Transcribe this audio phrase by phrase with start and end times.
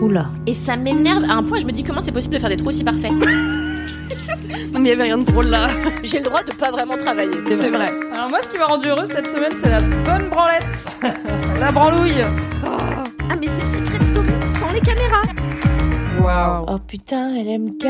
[0.00, 0.30] Oula.
[0.46, 2.56] Et ça m'énerve à un point, je me dis comment c'est possible de faire des
[2.56, 3.12] trous aussi parfaits?
[4.72, 5.68] Mais il y avait rien de drôle là.
[6.02, 7.42] J'ai le droit de pas vraiment travailler.
[7.42, 7.92] C'est vrai.
[8.12, 10.86] Alors moi, ce qui m'a rendu heureuse cette semaine, c'est la bonne branlette.
[11.60, 12.24] la branlouille.
[12.62, 14.28] Ah mais c'est Secret Story
[14.60, 15.22] sans les caméras.
[16.20, 16.64] Waouh.
[16.68, 17.86] Oh putain, LMK.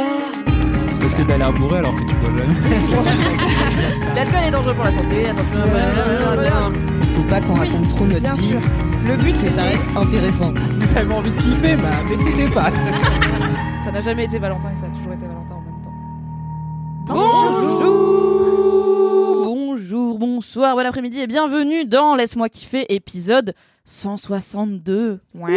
[0.93, 2.55] C'est parce que t'as l'air bourré alors que tu bois jamais.
[4.15, 5.29] L'alcool est dangereux pour la santé.
[5.29, 6.88] Attention.
[7.19, 8.51] Faut pas qu'on raconte trop notre vie.
[8.51, 8.61] sûr.
[9.05, 10.53] Le but, Que c'est ça reste intéressant.
[10.53, 12.71] Vous avez envie de kiffer, bah m'écoutez pas.
[13.85, 15.91] Ça n'a jamais été Valentin et ça a toujours été Valentin en même temps.
[17.09, 18.37] Bonjour.
[19.47, 23.53] Bonjour, bonsoir, bon après-midi et bienvenue dans Laisse-moi kiffer, épisode
[23.85, 25.19] 162.
[25.35, 25.49] Wow.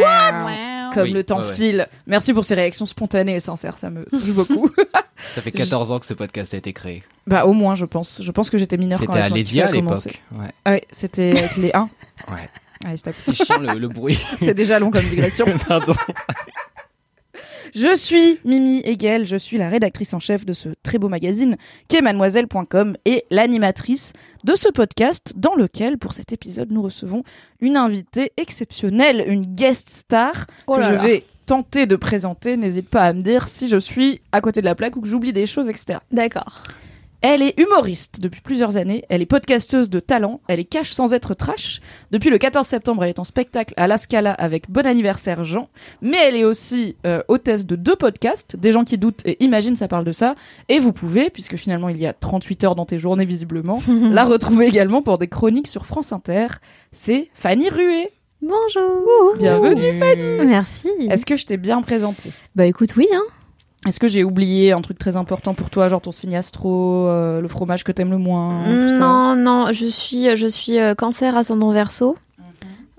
[0.93, 1.87] Comme Oui, le temps ouais, file.
[2.07, 4.69] Merci pour ces réactions spontanées et sincères, ça me touche beaucoup.
[5.35, 7.03] Ça fait 14 ans que ce podcast a été créé.
[7.27, 8.21] bah au moins, je pense.
[8.23, 10.21] Je pense que j'étais mineure quand C'était à Laisse-moi kiffer Lédia a à l'époque.
[10.31, 10.51] Ouais.
[10.65, 11.81] Ah oui, c'était avec les 1.
[12.29, 12.49] ouais.
[12.83, 13.13] Allez, stop.
[13.15, 14.19] C'était chiant le, le bruit.
[14.39, 15.45] C'est déjà long comme digression.
[15.67, 15.93] Pardon.
[17.73, 21.55] Je suis Mimi Hegel, je suis la rédactrice en chef de ce très beau magazine
[21.87, 24.11] qui est mademoiselle.com et l'animatrice
[24.43, 27.23] de ce podcast dans lequel, pour cet épisode, nous recevons
[27.61, 32.57] une invitée exceptionnelle, une guest star Oh que là je vais tenter de présenter.
[32.57, 35.07] N'hésite pas à me dire si je suis à côté de la plaque ou que
[35.07, 35.99] j'oublie des choses, etc.
[36.11, 36.63] D'accord.
[37.23, 41.13] Elle est humoriste depuis plusieurs années, elle est podcasteuse de talent, elle est cash sans
[41.13, 41.79] être trash.
[42.09, 45.69] Depuis le 14 septembre, elle est en spectacle à La Scala avec Bon anniversaire Jean,
[46.01, 49.75] mais elle est aussi euh, hôtesse de deux podcasts, Des gens qui doutent et Imagine
[49.75, 50.33] ça parle de ça,
[50.67, 53.79] et vous pouvez, puisque finalement il y a 38 heures dans tes journées visiblement,
[54.11, 56.47] la retrouver également pour des chroniques sur France Inter.
[56.91, 58.09] C'est Fanny Rué.
[58.41, 59.35] Bonjour.
[59.37, 60.47] Bienvenue Fanny.
[60.47, 60.89] Merci.
[61.07, 63.21] Est-ce que je t'ai bien présentée Bah écoute, oui, hein.
[63.87, 67.41] Est-ce que j'ai oublié un truc très important pour toi, genre ton signe astro, euh,
[67.41, 70.93] le fromage que t'aimes le moins tout ça Non, non, je suis, je suis euh,
[70.93, 72.15] cancer ascendant verso.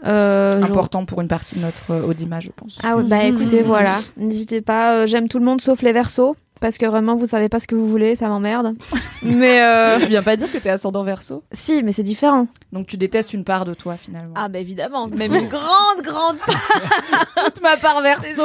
[0.04, 2.76] Euh, genre- important pour une partie de notre euh, audimat, je pense.
[2.82, 4.00] Ah ouais, bah écoutez, voilà.
[4.16, 6.37] N'hésitez pas, euh, j'aime tout le monde sauf les versos.
[6.62, 8.77] Parce que vraiment, vous savez pas ce que vous voulez, ça m'emmerde.
[9.21, 12.47] mais euh, Je viens pas dire que t'es ascendant verso, si, mais c'est différent.
[12.71, 14.34] donc tu détestes une part de toi finalement.
[14.37, 16.37] Ah bah évidemment, même une grande, grande
[17.45, 18.45] toute ma part verso,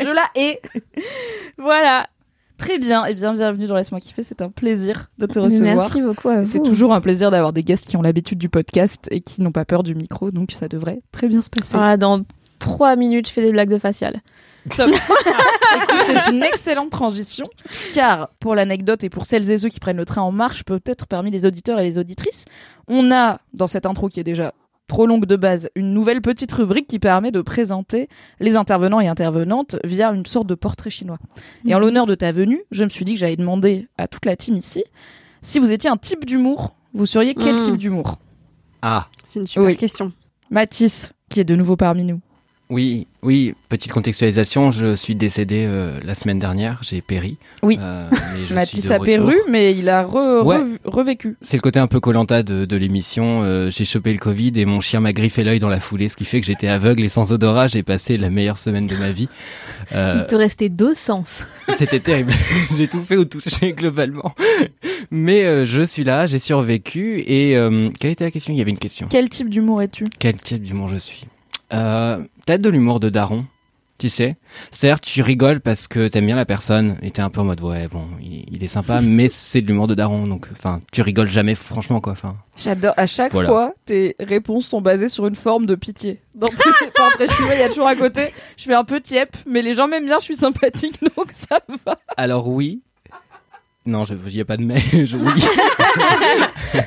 [0.00, 0.62] je la hais.
[1.58, 2.06] Voilà.
[2.56, 5.76] Très bien, et bien bienvenue dans Laisse-moi kiffer, c'est un plaisir de te recevoir.
[5.76, 6.50] Merci beaucoup à vous.
[6.50, 9.52] C'est toujours un plaisir d'avoir des guests qui ont l'habitude du podcast et qui n'ont
[9.52, 11.76] pas peur du micro, donc ça devrait très bien se passer.
[11.78, 12.22] Ah, dans
[12.58, 14.22] trois minutes, je fais des blagues de facial.
[14.76, 14.90] Top.
[16.06, 17.46] C'est une excellente transition,
[17.94, 21.06] car pour l'anecdote et pour celles et ceux qui prennent le train en marche, peut-être
[21.06, 22.44] parmi les auditeurs et les auditrices,
[22.88, 24.54] on a dans cette intro qui est déjà
[24.88, 29.08] trop longue de base, une nouvelle petite rubrique qui permet de présenter les intervenants et
[29.08, 31.18] intervenantes via une sorte de portrait chinois.
[31.66, 34.24] Et en l'honneur de ta venue, je me suis dit que j'allais demander à toute
[34.24, 34.84] la team ici
[35.42, 37.62] si vous étiez un type d'humour, vous seriez quel Mm.
[37.62, 38.16] type d'humour?
[38.82, 39.76] Ah, C'est une super Oui.
[39.76, 40.12] question.
[40.50, 42.20] Mathis, qui est de nouveau parmi nous.
[42.68, 47.36] Oui, oui, petite contextualisation, je suis décédé euh, la semaine dernière, j'ai péri.
[47.62, 47.78] Oui.
[47.80, 48.08] Euh,
[48.46, 50.56] je Mathis a perru, mais il a re- Ouais.
[50.58, 51.36] revu- revécu.
[51.40, 53.42] C'est le côté un peu colanta de, de l'émission.
[53.44, 56.16] euh, j'ai chopé le Covid et mon chien m'a griffé l'œil dans la foulée, ce
[56.16, 57.68] qui fait que j'étais aveugle et sans odorat.
[57.68, 59.28] J'ai passé la meilleure semaine de ma vie.
[59.92, 61.44] Euh, Il te restait deux sens.
[61.76, 62.32] C'était terrible.
[62.76, 64.34] j'ai tout fait au toucher globalement.
[65.12, 67.20] Mais euh, je suis là, j'ai survécu.
[67.28, 68.52] Et euh, quelle était la question?
[68.52, 69.06] Il y avait une question.
[69.08, 70.04] Quel type d'humour es-tu?
[70.18, 71.26] Quel type d'humour je suis?
[71.72, 73.44] Euh, Peut-être de l'humour de daron,
[73.98, 74.36] tu sais.
[74.70, 77.60] Certes, tu rigoles parce que t'aimes bien la personne et t'es un peu en mode
[77.62, 81.02] ouais bon, il, il est sympa, mais c'est de l'humour de daron, donc enfin, tu
[81.02, 82.12] rigoles jamais franchement quoi.
[82.12, 82.94] Enfin, J'adore.
[82.96, 83.48] À chaque Voilà.
[83.48, 86.20] fois, tes réponses sont basées sur une forme de pitié.
[86.34, 86.56] Dans tes
[86.94, 88.32] portraits chinois, il y a toujours à côté.
[88.56, 91.60] Je fais un peu tiep, mais les gens m'aiment bien, je suis sympathique, donc ça
[91.84, 91.98] va.
[92.16, 92.82] alors oui.
[93.86, 94.78] Non, je n'y a pas de mais.
[95.06, 95.30] Je, oui.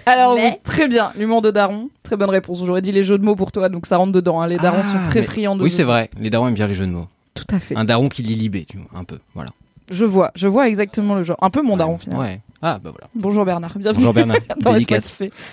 [0.05, 1.11] Alors, Mais- oui, très bien.
[1.17, 2.61] L'humour de Daron, très bonne réponse.
[2.65, 4.41] J'aurais dit les jeux de mots pour toi, donc ça rentre dedans.
[4.41, 4.47] hein.
[4.47, 6.09] Les darons Ah, sont très mais- friands de Oui, c'est vrai.
[6.19, 7.07] Les darons aiment bien les jeux de mots.
[7.33, 7.75] Tout à fait.
[7.77, 9.19] Un daron qui lit Libé, tu vois, un peu.
[9.33, 9.49] Voilà.
[9.89, 11.37] Je vois, je vois exactement le genre.
[11.41, 12.21] Un peu mon daron, finalement.
[12.23, 12.41] Ouais.
[12.61, 13.07] Ah bah voilà.
[13.15, 14.03] Bonjour Bernard, bienvenue.
[14.03, 14.37] Bonjour Bernard.
[14.61, 14.77] dans.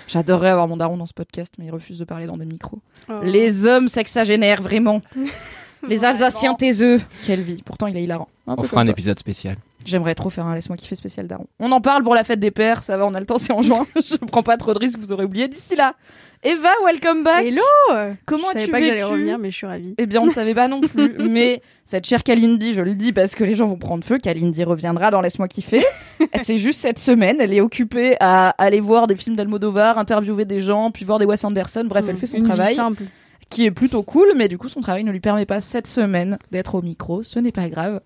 [0.07, 2.79] J'adorerais avoir mon daron dans ce podcast, mais il refuse de parler dans des micros.
[3.09, 3.13] Oh.
[3.23, 5.01] Les hommes sexagénaires, vraiment.
[5.87, 7.01] Les Alsaciens taiseux.
[7.25, 7.63] Quelle vie.
[7.63, 8.27] Pourtant, il est hilarant.
[8.45, 8.91] Un On peu fera un toi.
[8.91, 9.55] épisode spécial.
[9.85, 11.45] J'aimerais trop faire un laisse-moi kiffer spécial daron.
[11.59, 13.53] On en parle pour la fête des pères, ça va, on a le temps, c'est
[13.53, 13.85] en juin.
[13.95, 15.95] Je prends pas trop de risques, vous aurez oublié d'ici là.
[16.43, 17.45] Eva, welcome back.
[17.45, 17.61] Hello
[18.25, 19.95] Comment Je savais as-tu pas que j'allais vécu revenir, mais je suis ravie.
[19.97, 21.15] Eh bien, on ne savait pas non plus.
[21.29, 24.63] Mais cette chère Kalindi, je le dis parce que les gens vont prendre feu, Kalindi
[24.63, 25.83] reviendra dans Laisse-moi kiffer.
[26.43, 30.59] C'est juste cette semaine, elle est occupée à aller voir des films d'Almodovar, interviewer des
[30.59, 31.85] gens, puis voir des Wes Anderson.
[31.85, 33.03] Bref, elle fait son Une vie travail simple.
[33.49, 36.37] qui est plutôt cool, mais du coup, son travail ne lui permet pas cette semaine
[36.51, 37.23] d'être au micro.
[37.23, 38.01] Ce n'est pas grave.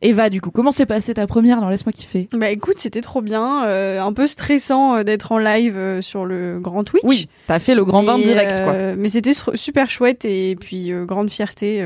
[0.00, 3.20] Eva, du coup, comment s'est passée ta première dans Laisse-moi kiffer Bah écoute, c'était trop
[3.20, 3.66] bien.
[3.66, 7.02] euh, un peu stressant euh, d'être en live euh, sur le grand Twitch.
[7.04, 8.74] Oui, t'as fait le grand bain direct, quoi.
[8.96, 11.84] Mais c'était super chouette et puis grande fierté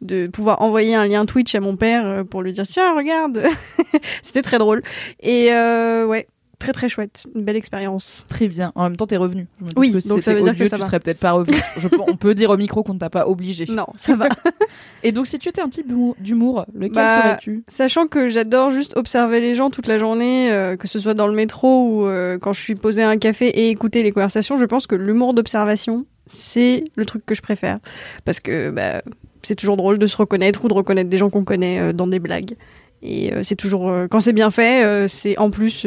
[0.00, 3.42] de pouvoir envoyer un lien Twitch à mon père pour lui dire tiens regarde.
[4.22, 4.82] c'était très drôle
[5.22, 6.26] et ouais
[6.60, 8.24] très très chouette, une belle expérience.
[8.28, 8.70] Très bien.
[8.76, 9.48] En même temps, t'es revenu.
[9.76, 10.86] Oui, que si donc ça veut dire que ça tu va.
[10.86, 11.56] serais peut-être pas revenu.
[11.78, 13.64] Je on peut dire au micro qu'on ne t'a pas obligé.
[13.68, 14.28] Non, ça va.
[15.02, 17.64] Et donc, si tu étais un type d'humour- d'humour, lequel Bah, serais-tu?
[17.66, 21.26] Sachant que j'adore juste observer les gens toute la journée, euh, que ce soit dans
[21.26, 24.56] le métro ou euh, quand je suis posée à un café et écouter les conversations,
[24.56, 27.78] je pense que l'humour d'observation, c'est le truc que je préfère.
[28.24, 29.02] Parce que bah,
[29.42, 32.06] c'est toujours drôle de se reconnaître ou de reconnaître des gens qu'on connaît euh, dans
[32.06, 32.54] des blagues.
[33.02, 35.86] Et c'est toujours, quand c'est bien fait, c'est en plus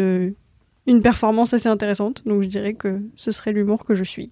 [0.87, 2.23] une performance assez intéressante.
[2.25, 4.31] Donc je dirais que ce serait l'humour que je suis.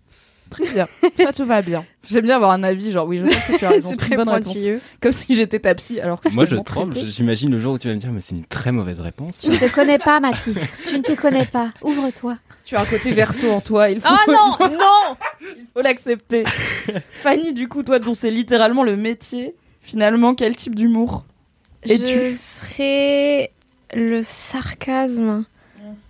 [0.49, 0.85] Très bien.
[1.17, 1.85] Ça te va bien.
[2.09, 3.89] J'aime bien avoir un avis, genre oui, je pense que tu as raison.
[3.91, 4.51] c'est très bonne réponse.
[4.51, 4.81] pointilleux.
[4.99, 6.93] Comme si j'étais ta psy, alors que Moi, je tremble.
[6.93, 9.39] J'imagine le jour où tu vas me dire, mais c'est une très mauvaise réponse.
[9.39, 10.57] Tu ne te connais pas, Mathis.
[10.85, 11.71] Tu ne te connais pas.
[11.81, 12.37] Ouvre-toi.
[12.65, 13.89] Tu as un côté verso en toi.
[13.89, 16.43] Il faut, Oh non, non il faut l'accepter.
[17.11, 21.23] Fanny, du coup, toi, dont c'est littéralement le métier, finalement, quel type d'humour
[21.85, 22.35] Je Es-tu?
[22.35, 23.51] serais
[23.93, 25.45] le sarcasme.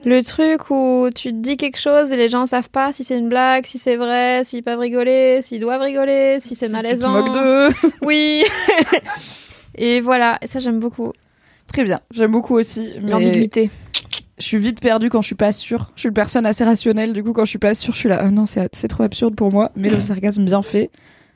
[0.05, 3.17] Le truc où tu te dis quelque chose et les gens savent pas si c'est
[3.17, 7.23] une blague, si c'est vrai, s'ils peuvent rigoler, s'ils doivent rigoler, si c'est Si malaisant.
[7.23, 7.89] Tu te moques d'eux.
[8.01, 8.43] Oui.
[9.75, 11.11] et voilà, et ça j'aime beaucoup.
[11.67, 12.01] Très bien.
[12.11, 12.91] J'aime beaucoup aussi.
[13.01, 13.69] mais L'ambiguïté.
[14.37, 15.91] Je suis vite perdue quand je suis pas sûre.
[15.95, 17.13] Je suis une personne assez rationnelle.
[17.13, 18.19] Du coup, quand je suis pas sûre, je suis là.
[18.21, 19.71] Ah non, c'est c'est trop absurde pour moi.
[19.75, 20.89] Mais le sarcasme bien fait,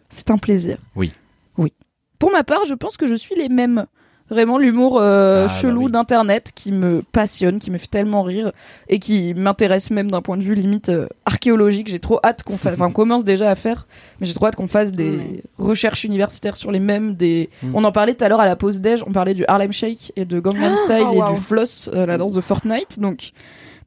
[0.09, 0.77] c'est un plaisir.
[0.95, 1.13] Oui.
[1.57, 1.71] Oui.
[2.19, 3.86] Pour ma part, je pense que je suis les mêmes.
[4.30, 5.92] Vraiment l'humour euh, Ah, bah chelou oui.
[5.92, 8.51] d'internet qui me passionne, qui me fait tellement rire
[8.89, 11.88] et qui m'intéresse même d'un point de vue limite euh, archéologique.
[11.89, 13.86] J'ai trop hâte qu'on fasse, enfin on commence déjà à faire,
[14.19, 17.13] mais j'ai trop hâte qu'on fasse des recherches universitaires sur les mêmes.
[17.16, 17.75] Des, Mm.
[17.75, 20.12] on en parlait tout à l'heure à la pause déj, on parlait du Harlem Shake
[20.16, 21.33] et de Gangnam Style oh, et wow.
[21.33, 23.00] du floss, euh, la danse de Fortnite.
[23.00, 23.31] Donc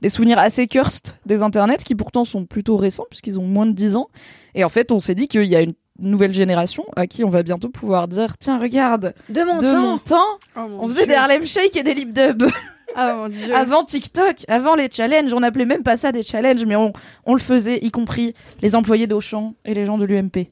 [0.02, 3.72] des souvenirs assez cursed des internets qui pourtant sont plutôt récents puisqu'ils ont moins de
[3.72, 4.08] 10 ans.
[4.54, 7.28] Et en fait, on s'est dit qu'il y a une nouvelle génération à qui on
[7.30, 10.98] va bientôt pouvoir dire tiens regarde De mon de mon temps Oh, mon on faisait
[11.00, 11.08] Dieu.
[11.08, 12.48] des Harlem Shake et des lip dubs
[12.94, 13.54] Ah mon dieu.
[13.54, 16.92] avant TikTok avant les challenges on appelait même pas ça des challenges mais on,
[17.26, 20.48] on le faisait y compris les employés d'Auchan et les gens de l'UMP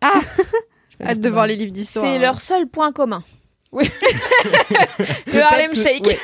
[0.00, 0.12] ah
[1.00, 2.04] Je vais Hâte de voir les livres d'histoire.
[2.04, 3.22] C'est leur seul point commun.
[3.70, 3.84] Oui.
[5.32, 6.06] le Harlem que- Shake.
[6.06, 6.18] ouais.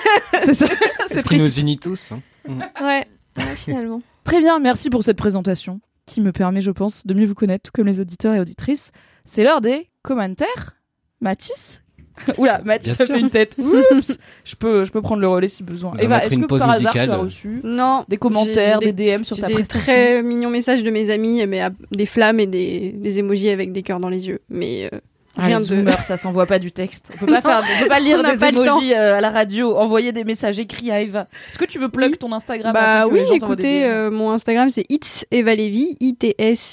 [0.44, 0.67] c'est ça
[1.06, 2.12] C'est ce qui nous unit tous.
[2.12, 2.20] hein?
[2.49, 3.06] Ouais.
[3.37, 4.00] Ouais, finalement.
[4.25, 7.62] Très bien, merci pour cette présentation qui me permet, je pense, de mieux vous connaître,
[7.65, 8.91] tout comme les auditeurs et auditrices.
[9.25, 10.77] C'est l'heure des commentaires.
[11.21, 11.81] Mathis
[12.39, 13.15] Oula, Mathis Bien ça sûr.
[13.15, 13.56] fait une tête.
[13.59, 15.95] Oups je peux, je peux prendre le relais si besoin.
[15.99, 18.05] Eva, est-ce que par hasard tu as reçu Non.
[18.09, 21.61] des commentaires, des DM sur ta des prestation très mignons messages de mes amis, mais
[21.61, 24.41] à- des flammes et des, des émojis avec des cœurs dans les yeux.
[24.49, 25.01] Mais euh,
[25.36, 25.69] Ah, rien les de.
[25.76, 27.10] zoomers, ça s'envoie pas du texte.
[27.14, 30.12] On peut pas faire, on peut pas lire des emojis euh, à la radio, envoyer
[30.12, 31.26] des messages écrits à Eva.
[31.48, 32.19] Est-ce que tu veux plug Oui.
[32.19, 36.69] ton Instagram Bah oui, des écoutez, euh, mon Instagram c'est It's Eva Levy, I-T-S-E-V-A-L-E-V-Y.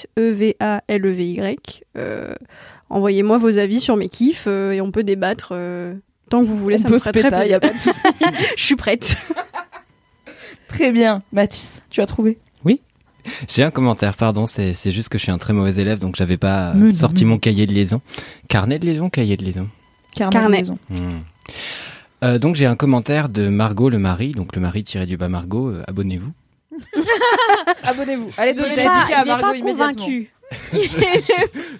[1.98, 2.34] Euh,
[2.90, 5.54] Envoyez-moi vos avis sur mes kiffs et on peut débattre
[6.28, 6.76] tant que vous voulez.
[6.76, 8.02] On ça peut me se ferait très y a pas de souci.
[8.56, 9.16] Je suis prête.
[10.68, 12.38] Très bien, Mathis, tu as trouvé
[13.48, 16.36] J'ai un commentaire, pardon, c'est juste que je suis un très mauvais élève, donc j'avais
[16.36, 18.00] pas euh, sorti mon cahier de liaison.
[18.48, 19.68] Carnet de liaison, cahier de liaison.
[20.14, 20.46] Carnet.
[20.46, 20.78] de liaison.
[20.90, 21.18] Hmm.
[22.24, 25.28] Euh, donc j'ai un commentaire de Margot le mari, donc le mari tiré du bas
[25.28, 26.32] Margot, euh, abonnez-vous.
[27.82, 28.30] Abonnez-vous.
[28.36, 29.94] Allez, donnez la à Margot immédiatement.
[29.94, 30.30] convaincu.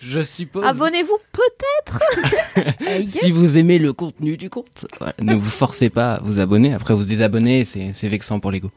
[0.00, 0.64] Je suppose.
[0.64, 1.16] Abonnez-vous
[3.06, 6.74] Si vous aimez le contenu du compte, voilà, ne vous forcez pas à vous abonner.
[6.74, 8.70] Après, vous désabonner, c'est c'est vexant pour l'ego.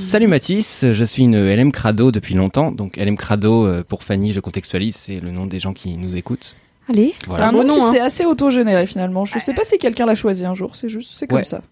[0.00, 2.70] Salut Mathis, je suis une LM Crado depuis longtemps.
[2.72, 6.16] Donc LM Crado, euh, pour Fanny, je contextualise, c'est le nom des gens qui nous
[6.16, 6.56] écoutent.
[6.88, 7.14] Allez.
[7.20, 7.48] C'est Voilà.
[7.48, 7.92] un beau nom nom, qui hein.
[7.92, 9.24] s'est assez auto-généré finalement.
[9.24, 11.44] Je sais pas si quelqu'un l'a choisi un jour, c'est juste, c'est comme Ouais.
[11.44, 11.62] ça.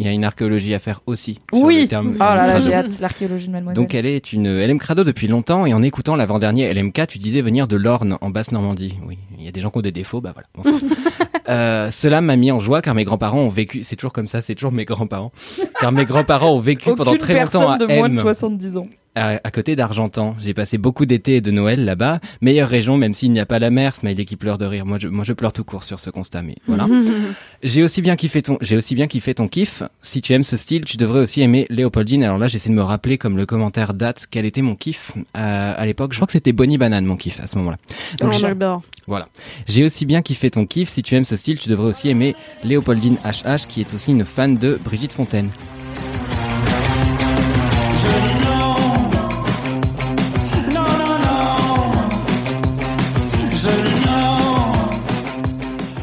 [0.00, 1.38] Il y a une archéologie à faire aussi.
[1.52, 1.82] sur Oui.
[1.82, 3.82] le terme Oh là là, j'ai hâte, l'archéologie de Mademoiselle.
[3.82, 7.40] Donc elle est une LM Crado depuis longtemps et en écoutant l'avant-dernier LMK, tu disais
[7.40, 8.96] venir de l'Orne en Basse-Normandie.
[9.06, 10.78] Oui, il y a des gens qui ont des défauts, bah voilà.
[11.48, 14.42] Euh, cela m'a mis en joie car mes grands-parents ont vécu, c'est toujours comme ça,
[14.42, 15.32] c'est toujours mes grands-parents,
[15.80, 18.82] car mes grands-parents ont vécu pendant très longtemps à de moins de M, 70 ans.
[19.18, 20.36] À, à côté d'Argentan.
[20.38, 22.20] J'ai passé beaucoup d'été et de Noël là-bas.
[22.40, 23.94] Meilleure région, même s'il n'y a pas la mer.
[23.96, 24.86] Smiley qui pleure de rire.
[24.86, 26.86] Moi, je, moi, je pleure tout court sur ce constat, mais voilà.
[27.62, 29.82] j'ai aussi bien kiffé ton, j'ai aussi bien kiffé ton kiff.
[30.00, 32.24] Si tu aimes ce style, tu devrais aussi aimer Léopoldine.
[32.24, 35.74] Alors là, j'essaie de me rappeler, comme le commentaire date, quel était mon kiff euh,
[35.76, 36.12] à l'époque.
[36.12, 37.76] Je crois que c'était Bonnie Banane, mon kiff à ce moment-là.
[38.20, 39.28] Donc, Oh, voilà.
[39.66, 40.88] J'ai aussi bien kiffé ton kiff.
[40.88, 44.24] Si tu aimes ce style, tu devrais aussi aimer Léopoldine HH, qui est aussi une
[44.24, 45.48] fan de Brigitte Fontaine.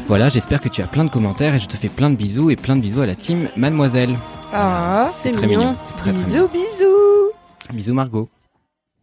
[0.06, 2.50] Voilà, j'espère que tu as plein de commentaires et je te fais plein de bisous
[2.50, 4.16] et plein de bisous à la team Mademoiselle.
[4.52, 5.60] Ah, C'est très mignon.
[5.72, 5.76] mignon.
[5.82, 6.52] C'est très très bisous, bisous.
[6.52, 7.72] mignon.
[7.72, 8.28] Bisous Margot.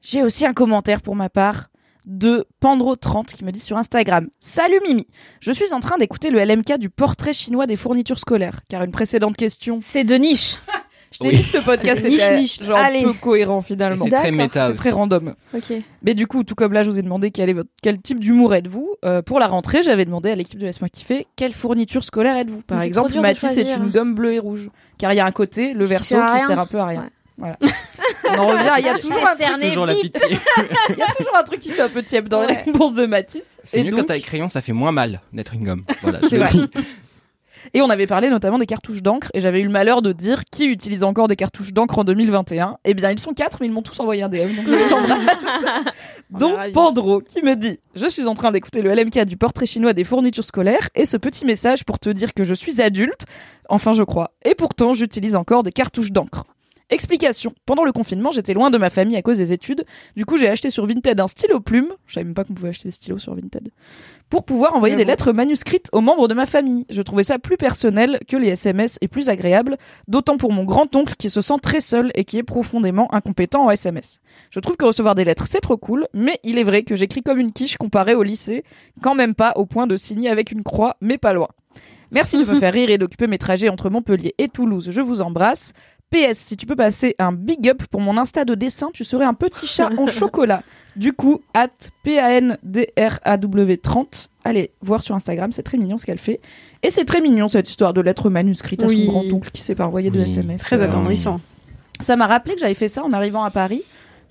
[0.01, 1.67] J'ai aussi un commentaire pour ma part
[2.05, 5.07] de Pandro30 qui me dit sur Instagram Salut Mimi,
[5.39, 8.91] je suis en train d'écouter le LMK du portrait chinois des fournitures scolaires, car une
[8.91, 9.79] précédente question.
[9.81, 10.55] C'est de niche.
[11.13, 11.36] Je t'ai Oui.
[11.36, 12.62] dit que ce podcast était niche.
[12.62, 13.03] genre Allez.
[13.03, 14.03] peu cohérent finalement.
[14.03, 15.36] C'est très méta C'est très random.
[15.53, 15.72] Ok.
[16.01, 18.20] Mais du coup, tout comme là, je vous ai demandé quel, est votre, quel type
[18.20, 18.96] d'humour êtes-vous.
[19.05, 22.62] Euh, pour la rentrée, j'avais demandé à l'équipe de Laisse-moi kiffer quelle fourniture scolaire êtes-vous?
[22.63, 23.77] Par Mais exemple, Mathis, c'est choisir.
[23.84, 24.70] une gomme bleue et rouge.
[24.98, 27.01] Car il y a un côté, le verso, qui sert un peu à rien.
[27.01, 27.08] Ouais.
[27.36, 27.58] Voilà.
[28.29, 30.12] On en revient, il y a toujours un truc, Toujours la pitié.
[30.89, 32.63] il y a toujours un truc qui fait un peu tiep dans les Ouais.
[32.65, 33.58] réponses de Mathis.
[33.63, 35.84] C'est mieux donc- quand t'as les crayons, ça fait moins mal d'être une gomme.
[36.03, 36.67] Voilà, je C'est le vrai.
[37.74, 40.43] Et on avait parlé notamment des cartouches d'encre, et j'avais eu le malheur de dire
[40.46, 42.77] qui utilise encore des cartouches d'encre en 2021.
[42.84, 44.93] Eh bien, ils sont quatre, mais ils m'ont tous envoyé un DM, donc je les
[44.93, 45.20] embrasse.
[46.29, 46.55] Donc.
[46.74, 50.03] Pandro qui me dit Je suis en train d'écouter le LMK du portrait chinois des
[50.03, 53.25] fournitures scolaires, et ce petit message pour te dire que je suis adulte,
[53.70, 56.46] enfin, je crois, et pourtant, j'utilise encore des cartouches d'encre.
[56.89, 57.55] Explication.
[57.65, 59.86] Pendant le confinement, j'étais loin de ma famille à cause des études.
[60.15, 61.88] Du coup, j'ai acheté sur Vinted un stylo plume.
[62.05, 63.70] Je savais même pas qu'on pouvait acheter des stylos sur Vinted.
[64.34, 66.88] Pour pouvoir envoyer des lettres manuscrites aux membres de ma famille.
[66.90, 71.13] Je trouvais ça plus personnel que les SMS et plus agréable, d'autant pour mon grand-oncle
[71.20, 74.22] qui se sent très seul et qui est profondément incompétent en SMS.
[74.50, 77.22] Je trouve que recevoir des lettres, c'est trop cool, mais il est vrai que j'écris
[77.22, 78.63] comme une quiche comparé au lycée,
[79.04, 81.50] quand même pas au point de signer avec une croix, mais pas loin.
[82.10, 84.90] Merci de me faire rire et d'occuper mes trajets entre Montpellier et Toulouse.
[84.90, 85.74] Je vous embrasse.
[86.13, 89.25] PS, si tu peux passer un big up pour mon Insta de dessin, tu serais
[89.25, 90.62] un petit chat en chocolat.
[90.96, 91.70] Du coup, at
[92.05, 94.27] PANDRAW30.
[94.46, 96.39] Allez, voir sur Instagram, c'est très mignon ce qu'elle fait.
[96.84, 99.88] Et c'est très mignon cette histoire de lettres manuscrites à son grand-oncle qui s'est pas
[99.88, 100.24] envoyé de Oui.
[100.29, 100.62] SMS.
[100.62, 101.39] Très Euh, attendrissant.
[102.00, 103.84] ça m'a rappelé que j'avais fait ça en arrivant à Paris,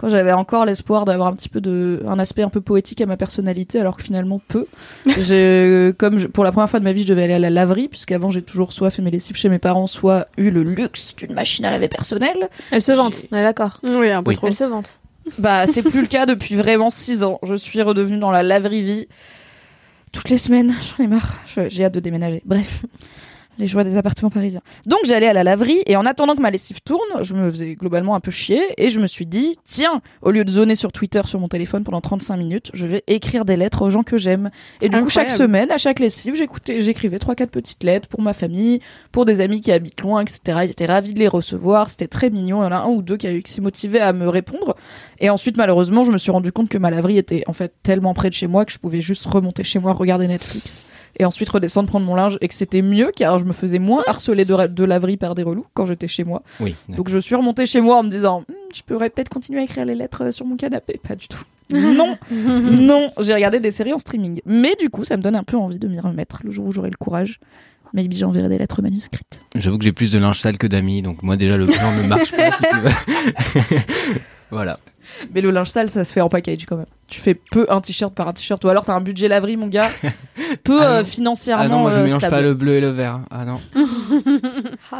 [0.02, 3.06] quand j'avais encore l'espoir d'avoir un petit peu de, un aspect un peu poétique à
[3.06, 4.66] ma personnalité, alors que finalement peu.
[5.18, 7.50] j'ai, comme je- pour la première fois de ma vie, je devais aller à la
[7.50, 11.14] laverie, puisqu'avant j'ai toujours soit fait mes lessives chez mes parents, soit eu le luxe
[11.16, 12.50] d'une machine à laver personnelle.
[12.72, 13.22] Elle se vante.
[13.32, 13.80] On est d'accord.
[13.84, 14.36] Oui, un peu Oui.
[14.36, 14.48] trop.
[14.48, 14.98] Elle se vante.
[15.38, 17.38] Bah, c'est plus le cas depuis vraiment six ans.
[17.44, 19.06] Je suis redevenue dans la laverie vie
[20.10, 20.74] toutes les semaines.
[20.98, 21.36] J'en ai marre.
[21.68, 22.42] J'ai hâte de déménager.
[22.44, 22.82] Bref.
[23.58, 24.62] Les joies des appartements parisiens.
[24.86, 27.74] Donc j'allais à la laverie et en attendant que ma lessive tourne, je me faisais
[27.74, 30.90] globalement un peu chier et je me suis dit, tiens, au lieu de zoner sur
[30.90, 34.16] Twitter sur mon téléphone pendant 35 minutes, je vais écrire des lettres aux gens que
[34.16, 34.50] j'aime.
[34.80, 38.22] Et du coup, chaque semaine, à chaque lessive, j'écoutais, j'écrivais trois, quatre petites lettres pour
[38.22, 38.80] ma famille,
[39.12, 40.60] pour des amis qui habitent loin, etc.
[40.64, 41.90] Ils étaient ravis de les recevoir.
[41.90, 42.62] C'était très mignon.
[42.62, 44.28] Il y en a un ou deux qui, a eu, qui s'est motivé à me
[44.28, 44.76] répondre.
[45.20, 48.14] Et ensuite, malheureusement, je me suis rendu compte que ma laverie était en fait tellement
[48.14, 50.86] près de chez moi que je pouvais juste remonter chez moi, regarder Netflix
[51.18, 54.02] et ensuite redescendre prendre mon linge et que c'était mieux car je me faisais moins
[54.06, 56.42] harceler de, de laverie par des relous quand j'étais chez moi.
[56.60, 56.74] Oui.
[56.88, 59.64] Donc je suis remontée chez moi en me disant Hum, je pourrais peut-être continuer à
[59.64, 61.00] écrire les lettres sur mon canapé.
[61.06, 61.42] Pas du tout.
[61.72, 64.42] Non, non, j'ai regardé des séries en streaming.
[64.44, 66.72] Mais du coup, ça me donne un peu envie de m'y remettre le jour où
[66.72, 67.40] j'aurai le courage.
[67.94, 69.40] Maybe j'enverrai des lettres manuscrites.
[69.56, 72.06] J'avoue que j'ai plus de linge sale que d'amis, donc moi déjà le plan ne
[72.06, 73.80] marche pas si tu veux.
[74.50, 74.78] voilà.
[75.34, 76.86] Mais le linge sale, ça se fait en package quand même.
[77.08, 79.66] Tu fais peu un t-shirt par un t-shirt, ou alors t'as un budget laverie, mon
[79.68, 79.90] gars,
[80.64, 82.34] peu Ah euh, financièrement Ah non, moi je euh, mélange stable.
[82.36, 83.20] pas le bleu et le vert.
[83.30, 83.60] Ah non,
[84.92, 84.96] Hot.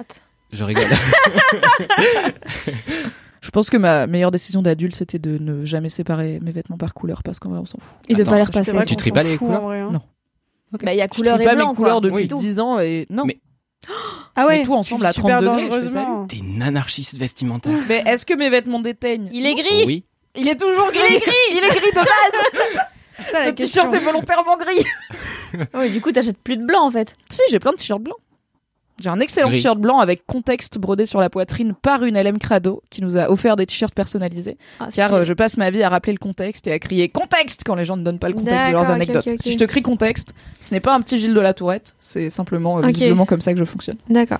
[0.53, 0.85] je rigole.
[3.43, 6.95] Je pense que ma meilleure décision d'adulte, c'était de ne jamais séparer mes vêtements par
[6.95, 7.97] couleur, parce qu'en vrai, on s'en fout.
[8.09, 8.85] Et de Attends, pas les repasser.
[8.87, 9.89] Tu tries pas les couleurs vrai, hein.
[9.93, 10.01] Non.
[10.81, 11.71] Bah, il y a Je couleur trie et pas blanc.
[11.71, 12.09] mes couleurs quoi.
[12.09, 12.41] depuis Oui.
[12.41, 13.25] 10 ans et non.
[13.27, 13.41] Mais-
[14.35, 16.27] Ah ouais, tout ensemble à fais super 30 degrés.
[16.29, 17.79] T'es une anarchiste vestimentaire.
[17.89, 19.85] Mais est-ce que mes vêtements déteignent Il est gris.
[19.87, 20.05] Oui.
[20.35, 21.21] Il est toujours gris.
[21.51, 22.83] Il est gris de base.
[23.31, 24.85] Ça, Ce t-shirt est volontairement gris.
[25.75, 27.15] Oui, du coup, t'achètes plus de blanc en fait.
[27.29, 28.17] Si, j'ai plein de t-shirts blancs.
[29.01, 32.83] J'ai un excellent t-shirt blanc avec contexte brodé sur la poitrine par une LM Crado
[32.91, 34.59] qui nous a offert des t-shirts personnalisés.
[34.81, 37.63] Ah, Car euh, je passe ma vie à rappeler le contexte et à crier contexte
[37.65, 39.29] quand les gens ne donnent pas le contexte de leurs anecdotes.
[39.41, 42.31] Si je te crie contexte, ce n'est pas un petit Gilles de la Tourette, c'est
[42.31, 43.97] simplement euh, visiblement comme ça que je fonctionne.
[44.09, 44.39] D'accord.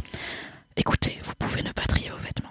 [0.77, 2.49] Écoutez, vous pouvez ne pas trier vos vêtements.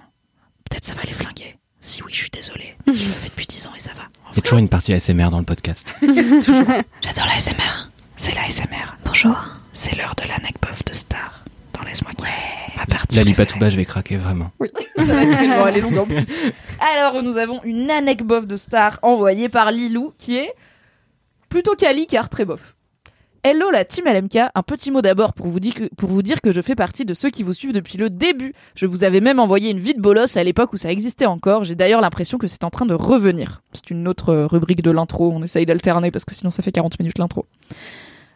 [0.69, 1.55] Peut-être ça va les flinguer.
[1.79, 2.75] Si oui, je suis désolée.
[2.87, 4.03] Je le fais depuis 10 ans et ça va.
[4.31, 5.95] Il y a toujours une partie ASMR dans le podcast.
[6.01, 7.89] J'adore la SMR.
[8.17, 8.97] C'est la SMR.
[9.03, 9.35] Bonjour.
[9.73, 11.43] C'est l'heure de l'anecdote de Star
[11.73, 12.31] dans Laisse-moi kiffer.
[12.77, 14.51] Ma partie bas, je vais craquer vraiment.
[14.97, 16.29] Ça va être très long, elle est longue en plus.
[16.95, 20.53] Alors, nous avons une anecdote de star envoyée par Lilou qui est
[21.49, 22.75] plutôt quali car très bof.
[23.43, 26.41] Hello la team LMK, un petit mot d'abord pour, vous dire que- pour vous dire
[26.41, 28.53] que je fais partie de ceux qui vous suivent depuis le début.
[28.75, 31.63] Je vous avais même envoyé une vie de bolos à l'époque où ça existait encore.
[31.63, 33.63] J'ai d'ailleurs l'impression que c'est en train de revenir.
[33.73, 36.71] C'est une autre euh, rubrique de l'intro, on essaye d'alterner parce que sinon ça fait
[36.71, 37.47] 40 minutes l'intro.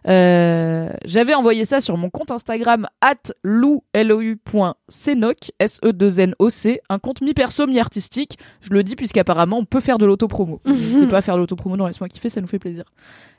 [0.08, 8.38] Euh, j'avais envoyé ça sur mon compte Instagram at lou.senoc, S-E-2-N-O-C, un compte mi-perso, mi-artistique.
[8.62, 10.62] Je le dis puisqu'apparemment on peut faire de l'autopromo.
[10.66, 12.86] N'hésitez pas à faire de l'autopromo dans Laisse-moi kiffer, ça nous fait plaisir.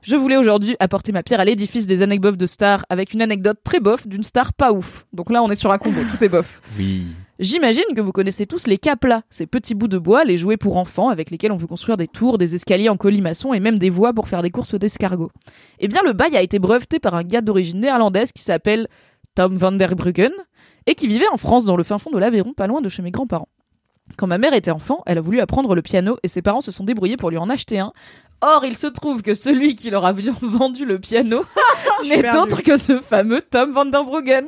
[0.03, 3.59] Je voulais aujourd'hui apporter ma pierre à l'édifice des anecdotes de stars avec une anecdote
[3.65, 5.07] très bof d'une star pas ouf.
[5.13, 6.61] Donc là on est sur un combo, tout est bof.
[6.79, 7.07] Oui.
[7.39, 10.79] J'imagine que vous connaissez tous les caplas, ces petits bouts de bois, les jouets pour
[10.79, 13.91] enfants avec lesquels on peut construire des tours, des escaliers en colimaçon et même des
[13.91, 15.31] voies pour faire des courses d'escargot.
[15.79, 18.89] Eh bien, le bail a été breveté par un gars d'origine néerlandaise qui s'appelle
[19.35, 20.33] Tom van der Bruggen
[20.87, 23.03] et qui vivait en France dans le fin fond de l'Aveyron, pas loin de chez
[23.03, 23.49] mes grands-parents.
[24.17, 26.71] Quand ma mère était enfant, elle a voulu apprendre le piano et ses parents se
[26.71, 27.93] sont débrouillés pour lui en acheter un.
[28.41, 30.13] Or, il se trouve que celui qui leur a
[30.43, 31.45] vendu le piano
[32.09, 34.47] n'est autre que ce fameux Tom van der Bruggen.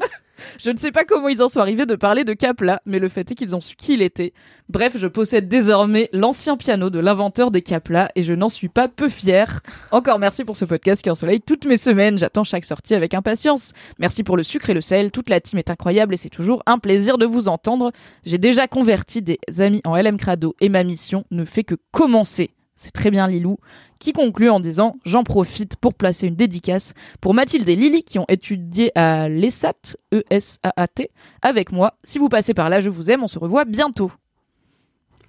[0.58, 3.08] Je ne sais pas comment ils en sont arrivés de parler de Capla, mais le
[3.08, 4.32] fait est qu'ils ont su qui il était.
[4.68, 8.88] Bref, je possède désormais l'ancien piano de l'inventeur des Capla et je n'en suis pas
[8.88, 9.60] peu fière.
[9.90, 12.18] Encore merci pour ce podcast qui ensoleille toutes mes semaines.
[12.18, 13.72] J'attends chaque sortie avec impatience.
[13.98, 15.10] Merci pour le sucre et le sel.
[15.10, 17.92] Toute la team est incroyable et c'est toujours un plaisir de vous entendre.
[18.24, 22.50] J'ai déjà converti des amis en LM Crado et ma mission ne fait que commencer.
[22.80, 23.58] C'est très bien Lilou,
[23.98, 28.20] qui conclut en disant J'en profite pour placer une dédicace pour Mathilde et Lily qui
[28.20, 31.10] ont étudié à l'ESAT, E-S-A-A-T,
[31.42, 31.94] avec moi.
[32.04, 34.12] Si vous passez par là, je vous aime, on se revoit bientôt.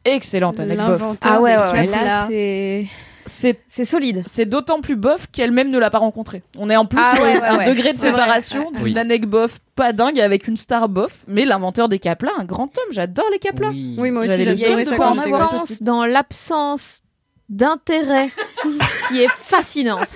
[0.05, 1.01] Excellente anecdote.
[1.23, 2.85] Ah ouais, ouais, ouais, là c'est
[3.25, 4.23] C'est c'est solide.
[4.27, 6.43] c'est d'autant plus bof qu'elle-même ne l'a pas rencontré.
[6.55, 7.65] On est en plus Ah sur ouais, ouais, un ouais.
[7.65, 8.97] degré de séparation d'une Oui.
[8.97, 12.91] anecdote bof pas dingue avec une star bof, mais l'inventeur des Caplas, un grand homme,
[12.91, 13.69] j'adore les Caplas.
[13.69, 13.95] Oui.
[13.97, 17.01] Oui, moi aussi, J'avais le Il y a une dans l'absence
[17.49, 18.29] d'intérêt
[19.07, 20.07] qui est fascinante.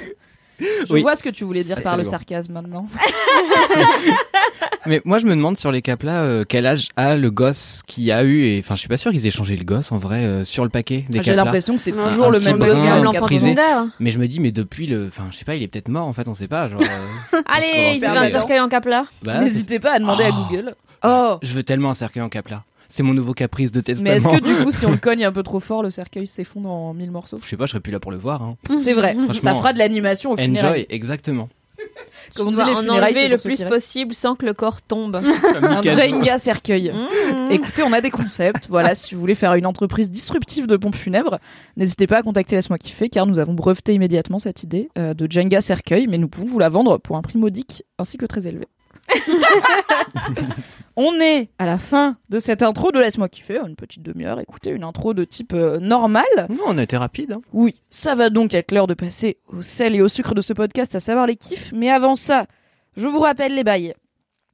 [0.60, 1.02] Je Oui.
[1.02, 2.88] vois ce que tu voulais dire par le sarcasme maintenant.
[4.86, 8.12] Mais moi, je me demande sur les caplas, euh, quel âge a le gosse qui
[8.12, 10.24] a eu, et enfin, je suis pas sûr qu'ils aient changé le gosse en vrai
[10.26, 11.44] euh, sur le paquet des J'ai caplas.
[11.46, 13.90] l'impression que c'est toujours un le même gosse.
[14.00, 16.06] Mais je me dis, mais depuis le, enfin, je sais pas, il est peut-être mort
[16.08, 16.68] en fait, on sait pas.
[16.70, 19.06] Genre, euh, Allez, il un cercueil en capla.
[19.24, 20.46] bah, N'hésitez pas à demander à Oh.
[20.50, 20.76] Google.
[21.06, 22.64] Oh je veux tellement un cercueil en caplas.
[22.94, 24.12] C'est mon nouveau caprice de testament.
[24.12, 26.28] Mais est-ce que du coup, si on le cogne un peu trop fort, le cercueil
[26.28, 27.40] s'effondre en mille morceaux?
[27.42, 28.44] Je sais pas, je serais plus là pour le voir.
[28.44, 28.56] Hein.
[28.78, 29.18] C'est vrai.
[29.34, 30.82] Ça fera de l'animation au funérailles.
[30.82, 31.50] Enjoy, exactement.
[32.36, 35.16] Comme on dit, en funérailles, c'est enlever le plus possible sans que le corps tombe.
[35.16, 36.94] Un Jenga cercueil.
[36.94, 37.52] Mmh.
[37.52, 38.68] Écoutez, on a des concepts.
[38.70, 41.40] Voilà, si vous voulez faire une entreprise disruptive de pompes funèbres,
[41.78, 45.26] n'hésitez pas à contacter Laisse-moi kiffer, car nous avons breveté immédiatement cette idée euh, de
[45.28, 48.48] Jenga cercueil, mais nous pouvons vous la vendre pour un prix modique ainsi que très
[48.48, 48.68] élevé.
[50.96, 54.40] on est à la fin de cette intro de Laisse-moi kiffer, une petite demi-heure.
[54.40, 56.26] Écoutez, une intro de type euh, normal.
[56.50, 57.32] Non, on a été rapide.
[57.34, 57.42] Hein.
[57.52, 60.54] Oui, ça va donc être l'heure de passer au sel et au sucre de ce
[60.54, 61.72] podcast, à savoir les kiffs.
[61.74, 62.46] Mais avant ça,
[62.96, 63.94] je vous rappelle les bails.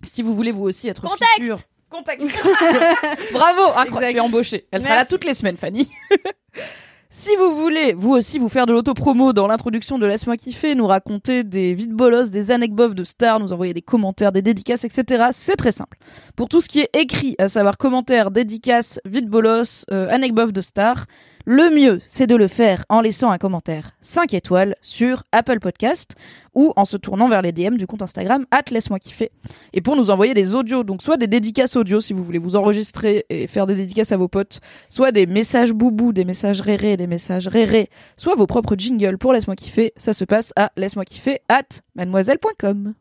[0.03, 1.57] Si vous voulez vous aussi être Contexte futur-
[1.89, 2.27] Contexte
[3.33, 4.67] Bravo incroyable, tu es embauchée.
[4.71, 5.13] Elle sera là Merci.
[5.13, 5.89] toutes les semaines, Fanny.
[7.11, 10.85] Si vous voulez, vous aussi, vous faire de l'autopromo dans l'introduction de Laisse-moi kiffer, nous
[10.85, 15.29] raconter des vides bolos, des anecdotes de stars, nous envoyer des commentaires, des dédicaces, etc.,
[15.31, 15.97] c'est très simple.
[16.35, 20.61] Pour tout ce qui est écrit, à savoir commentaires, dédicaces, vides bolos, euh, anecdotes de
[20.61, 21.07] stars,
[21.51, 26.13] le mieux, c'est de le faire en laissant un commentaire 5 étoiles sur Apple Podcast
[26.53, 29.31] ou en se tournant vers les DM du compte Instagram at laisse-moi kiffer.
[29.73, 32.55] Et pour nous envoyer des audios, donc soit des dédicaces audio si vous voulez vous
[32.55, 34.59] enregistrer et faire des dédicaces à vos potes,
[34.91, 39.33] soit des messages boubou, des messages réré, des messages réré, soit vos propres jingles pour
[39.33, 42.93] laisse-moi kiffer, ça se passe à laisse-moi kiffer at mademoiselle.com.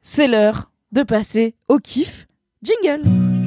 [0.00, 2.28] C'est l'heure de passer au kiff
[2.62, 3.29] jingle.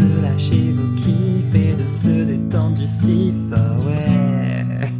[0.00, 4.90] De lâcher vos kiffs et de se détendre du sif, ah ouais.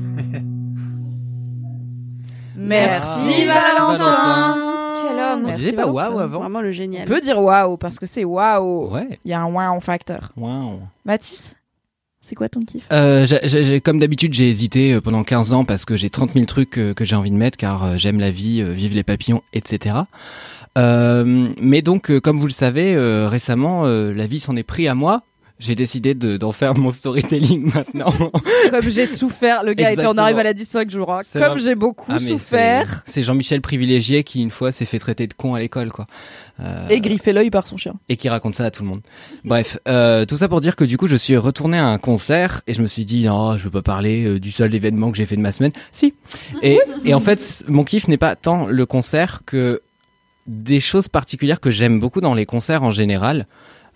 [2.57, 4.57] Merci Merci, Valentin.
[4.95, 5.41] Quel homme.
[5.43, 7.07] On Merci, disait pas waouh avant Vraiment le On génial.
[7.07, 8.91] peut dire waouh parce que c'est waouh.
[8.93, 9.19] Ouais.
[9.25, 10.31] Il y a un wow facteur.
[10.37, 10.81] Wow.
[11.05, 11.57] Mathis,
[12.21, 12.87] c'est quoi ton kiff?
[12.93, 13.27] Euh,
[13.83, 16.93] comme d'habitude, j'ai hésité euh, pendant 15 ans parce que j'ai 30 000 trucs euh,
[16.93, 19.97] que j'ai envie de mettre car j'aime la vie, vive les papillons, etc.
[20.77, 25.23] Mais donc, comme vous le savez, récemment, la vie s'en est pris à moi.
[25.61, 28.13] J'ai décidé de- d'en faire mon storytelling maintenant.
[28.71, 30.23] Comme j'ai souffert, le gars était en Exactement.
[30.23, 31.13] arrêt maladie 5 jours.
[31.13, 31.21] hein.
[31.35, 33.03] Comme j'ai beaucoup Ah, souffert.
[33.07, 36.07] c'est- Jean-Michel privilégié qui une fois s'est fait traiter de con à l'école, quoi.
[36.61, 37.95] Euh, Et griffé l'œil par son chien.
[38.09, 39.01] et qui raconte ça à tout le monde.
[39.45, 42.63] Bref, euh, tout ça pour dire que du coup, je suis retourné à un concert
[42.67, 45.17] et je me suis dit, non, je veux pas parler euh, du seul événement que
[45.19, 45.73] j'ai fait de ma semaine.
[45.93, 46.15] Si.
[46.63, 49.81] Et, et en fait, mon kiff n'est pas tant le concert que
[50.47, 53.47] des choses particulières que j'aime beaucoup dans les concerts en général.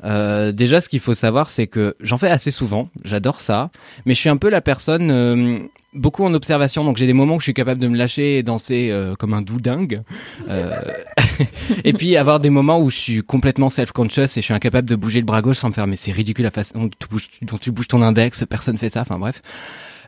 [0.05, 2.89] Euh, déjà, ce qu'il faut savoir, c'est que j'en fais assez souvent.
[3.05, 3.71] J'adore ça,
[4.07, 5.59] mais je suis un peu la personne euh,
[5.95, 6.85] beaucoup en observation.
[6.85, 9.35] Donc j'ai des moments où je suis capable de me lâcher et danser euh, comme
[9.35, 10.03] un doudingue.
[11.85, 14.95] Et puis avoir des moments où je suis complètement self-conscious et je suis incapable de
[14.95, 17.29] bouger le bras gauche sans me faire mais c'est ridicule la façon dont tu, bouges,
[17.43, 19.43] dont tu bouges ton index, personne fait ça, enfin bref.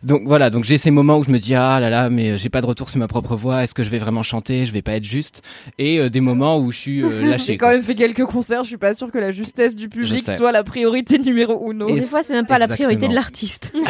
[0.03, 2.49] Donc voilà, donc j'ai ces moments où je me dis ah là là mais j'ai
[2.49, 4.83] pas de retour sur ma propre voix, est-ce que je vais vraiment chanter, je vais
[4.83, 5.43] pas être juste
[5.79, 7.53] et euh, des moments où je suis euh, lâché.
[7.53, 7.75] J'ai quand quoi.
[7.75, 10.65] même fait quelques concerts, je suis pas sûre que la justesse du public soit la
[10.65, 11.89] priorité numéro uno.
[11.89, 13.73] Et Des fois, c'est même pas la priorité de l'artiste.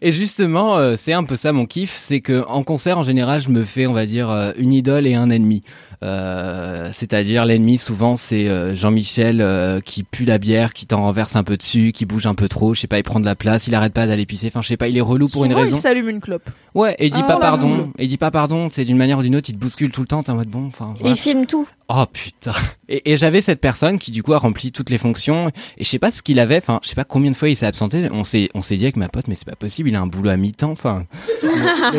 [0.00, 3.40] Et justement, euh, c'est un peu ça mon kiff, c'est que en concert en général,
[3.40, 5.62] je me fais, on va dire, euh, une idole et un ennemi.
[6.02, 11.36] Euh, C'est-à-dire l'ennemi souvent c'est euh, Jean-Michel euh, qui pue la bière, qui t'en renverse
[11.36, 13.34] un peu dessus, qui bouge un peu trop, je sais pas, il prend de la
[13.34, 15.54] place, il arrête pas d'aller pisser, enfin je sais pas, il est relou pour une
[15.54, 15.76] raison.
[15.76, 16.48] il s'allume une clope.
[16.74, 19.18] Ouais, et il dit Ah, pas pardon, et il dit pas pardon, c'est d'une manière
[19.18, 20.94] ou d'une autre, il te bouscule tout le temps, t'es en mode bon, enfin.
[20.98, 21.14] Voilà.
[21.14, 21.66] il filme tout.
[21.88, 22.52] Oh putain.
[22.88, 25.88] Et, et j'avais cette personne qui du coup a rempli toutes les fonctions et je
[25.88, 28.08] sais pas ce qu'il avait, enfin je sais pas combien de fois il s'est absenté.
[28.12, 30.06] On s'est on s'est dit avec ma pote mais c'est pas possible, il a un
[30.06, 30.70] boulot à mi-temps.
[30.70, 31.04] Enfin.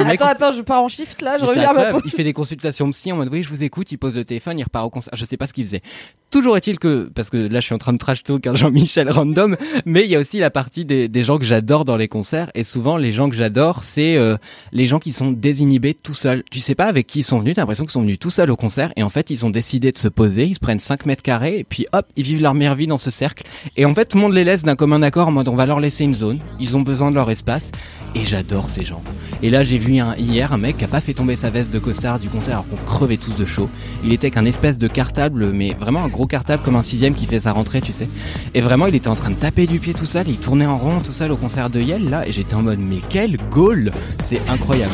[0.05, 1.99] Attends, attends, je pars en shift là, je reviens à ma.
[2.05, 4.59] Il fait des consultations psy en mode oui je vous écoute, il pose le téléphone,
[4.59, 5.13] il repart au concert.
[5.15, 5.81] Je sais pas ce qu'il faisait.
[6.31, 9.09] Toujours est-il que parce que là je suis en train de trash talk un Jean-Michel
[9.09, 12.07] random, mais il y a aussi la partie des, des gens que j'adore dans les
[12.07, 14.37] concerts et souvent les gens que j'adore c'est euh,
[14.71, 16.43] les gens qui sont désinhibés tout seuls.
[16.51, 18.51] Tu sais pas avec qui ils sont venus, t'as l'impression qu'ils sont venus tout seuls
[18.51, 21.05] au concert et en fait ils ont décidé de se poser, ils se prennent 5
[21.05, 23.43] mètres carrés et puis hop ils vivent leur meilleure vie dans ce cercle
[23.77, 25.65] et en fait tout le monde les laisse d'un commun accord en mode on va
[25.65, 27.71] leur laisser une zone, ils ont besoin de leur espace
[28.15, 29.01] et j'adore ces gens.
[29.43, 31.71] Et là j'ai vu un, hier un mec qui a pas fait tomber sa veste
[31.71, 33.69] de costard du concert alors qu'on crevait tous de chaud.
[34.03, 37.25] Il était qu'un espèce de cartable mais vraiment un gros cartable comme un sixième qui
[37.25, 38.09] fait sa rentrée tu sais.
[38.53, 40.77] Et vraiment il était en train de taper du pied tout seul, il tournait en
[40.77, 43.91] rond tout seul au concert de Yel là et j'étais en mode mais quel goal
[44.21, 44.93] C'est incroyable.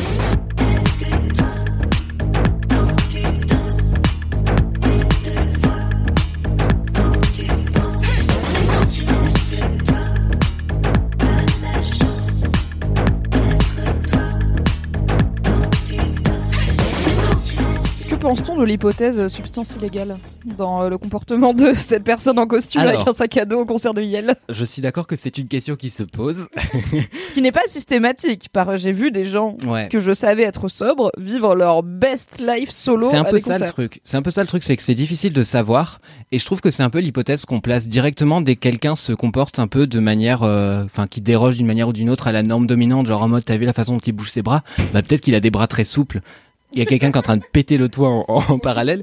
[18.34, 20.16] Pense-t-on de l'hypothèse euh, substance illégale
[20.56, 22.94] dans euh, le comportement de cette personne en costume Alors.
[22.94, 25.48] avec un sac à dos au concert de Yel Je suis d'accord que c'est une
[25.48, 26.48] question qui se pose.
[27.34, 28.48] Qui n'est pas systématique.
[28.50, 29.88] Par j'ai vu des gens Ouais.
[29.90, 33.42] que je savais être sobres vivre leur best life solo C'est un à peu des
[33.42, 34.00] ça le truc.
[34.02, 36.00] C'est un peu ça le truc, c'est que c'est difficile de savoir.
[36.30, 39.12] Et je trouve que c'est un peu l'hypothèse qu'on place directement dès que quelqu'un se
[39.12, 42.32] comporte un peu de manière, euh, enfin, qui déroge d'une manière ou d'une autre à
[42.32, 44.62] la norme dominante, genre en mode, t'as vu la façon dont il bouge ses bras?
[44.94, 46.20] Bah peut-être qu'il a des bras très souples.
[46.72, 49.02] Il y a quelqu'un qui est en train de péter le toit en, en parallèle.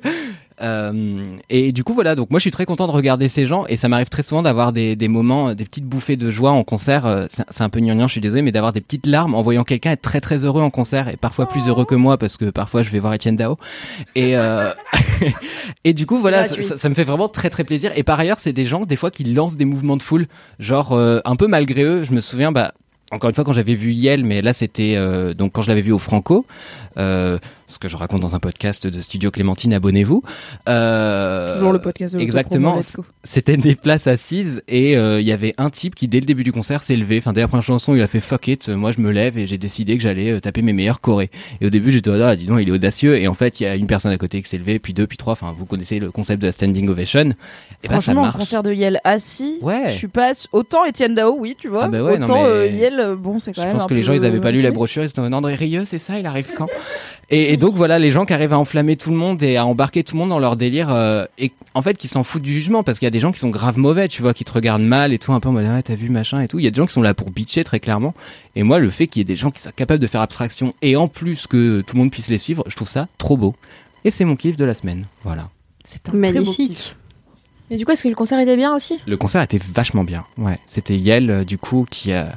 [0.61, 3.65] Euh, et du coup voilà, donc moi je suis très content de regarder ces gens
[3.67, 6.65] et ça m'arrive très souvent d'avoir des, des moments, des petites bouffées de joie en
[6.65, 7.05] concert.
[7.05, 9.63] Euh, C'est un peu gnangnan, je suis désolé, mais d'avoir des petites larmes en voyant
[9.63, 12.49] quelqu'un être très très heureux en concert et parfois plus heureux que moi parce que
[12.49, 13.57] parfois je vais voir Etienne Dao.
[14.15, 14.69] Et euh,
[15.85, 16.63] et du coup voilà, ça, Gratuit.
[16.63, 17.93] ça- ça me fait vraiment très très plaisir.
[17.95, 20.27] Et par ailleurs c'est des gens des fois qui lancent des mouvements de foule,
[20.59, 22.03] genre euh, un peu malgré eux.
[22.03, 22.73] Je me souviens bah
[23.11, 25.81] encore une fois quand j'avais vu Yel, mais là c'était euh, donc quand je l'avais
[25.81, 26.45] vu au Franco,
[26.97, 30.23] euh, ce que je raconte dans un podcast de Studio Clémentine, abonnez-vous.
[30.67, 32.79] Euh, Toujours le podcast de Exactement.
[33.23, 36.43] C'était des places assises et euh, il y avait un type qui dès le début
[36.43, 37.19] du concert s'est levé.
[37.19, 38.69] Enfin dès la première chanson il a fait fuck it.
[38.69, 41.29] Moi je me lève et j'ai décidé que j'allais euh, taper mes meilleurs chorés.
[41.61, 43.17] Et au début j'étais là, dis donc il est audacieux.
[43.17, 45.05] Et en fait il y a une personne à côté qui s'est levée, puis deux,
[45.05, 45.33] puis trois.
[45.33, 47.29] Enfin vous connaissez le concept de la standing ovation.
[47.83, 48.37] Et ça Franchement, un marche.
[48.39, 49.83] concert de Yel assis, Ouais.
[49.89, 51.85] je suis pas autant Étienne Dao, oui, tu vois.
[51.85, 53.75] Ah bah ouais, non, autant mais- euh, Yel, euh, bon, c'est quand Je même.
[53.77, 55.03] pense un que les gens ils avaient pas lu la brochure.
[55.03, 56.17] Ils étaient en André Rieu, c'est ça.
[56.19, 56.67] Il arrive quand?
[57.31, 59.65] Et, et donc voilà les gens qui arrivent à enflammer tout le monde et à
[59.65, 62.53] embarquer tout le monde dans leur délire euh, et en fait qui s'en foutent du
[62.53, 64.51] jugement parce qu'il y a des gens qui sont grave mauvais, tu vois, qui te
[64.51, 66.59] regardent mal et tout un peu en mode ah, t'as vu machin et tout.
[66.59, 68.13] Il y a des gens qui sont là pour bitcher très clairement.
[68.55, 70.73] Et moi le fait qu'il y ait des gens qui sont capables de faire abstraction
[70.81, 73.55] et en plus que tout le monde puisse les suivre, je trouve ça trop beau.
[74.05, 75.05] Et c'est mon kiff de la semaine.
[75.23, 75.49] Voilà.
[75.83, 76.73] C'est un très beau Magnifique.
[76.75, 76.95] kiff.
[77.71, 78.97] Et du coup, est-ce que le concert était bien aussi?
[79.05, 80.25] Le concert était vachement bien.
[80.37, 82.35] Ouais, c'était Yel euh, du coup qui a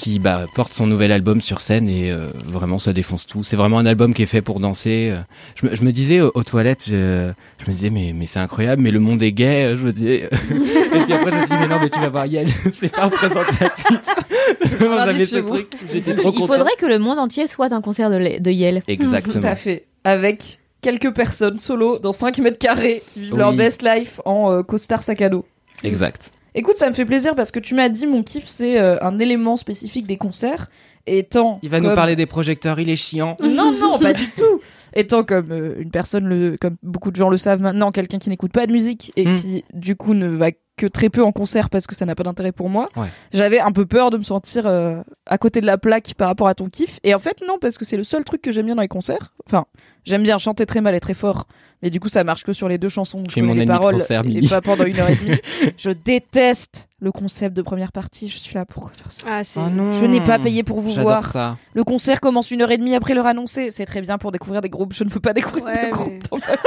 [0.00, 3.44] qui bah, porte son nouvel album sur scène et euh, vraiment ça défonce tout.
[3.44, 5.10] C'est vraiment un album qui est fait pour danser.
[5.12, 5.20] euh.
[5.56, 8.80] Je, me- je me disais aux toilettes, je, je me disais mais mais c'est incroyable,
[8.80, 9.74] mais le monde est gay.
[9.76, 10.24] Je me disais.
[10.50, 12.88] et puis après je me suis dit mais non mais tu vas voir Yel, c'est
[12.90, 13.86] pas représentatif.
[14.80, 16.54] J'avais dit ce truc, j'étais trop Il content.
[16.54, 18.82] faudrait que le monde entier soit un concert de, de Yel.
[18.88, 19.40] Exactement.
[19.40, 19.84] Tout à fait.
[20.04, 24.62] Avec quelques personnes solo dans 5 mètres carrés qui vivent leur best life en euh,
[24.62, 25.44] costard sac à dos.
[25.84, 26.32] Exact.
[26.54, 29.18] Écoute, ça me fait plaisir parce que tu m'as dit mon kiff c'est euh, un
[29.18, 30.68] élément spécifique des concerts.
[31.06, 33.36] Et étant Il va nous parler des projecteurs, il est chiant.
[33.42, 34.60] Non, non, pas du tout.
[34.94, 38.28] Étant comme euh, une personne, le, comme beaucoup de gens le savent maintenant, quelqu'un qui
[38.30, 39.38] n'écoute pas de musique et Hmm.
[39.40, 42.22] qui du coup ne va que très peu en concert parce que ça n'a pas
[42.22, 42.88] d'intérêt pour moi.
[42.96, 43.06] Ouais.
[43.34, 46.48] J'avais un peu peur de me sentir euh, à côté de la plaque par rapport
[46.48, 46.98] à ton kiff.
[47.04, 48.88] Et en fait, non, parce que c'est le seul truc que j'aime bien dans les
[48.88, 49.34] concerts.
[49.46, 49.66] Enfin,
[50.04, 51.46] j'aime bien chanter très mal et très fort.
[51.82, 53.22] Mais du coup, ça marche que sur les deux chansons.
[53.34, 55.38] connais mon les paroles concert, et pas pendant une heure et demie.
[55.76, 58.28] je déteste le concept de première partie.
[58.28, 59.26] Je suis là pour faire ça.
[59.28, 59.42] Ah.
[59.56, 59.94] Oh non.
[59.94, 61.24] Je n'ai pas payé pour vous J'adore voir.
[61.24, 61.56] ça.
[61.74, 63.70] Le concert commence une heure et demie après leur annoncer.
[63.70, 66.18] C'est très bien pour découvrir des Je ne veux pas découvrir Ouais, de groupes mais-
[66.30, 66.60] dans ma vie.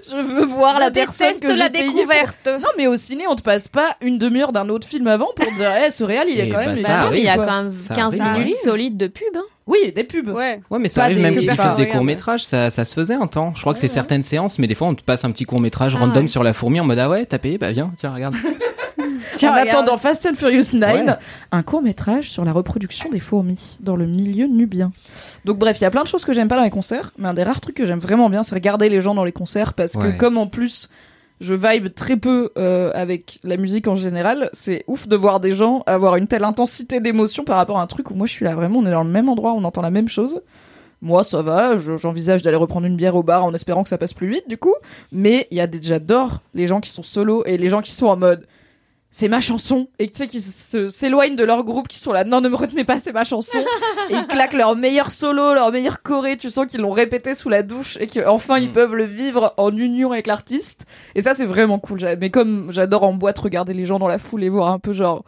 [0.10, 2.38] Je veux voir la personne que la découverte.
[2.44, 5.28] pour- Non, mais au ciné, on te passe pas une demi-heure d'un autre film avant
[5.34, 6.76] pour dire, eh, ce réal, il est Eh quand bah, même.
[6.78, 7.18] ça il est arrive.
[7.20, 7.46] il y a quoi.
[7.46, 9.24] 15, Ça 15 arrive, minutes solides de pub.
[9.36, 9.42] hein.
[9.68, 10.28] Oui, des pubs.
[10.30, 10.60] Ouais.
[10.70, 11.90] Ouais, mais ça Pas arrive des- même que qu'ils diffusent des regarde.
[11.92, 13.52] courts métrages, ça, ça se faisait un temps.
[13.54, 15.60] Je crois que c'est certaines séances, mais des fois on te passe un petit court
[15.60, 16.28] métrage Ah random ouais.
[16.28, 18.34] sur la fourmi en mode ah ouais, t'as payé, bah viens, tiens regarde.
[19.36, 19.68] Tiens, en regarde.
[19.68, 21.06] attendant Fast and Furious 9, Ouais.
[21.52, 24.90] un court métrage sur la reproduction des fourmis dans le milieu nubien.
[25.44, 27.28] Donc bref, il y a plein de choses que j'aime pas dans les concerts, mais
[27.28, 29.74] un des rares trucs que j'aime vraiment bien, c'est regarder les gens dans les concerts
[29.74, 30.12] parce Ouais.
[30.12, 30.88] que comme en plus
[31.40, 35.52] je vibe très peu euh, avec la musique en général, c'est ouf de voir des
[35.54, 38.44] gens avoir une telle intensité d'émotion par rapport à un truc où moi je suis
[38.44, 40.40] là vraiment, on est dans le même endroit, on entend la même chose.
[41.00, 43.98] Moi, ça va, je- j'envisage d'aller reprendre une bière au bar en espérant que ça
[43.98, 44.74] passe plus vite, du coup.
[45.12, 48.06] Mais il y a j'adore les gens qui sont solo et les gens qui sont
[48.08, 48.46] en mode,
[49.18, 49.88] c'est ma chanson.
[49.98, 52.22] Et tu sais qui s'éloignent de leur groupe qui sont là.
[52.22, 53.58] Non ne me retenez pas c'est ma chanson.
[54.10, 56.36] Et ils claquent leur meilleur solo leur meilleur choré.
[56.36, 58.72] Tu sens qu'ils l'ont répété sous la douche et qu'enfin ils Mm.
[58.72, 60.86] peuvent le vivre en union avec l'artiste.
[61.16, 61.98] Et ça c'est vraiment cool.
[62.20, 64.92] Mais comme j'adore en boîte regarder les gens dans la foule et voir un peu
[64.92, 65.24] genre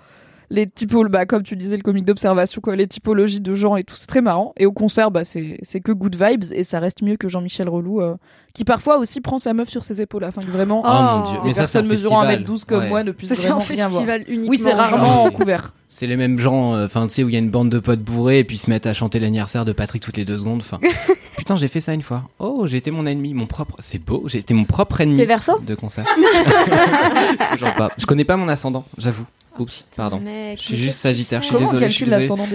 [0.52, 3.84] les typos bah comme tu disais le comique d'observation quoi les typologies de gens et
[3.84, 6.80] tout c'est très marrant et au concert bah c'est c'est que good vibes et ça
[6.80, 8.16] reste mieux que Jean-Michel Relou euh,
[8.52, 11.38] qui parfois aussi prend sa meuf sur ses épaules afin que vraiment Oh, mon dieu,
[11.42, 12.44] les mais ça c'est un personnes mesurant festival.
[12.44, 12.88] 1m12 comme Ouais.
[12.88, 14.50] moi ne puissent Ça, c'est un vraiment rien voir festival uniquement.
[14.50, 15.24] oui, c'est rarement genre.
[15.26, 15.72] en couvert.
[15.92, 17.80] C'est les mêmes gens, euh, enfin tu sais où il y a une bande de
[17.80, 20.38] potes bourrés et puis ils se mettent à chanter l'anniversaire de Patrick toutes les deux
[20.38, 20.60] secondes.
[20.60, 20.78] Enfin,
[21.36, 22.28] putain j'ai fait ça une fois.
[22.38, 23.74] Oh j'ai été mon ennemi, mon propre.
[23.80, 26.06] C'est beau, j'ai été mon propre ennemi T'es verso de concert.
[27.52, 27.90] Toujours pas.
[27.98, 29.26] Je connais pas mon ascendant, j'avoue.
[29.58, 30.20] Oups, pardon.
[30.20, 32.06] Mec, Je suis juste Sagittaire, je suis désolé, je suis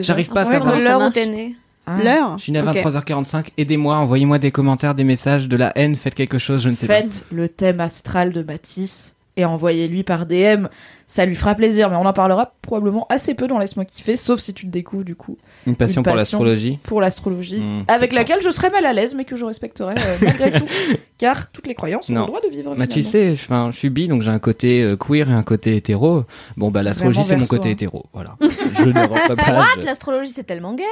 [0.02, 0.80] J'arrive pas à savoir.
[0.80, 1.56] l'heure où t'es né.
[1.86, 1.98] Ah.
[2.02, 2.78] L'heure Je suis né à Ok.
[2.78, 6.76] 23h45, aidez-moi, envoyez-moi des commentaires, des messages, de la haine, faites quelque chose, je ne
[6.78, 7.02] sais pas.
[7.02, 10.68] Faites le thème astral de Matisse et envoyez-lui par DM.
[11.08, 14.40] Ça lui fera plaisir, mais on en parlera probablement assez peu dans Laisse-moi kiffer, sauf
[14.40, 16.80] si tu le découvres du coup Une passion Une pour l'astrologie.
[16.82, 18.46] pour l'astrologie, Hmm, avec laquelle chance.
[18.46, 20.66] je serais mal à l'aise, mais que je respecterai euh, malgré tout,
[21.20, 22.22] car toutes les croyances ont Non.
[22.22, 22.74] le droit de vivre.
[22.76, 25.76] Bah tu sais, je suis bi, donc j'ai un côté euh, queer et un côté
[25.76, 26.24] hétéro.
[26.58, 27.74] Bon bah l'astrologie c'est mon côté hein.
[27.74, 28.36] hétéro, voilà.
[28.42, 29.52] je ne rentre pas.
[29.58, 30.84] What je- L'astrologie, c'est tellement gay.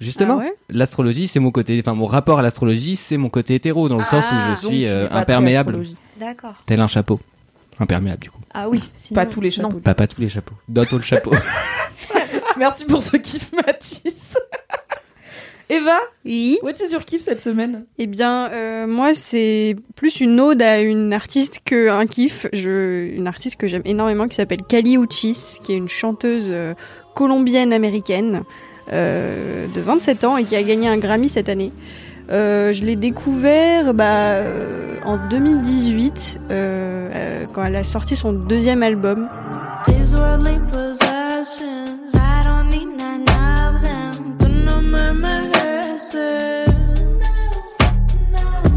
[0.00, 3.54] Justement, Ah ouais l'astrologie c'est mon côté, enfin mon rapport à l'astrologie c'est mon côté
[3.54, 5.80] hétéro dans le sens où je Ah, suis euh, imperméable.
[6.20, 6.54] D'accord.
[6.66, 7.18] tel un chapeau.
[7.80, 8.40] Imperméable du coup.
[8.52, 8.82] Ah oui.
[8.94, 9.68] sinon- Pas tous les chapeaux.
[9.72, 9.80] Non.
[9.80, 10.54] Pas pas tous les chapeaux.
[10.68, 11.32] D'autres le chapeau.
[12.56, 14.36] Merci pour ce kiff, Matisse.
[15.70, 16.58] Eva, Oui.
[16.62, 17.86] what is your kiff cette semaine?
[17.98, 22.46] Eh bien, euh, moi, c'est plus une ode à une artiste qu'un kiff.
[22.52, 26.74] Je, une artiste que j'aime énormément qui s'appelle Kali Uchis, qui est une chanteuse euh,
[27.14, 28.42] colombienne-américaine
[28.92, 31.72] euh, de 27 ans et qui a gagné un Grammy cette année.
[32.30, 38.32] Euh, je l'ai découvert bah, euh, en 2018 euh, euh, quand elle a sorti son
[38.32, 39.28] deuxième album.
[39.86, 44.36] These worldly possessions, I don't need none of them.
[44.38, 46.74] Tú no me mereces.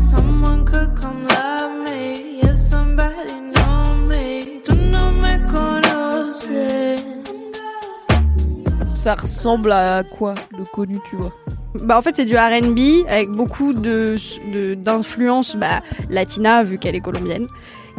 [0.09, 4.61] Someone could come love me if somebody know me.
[4.65, 7.01] Tú no me conoces.
[8.93, 11.31] Ça ressemble à quoi de connu, tu vois?
[11.83, 14.15] Bah en fait c'est du R&B avec beaucoup de
[14.53, 17.47] de- d'influence bah, latina vu qu'elle est colombienne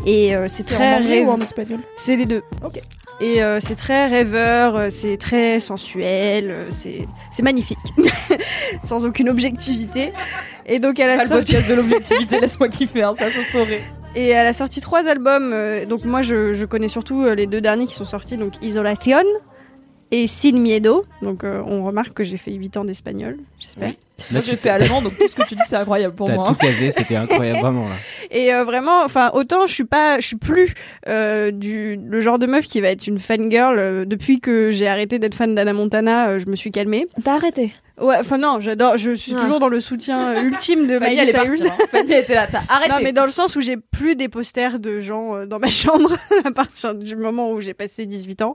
[0.06, 1.80] et euh, c'est très en anglais ou en espagnol?
[1.96, 2.42] C'est les deux.
[2.64, 2.80] Ok.
[3.20, 7.78] Et euh, c'est très rêveur, euh, c'est très sensuel, c'est magnifique
[8.82, 10.12] sans aucune objectivité.
[10.66, 13.42] Et donc elle a Pas le sorti podcast de l'objectivité, laisse-moi kiffer, hein, ça se
[13.42, 13.82] saurait.
[14.14, 15.52] et elle a sorti trois albums.
[15.88, 19.24] donc moi je, je connais surtout les deux derniers qui sont sortis donc Isolación
[20.10, 21.04] et Sin Miedo.
[21.22, 23.90] Donc euh, on remarque que j'ai fait 8 ans d'espagnol, j'espère.
[23.90, 23.96] Oui.
[24.32, 26.44] Moi j'ai fait allemand, donc tout ce que tu dis c'est incroyable pour T'as moi.
[26.44, 27.94] tout casé, c'était incroyable vraiment là.
[28.30, 30.74] Et euh, vraiment, enfin, autant je suis pas, je suis plus
[31.08, 33.78] euh, du le genre de meuf qui va être une fangirl.
[33.78, 37.06] euh, depuis que j'ai arrêté d'être fan d'Anna Montana, euh, je me suis calmée.
[37.24, 37.72] T'as arrêté.
[38.00, 41.62] Ouais, enfin non, j'adore, je suis toujours dans le soutien ultime de Fanny, Miley Cyrus.
[41.62, 41.72] hein.
[41.90, 42.90] Fanny était là, t'as arrêté.
[42.92, 45.68] Non, mais dans le sens où j'ai plus des posters de gens euh, dans ma
[45.68, 48.54] chambre à partir du moment où j'ai passé 18 ans.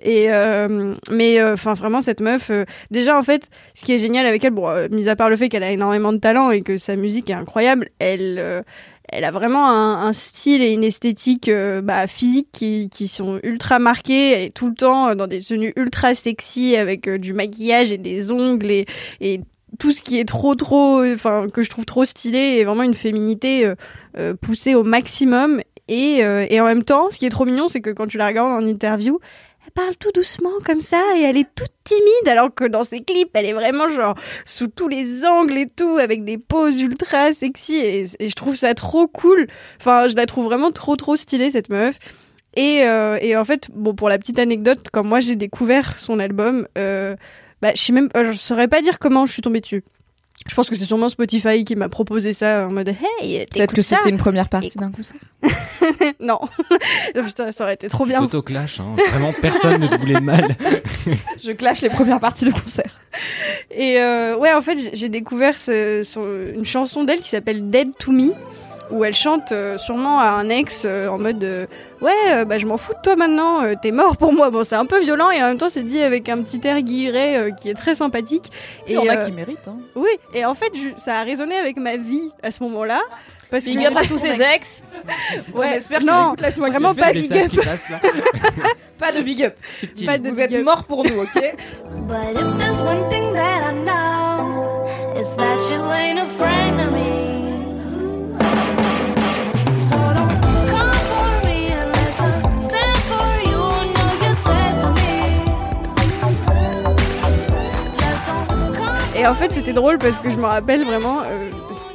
[0.00, 4.26] Et euh, mais enfin vraiment cette meuf, euh, déjà en fait, ce qui est génial
[4.26, 6.62] avec elle, bon, euh, mis à part le fait qu'elle a énormément de talent et
[6.62, 8.62] que sa musique est incroyable, elle euh,
[9.08, 14.32] elle a vraiment un, style et une esthétique euh, bah, physique qui, sont ultra marqués.
[14.32, 17.92] Elle est tout le temps euh, dans des tenues ultra sexy avec euh, du maquillage
[17.92, 18.86] et des ongles et,
[19.20, 19.40] et
[19.78, 22.94] tout ce qui est trop trop, enfin que je trouve trop stylé et vraiment une
[22.94, 23.68] féminité
[24.40, 25.60] poussée au maximum.
[25.88, 28.28] Et, et en même temps, ce qui est trop mignon, c'est que quand tu la
[28.28, 29.18] regardes en interview,
[29.64, 33.02] elle parle tout doucement comme ça et elle est toute timide alors que dans ses
[33.02, 37.32] clips elle est vraiment genre sous tous les angles et tout avec des poses ultra
[37.32, 39.46] sexy et, je trouve ça trop cool.
[39.80, 41.98] Enfin je la trouve vraiment trop trop stylée cette meuf.
[42.56, 46.20] Et, euh, et en fait bon pour la petite anecdote quand moi j'ai découvert son
[46.20, 47.16] album euh,
[47.60, 49.82] bah je sais même euh, saurais pas dire comment je suis tombée dessus
[50.48, 52.88] je pense que c'est sûrement Spotify qui m'a proposé ça en mode
[53.20, 55.16] hey Peut-être que c'était une première partie d'un concert.
[56.20, 56.38] non
[57.14, 58.96] putain ça aurait été trop bien Auto-clash, hein.
[59.10, 60.56] vraiment personne ne te voulait mal.
[61.42, 62.90] Je clash les premières parties de concert.
[63.70, 68.10] Et euh, ouais, en fait, j'ai- découvert ce- une chanson d'elle qui s'appelle Dead to
[68.12, 68.32] Me,
[68.94, 71.66] où elle chante euh, sûrement à un ex euh, en mode euh,
[72.00, 74.50] Ouais, euh, bah, je m'en fous de toi maintenant, euh, t'es mort pour moi.
[74.50, 76.80] Bon, c'est un peu violent et en même temps, c'est dit avec un petit air
[76.82, 78.50] guilleret euh, qui est très sympathique.
[78.88, 79.68] Il y en a euh, qui méritent.
[79.68, 79.76] Hein.
[79.94, 83.00] Oui, et en fait, je- ça a résonné avec ma vie à ce moment-là.
[83.50, 84.82] Parce Big up à tous ces ex.
[85.54, 87.52] Ouais, On espère non, écoutent Laisse-moi vraiment pas big up.
[88.98, 89.54] Pas de big up.
[90.06, 90.64] Pas de Vous big êtes up.
[90.64, 91.34] morts pour nous, ok?
[92.08, 94.86] But if there's one thing that I know,
[95.20, 97.33] it's that you ain't afraid of me.
[109.24, 111.22] Et en fait, c'était drôle parce que je me rappelle vraiment.
[111.22, 111.48] euh,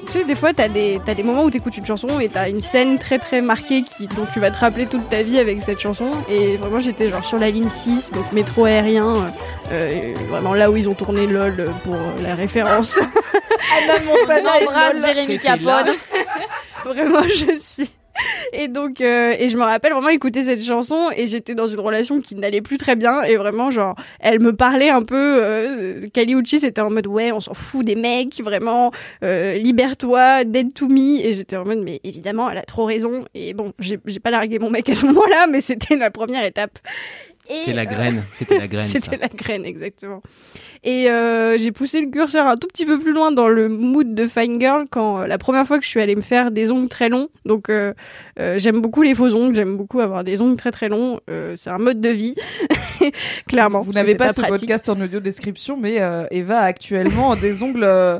[0.07, 2.49] tu sais, des fois, t'as des, t'as des moments où t'écoutes une chanson et t'as
[2.49, 5.61] une scène très très marquée qui, dont tu vas te rappeler toute ta vie avec
[5.61, 6.09] cette chanson.
[6.27, 9.29] Et vraiment, j'étais genre sur la ligne 6, donc métro aérien, euh,
[9.71, 12.99] euh, vraiment là où ils ont tourné LOL pour la référence.
[13.77, 15.05] Anna Montana On embrasse.
[15.05, 15.37] Jérémy.
[15.37, 15.93] Capone.
[16.83, 17.91] vraiment, je suis.
[18.61, 21.79] Et donc, euh, et je me rappelle vraiment écouter cette chanson et j'étais dans une
[21.79, 25.15] relation qui n'allait plus très bien et vraiment genre, elle me parlait un peu.
[25.41, 28.91] Euh, Kali Uchis était en mode ouais, on s'en fout des mecs, vraiment,
[29.23, 31.25] euh, libère-toi, dead to me.
[31.25, 33.23] Et j'étais en mode mais évidemment, elle a trop raison.
[33.33, 36.79] Et bon, j'ai pas largué mon mec à ce moment-là, mais c'était la première étape.
[37.49, 38.85] Et, C'était la euh, graine, c'était la graine.
[38.85, 38.99] ça.
[39.01, 40.21] c'était la graine, exactement.
[40.83, 44.13] Et euh, j'ai poussé le curseur un tout petit peu plus loin dans le mood
[44.13, 46.71] de Fine Girl quand euh, la première fois que je suis allée me faire des
[46.71, 47.29] ongles très longs.
[47.45, 47.93] Donc euh,
[48.39, 51.19] euh, j'aime beaucoup les faux ongles, j'aime beaucoup avoir des ongles très très longs.
[51.29, 52.35] Euh, c'est un mode de vie,
[53.47, 53.81] clairement.
[53.81, 54.59] Vous n'avez que pas, ce pratique.
[54.59, 58.19] podcast en audio description, mais euh, Eva a actuellement des ongles euh,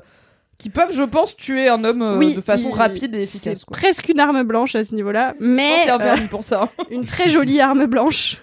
[0.58, 3.60] qui peuvent, je pense, tuer un homme euh, Oui, de façon il- rapide et efficace.
[3.60, 3.78] C'est quoi.
[3.78, 6.70] presque une arme blanche à ce niveau-là, mais C'est un euh, pour ça.
[6.92, 8.42] une très jolie arme blanche.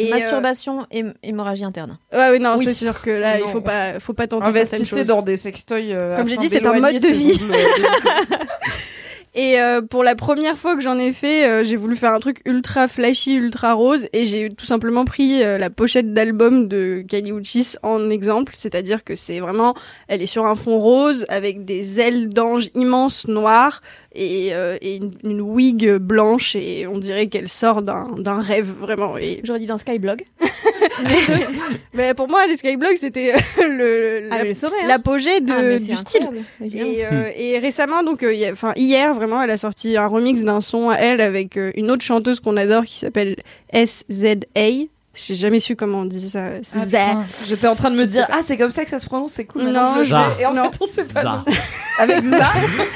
[0.00, 1.98] Et, euh, Masturbation et hémorragie interne.
[2.12, 2.64] ouais, ouais, non, Oui.
[2.64, 3.48] c'est sûr que là, il Non.
[3.48, 5.06] faut pas, faut pas tenter certaines Investissez choses.
[5.08, 5.92] dans des sextoys.
[5.92, 7.38] euh, Comme j'ai dit, c'est un mode de vie.
[9.34, 12.18] Et euh, pour la première fois que j'en ai fait, euh, j'ai voulu faire un
[12.18, 17.04] truc ultra flashy, ultra rose, et j'ai tout simplement pris euh, la pochette d'album de
[17.08, 19.74] Kali Uchis en exemple, c'est-à-dire que c'est vraiment,
[20.08, 23.82] elle est sur un fond rose avec des ailes d'ange immenses noires
[24.16, 28.74] et, euh, et une, une wig blanche, et on dirait qu'elle sort d'un d'un rêve
[28.80, 29.16] vraiment.
[29.16, 30.24] Et J'aurais dit dans Skyblog.
[31.94, 34.68] mais pour moi, les Skyblogs c'était euh, le Ah, hein.
[34.86, 36.28] l'apogée Ah, du style.
[36.62, 39.96] Et, euh, et récemment, donc, euh, il y a- enfin hier, vraiment, elle a sorti
[39.96, 43.36] un remix d'un son à elle avec euh, une autre chanteuse qu'on adore qui s'appelle
[43.72, 44.86] SZA.
[45.12, 46.44] J'ai jamais su comment on dit ça.
[46.94, 49.32] Ah, J'étais en train de me dire, ah, c'est comme ça que ça se prononce,
[49.32, 49.62] c'est cool.
[49.64, 50.14] Non, je.
[50.40, 50.70] Et en non.
[50.70, 51.44] fait, on sait pas.
[51.98, 52.52] Avec ça.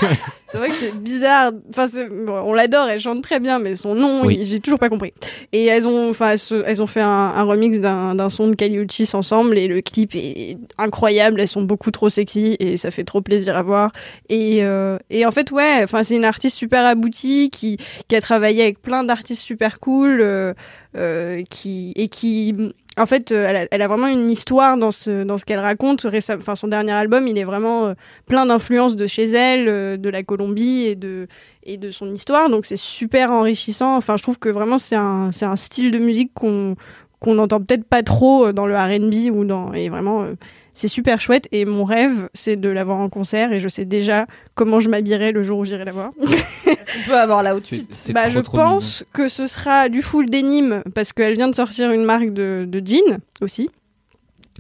[0.55, 1.51] C'est vrai que c'est bizarre.
[1.71, 4.39] Enfin, bon, on l'adore, elle chante très bien, mais son nom, Oui.
[4.45, 5.13] j'ai toujours pas compris.
[5.53, 9.11] Et elles ont, enfin, elles, ont fait un, un remix d'un son de Kali Uchis
[9.15, 11.41] ensemble, et le clip est incroyable.
[11.41, 13.91] Elles sont beaucoup trop sexy, et ça fait trop plaisir à voir.
[14.29, 18.21] Et, euh, et en fait, ouais, enfin, c'est une artiste super aboutie qui, qui a
[18.21, 20.55] travaillé avec plein d'artistes super cool, euh,
[20.97, 22.55] euh, qui et qui
[22.97, 26.07] en fait, euh, elle a, vraiment une histoire dans ce, dans ce qu'elle raconte.
[26.07, 27.95] Enfin, son dernier album, il est vraiment euh,
[28.27, 31.27] plein d'influences de chez elle, euh, de la Colombie et de,
[31.65, 32.49] et de son histoire.
[32.49, 33.97] Donc, c'est super enrichissant.
[33.97, 36.77] Enfin, je trouve que vraiment, c'est un, un style de musique qu'on
[37.27, 40.27] n'entend peut-être pas trop dans le R&B ou dans et vraiment
[40.75, 43.85] c'est super chouette et mon rêve c'est de la voir en concert et je sais
[43.85, 46.11] déjà comment je m'habillerai le jour où j'irai la voir.
[46.67, 47.87] On peut avoir la outfit.
[47.91, 51.35] C'est- c'est Bah, trop, je trop pense que ce sera du full denim parce qu'elle
[51.35, 53.69] vient de sortir une marque de, de jeans aussi.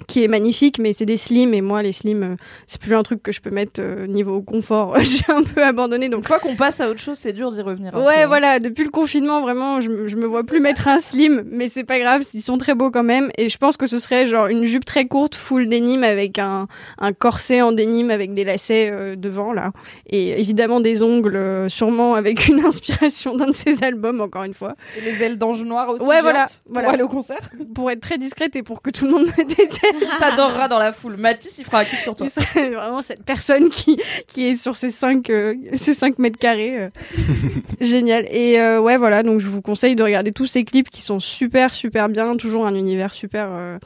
[0.09, 2.36] Qui est magnifique, mais c'est des slims et moi les slims euh,
[2.66, 4.97] c'est plus un truc que je peux mettre euh, niveau confort.
[5.03, 6.26] J'ai un peu abandonné Une donc.
[6.26, 7.95] fois qu'on passe à autre chose, c'est dur d'y revenir.
[7.95, 8.26] Ouais, après.
[8.26, 11.68] voilà, depuis le confinement, vraiment, je, me- je me vois plus mettre un slim, mais
[11.68, 13.30] c'est pas grave, ils sont très beaux quand même.
[13.38, 16.66] Et je pense que ce serait genre une jupe très courte, full denim, avec un,
[16.99, 19.70] un corset en denim, avec des lacets euh, devant, là.
[20.11, 24.74] Et évidemment des ongles, sûrement avec une inspiration d'un de ses albums, encore une fois.
[24.99, 26.05] Et les ailes d'ange noir aussi.
[26.05, 26.47] Ouais, voilà.
[26.68, 27.38] Pour aller au concert.
[27.76, 29.80] Pour être très discrète et pour que tout le monde me déteste.
[30.18, 31.16] T'adoreras dans la foule.
[31.16, 32.28] Mathis, il fera un kiff sur toi.
[32.28, 35.30] Serait vraiment cette personne qui, qui est sur ces 5,
[35.74, 36.76] ces 5 mètres carrés.
[36.78, 36.89] euh.
[37.80, 38.26] Génial.
[38.30, 41.20] Et euh, ouais, voilà, donc je vous conseille de regarder tous ces clips qui sont
[41.20, 42.37] super, super bien.
[42.37, 43.78] Toujours un univers super euh,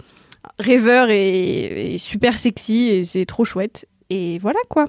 [0.59, 2.89] rêveur et, et super sexy.
[2.89, 3.87] Et c'est trop chouette.
[4.11, 4.85] Et voilà quoi.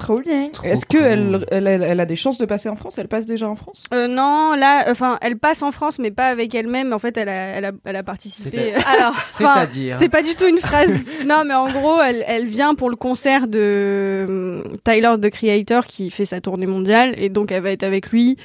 [0.00, 0.48] Trop bien.
[0.48, 1.00] Trop Est-ce cool.
[1.00, 2.96] qu'elle elle, elle, elle a des chances de passer en France?
[2.98, 3.84] Elle passe déjà en France?
[3.92, 6.92] Euh, non, là, enfin, elle passe en France, mais pas avec elle-même.
[6.94, 8.72] En fait, elle a, elle a, elle a participé.
[8.86, 10.90] Alors, C'est-à-dire C'est pas du tout une phrase.
[11.26, 15.86] non, mais en gros, elle, elle vient pour le concert de euh, Tyler the Creator
[15.86, 18.36] qui fait sa tournée mondiale et donc elle va être avec lui.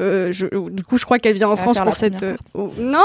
[0.00, 2.22] Euh, je, du coup, je crois qu'elle vient en Elle France pour cette.
[2.22, 3.02] euh, oh, non,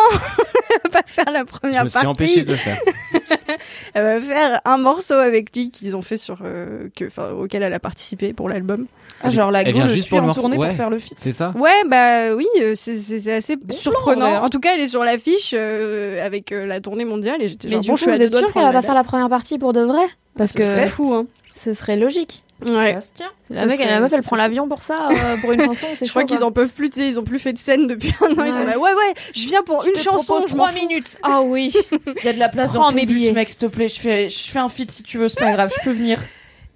[0.95, 2.07] pas faire la Je première me suis partie.
[2.07, 2.77] empêché de le faire.
[3.93, 7.63] Elle va faire un morceau avec lui qu'ils ont fait sur euh, que, enfin, auquel
[7.63, 8.87] elle a participé pour l'album.
[9.23, 10.67] Ah, genre la Elle vient juste pour le en morceau, tournée ouais.
[10.67, 11.13] pour faire le feat.
[11.17, 14.31] C'est ça Ouais, bah oui, euh, c'est- assez surprenant.
[14.33, 14.37] ouais.
[14.37, 17.67] En tout cas, elle est sur l'affiche euh, avec euh, la tournée mondiale et j'étais
[17.67, 19.29] Mais genre, du bon, coup, je suis vous êtes sûr qu'elle va faire la première
[19.29, 20.03] partie pour de vrai?
[20.37, 21.25] Parce Ce que serait fou, hein.
[21.53, 22.43] ce serait logique.
[22.67, 22.93] Ouais.
[22.95, 23.29] Ça se tient.
[23.49, 25.87] La, Ça mec, serait- la meuf, elle prend l'avion pour ça, euh, pour une chanson,
[26.01, 28.43] Je crois qu'ils en peuvent plus, ils ont plus fait de scène depuis un an.
[28.45, 28.65] Ils sont Ouais.
[28.71, 30.73] là, ouais, ouais, je viens pour une chanson, je m'en fous.
[30.75, 31.17] minutes.
[31.23, 31.73] Ah oui.
[31.91, 33.31] Il y a de la place Prends dans mes bus, billets.
[33.33, 33.87] mec, s'il te plaît.
[33.89, 36.19] Je fais, je fais un feat si tu veux, c'est pas grave, je peux venir.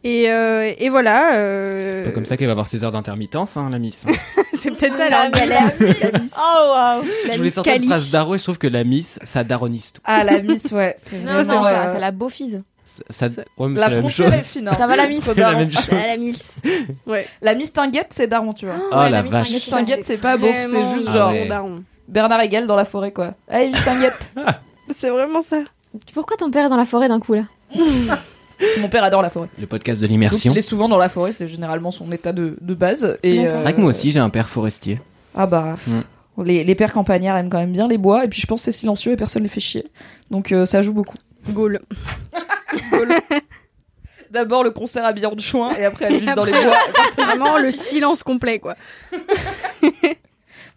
[0.06, 1.34] Et, euh, et voilà.
[1.36, 4.06] euh, C'est pas comme ça qu'elle va avoir ses heures d'intermittence, hein, la miss.
[4.08, 4.12] hein.
[4.58, 5.72] C'est peut-être ça La la galère.
[5.80, 7.02] La Miss- Oh waouh.
[7.04, 9.44] la je voulais Miss sortir une phrase d'Aro et je trouve que la miss, ça
[9.46, 10.02] daronise tout.
[10.06, 10.96] Ah, la miss, ouais.
[10.98, 12.64] C'est Non, Ça, non, c'est vraiment, vrai, ça- c'est la beaufise.
[13.10, 14.40] Ça, ça- ouais, mais La la frontière chose.
[14.40, 14.68] est fine.
[14.68, 14.74] hein.
[14.78, 15.88] Ça va, la miss Faut C'est la même chose.
[15.92, 16.62] Ah, la Miss.
[17.06, 17.28] Ouais.
[17.42, 18.76] La miss Tinguette, c'est daron, tu vois.
[18.92, 19.52] Oh la miss vache.
[19.52, 21.48] Miss Tinguette, c'est pas beauf, c'est juste Ah genre ouais.
[21.48, 21.84] daron.
[22.08, 23.34] Bernard Hegel dans la forêt, quoi.
[23.48, 24.32] Allez, miss Tinguette.
[24.90, 25.58] C'est vraiment ça.
[26.16, 27.44] Pourquoi ton père est dans la forêt d'un coup là
[28.82, 29.48] Mon père adore la forêt.
[29.60, 30.52] Le podcast de l'immersion.
[30.52, 33.18] il est souvent dans la forêt, c'est généralement son état de, de base.
[33.22, 33.38] Et.
[33.38, 35.00] C'est vrai que moi aussi, j'ai un père forestier.
[35.36, 35.76] Ah bah.
[35.88, 36.44] Mm.
[36.44, 38.66] Les, les pères campagnards aiment quand même bien les bois, et puis je pense que
[38.66, 39.86] c'est silencieux et personne les fait chier.
[40.32, 41.18] Donc euh, ça joue beaucoup.
[41.50, 41.80] Gaulle.
[44.32, 46.78] D'abord le concert à Bianchouin, et après elle vit dans les bois.
[47.16, 48.76] C'est vraiment le silence complet, quoi.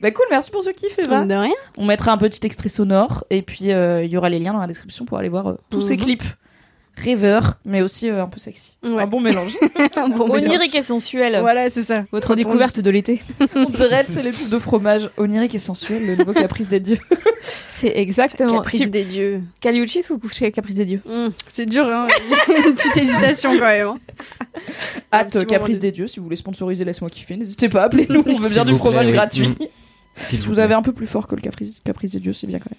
[0.01, 1.24] Bah cool, merci pour ce kiff Eva.
[1.24, 1.53] De rien.
[1.76, 4.59] On mettra un petit extrait sonore, et puis euh, il y aura les liens dans
[4.61, 6.03] la description pour aller voir euh, tous ces Mhm.
[6.03, 6.24] clips.
[6.97, 8.76] Rêveurs, mais aussi euh, un peu sexy.
[8.84, 9.03] Ouais.
[9.03, 9.57] Un bon mélange.
[9.97, 11.38] Un bon Onirique et sensuel.
[11.40, 12.05] Voilà, c'est ça.
[12.12, 13.22] Votre découverte de l'été.
[13.57, 16.99] On dirait c'est les pubs de fromage onirique et sensuel, le nouveau caprice des dieux.
[17.68, 18.59] C'est exactement.
[18.59, 19.43] Caprice Tu- des dieux.
[19.61, 22.07] Caliuchis ou coucher Caprice des dieux Hum, c'est dur, hein.
[22.49, 23.88] Une petite hésitation quand même.
[23.88, 23.99] hein.
[25.12, 28.22] Hâte moment caprice de- des dieux, si vous voulez sponsoriser Laisse-moi kiffer, n'hésitez pas, appelez-nous,
[28.24, 29.12] on veut bien du plaît, fromage oui.
[29.12, 29.49] gratuit.
[29.49, 29.55] Mm.
[30.22, 32.32] S'il Si vous vous avez un peu plus fort que le caprice, caprice des dieux,
[32.32, 32.78] c'est bien quand même.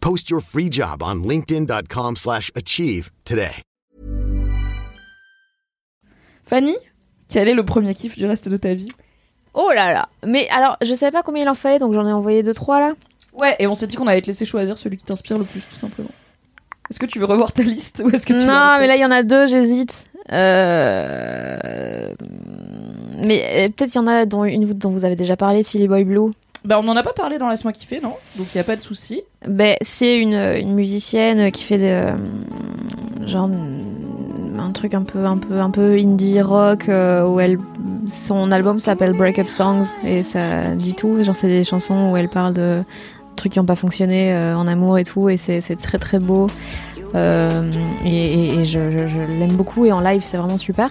[0.00, 3.62] Post your free job on linkedin.com/achieve slash achieve today.
[6.44, 6.76] Fanny,
[7.28, 8.90] quel est le premier kiff du reste de ta vie?
[9.54, 12.12] Oh là là Mais alors, je savais pas combien il en fallait, donc j'en ai
[12.12, 12.92] envoyé deux trois là.
[13.32, 15.60] Ouais, et on s'est dit qu'on allait te laisser choisir celui qui t'inspire le plus,
[15.60, 16.10] tout simplement.
[16.90, 19.00] Est-ce que tu veux revoir ta liste ou est-ce que tu Non, mais là il
[19.00, 20.06] y en a deux, j'hésite.
[20.32, 22.12] Euh...
[23.18, 25.86] Mais euh, peut-être il y en a dont une dont vous avez déjà parlé, Silly
[25.86, 26.32] Boy Blue.
[26.64, 28.14] Bah, on en a pas parlé dans Laisse-moi kiffer, non?
[28.36, 29.22] Donc il y a pas de souci.
[29.46, 32.16] Ben, c'est une, une musicienne qui fait des euh,
[33.26, 37.58] genre mm, un truc un peu un peu un peu indie rock euh, où elle
[38.12, 41.22] son album s'appelle Break Up Songs et ça dit tout.
[41.24, 42.80] Genre c'est des chansons où elle parle de
[43.36, 46.48] trucs qui n'ont pas fonctionné euh, en amour et tout et c'est très très beau.
[48.04, 50.90] Et, je l'aime beaucoup et en live c'est vraiment super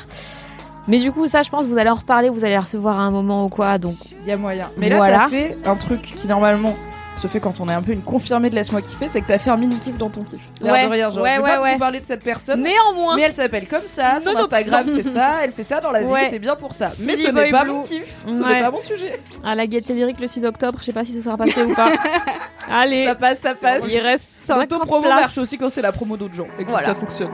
[0.89, 3.03] mais du coup ça je pense vous allez en reparler vous allez la recevoir à
[3.03, 4.69] un moment ou quoi donc Il y a moyen.
[4.77, 5.17] Mais là, Voilà.
[5.19, 6.75] t'as fait un truc qui normalement
[7.15, 9.37] se fait quand on est un peu une confirmée de Laisse-moi kiffer, c'est que t'as
[9.37, 10.39] fait un mini kiff dans ton kiff.
[10.61, 11.73] L'air Ouais, de rien, genre, ouais, je vais ouais, pas ouais.
[11.73, 12.61] vous parler de cette personne.
[12.63, 14.29] néanmoins Mais elle s'appelle comme ça, son.
[14.37, 16.91] Instagram c'est ça, elle fait ça dans la vie, c'est bien pour ça.
[16.99, 17.71] Mais ce n'est pas Blue.
[17.73, 19.19] mon kiff, ce n'est pas mon sujet.
[19.43, 21.73] à la Gaieté Lyrique le 6 octobre je sais pas si ça sera passé ou
[21.75, 21.89] pas
[22.71, 23.83] allez Ça passe, ça passe.
[23.91, 26.69] il reste 50 L'auto-promo places marche aussi quand c'est la promo d'autres gens et que
[26.69, 26.85] Voilà.
[26.85, 27.31] ça fonctionne.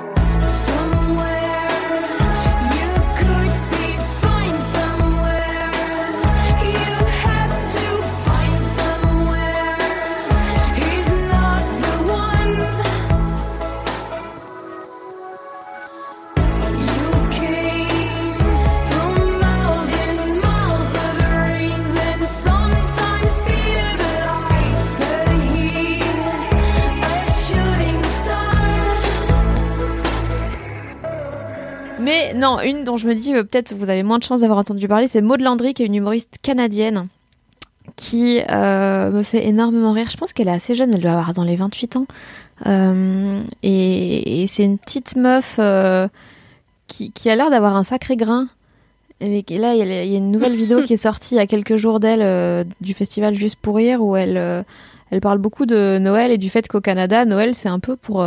[32.34, 34.88] Non, une dont je me dis, euh, peut-être vous avez moins de chance d'avoir entendu
[34.88, 37.08] parler, c'est Maud Landry, qui est une humoriste canadienne,
[37.96, 40.10] qui euh, me fait énormément rire.
[40.10, 42.08] Je pense qu'elle est assez jeune, elle doit avoir dans les 28 ans.
[42.66, 45.60] Euh, et c'est une petite meuf
[46.88, 48.48] qui, qui a l'air d'avoir un sacré grain.
[49.22, 51.78] Et là, il y, a, une nouvelle vidéo qui est sortie il y a quelques
[51.78, 54.66] jours d'elle du festival Juste pour rire où elle,
[55.10, 58.26] elle parle beaucoup de Noël et du fait qu'au Canada, Noël, c'est un peu pour.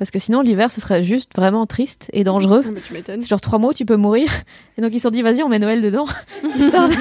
[0.00, 2.62] Parce que sinon, l'hiver, ce serait juste vraiment triste et dangereux.
[2.64, 3.20] Ah, bah, tu m'étonnes.
[3.20, 4.30] C'est genre trois mots, tu peux mourir.
[4.78, 6.06] Et donc ils se sont dit, vas-y, on met Noël dedans,
[6.58, 6.94] histoire de,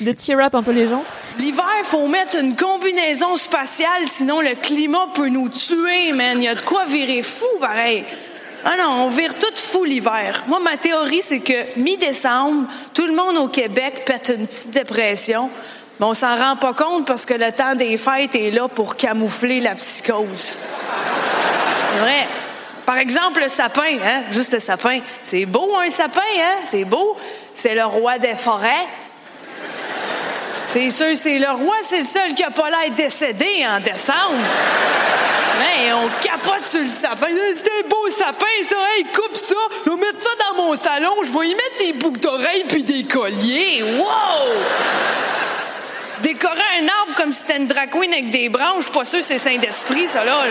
[0.00, 1.04] de cheer up un peu les gens.
[1.38, 6.38] L'hiver, faut mettre une combinaison spatiale, sinon le climat peut nous tuer, man.
[6.38, 8.02] Il y a de quoi virer fou, pareil.
[8.64, 10.44] Ah non, on vire tout fou l'hiver.
[10.48, 15.50] Moi, ma théorie, c'est que mi-décembre, tout le monde au Québec pète une petite dépression.
[16.00, 18.96] Mais on s'en rend pas compte parce que le temps des fêtes est là pour
[18.96, 20.60] camoufler la psychose.
[21.88, 22.28] C'est vrai.
[22.84, 24.22] Par exemple, le sapin, hein?
[24.30, 25.00] Juste le sapin.
[25.22, 26.60] C'est beau, un sapin, hein?
[26.64, 27.16] C'est beau.
[27.52, 28.86] C'est le roi des forêts.
[30.64, 34.36] C'est sûr, c'est le roi, c'est le seul qui a pas l'air décédé en décembre.
[35.58, 37.26] Mais on capote sur le sapin.
[37.28, 38.76] C'est un beau sapin, ça.
[38.96, 39.54] Hey, coupe ça.
[39.86, 41.14] Je vais mettre ça dans mon salon.
[41.22, 43.82] Je vais y mettre des boucles d'oreilles puis des colliers.
[43.82, 44.54] Wow!
[46.22, 49.04] Décorer un arbre comme si c'était une drag queen avec des branches, je suis pas
[49.04, 50.44] sûr c'est saint d'esprit, ça, là.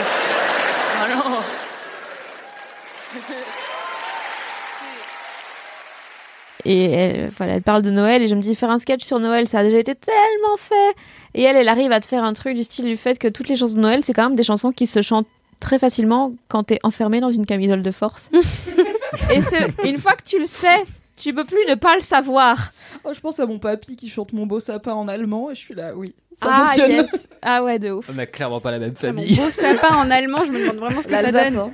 [6.65, 9.19] Et elle, voilà, elle parle de Noël et je me dis, faire un sketch sur
[9.19, 10.95] Noël, ça a déjà été tellement fait.
[11.33, 13.47] Et elle, elle arrive à te faire un truc du style du fait que toutes
[13.47, 15.27] les chansons de Noël, c'est quand même des chansons qui se chantent
[15.59, 18.29] très facilement quand t'es enfermé dans une camisole de force.
[19.29, 20.83] et une fois que tu le sais,
[21.17, 22.71] tu peux plus ne pas le savoir.
[23.03, 25.59] Oh, je pense à mon papy qui chante mon beau sapin en allemand et je
[25.59, 26.13] suis là, oui.
[26.41, 26.91] Ça ah, fonctionne.
[26.91, 27.29] yes.
[27.41, 28.09] ah ouais, de ouf.
[28.15, 29.35] On a clairement pas la même Ah, Mon famille.
[29.35, 31.57] beau sapin en allemand, je me demande vraiment ce que ça donne.
[31.57, 31.71] hein.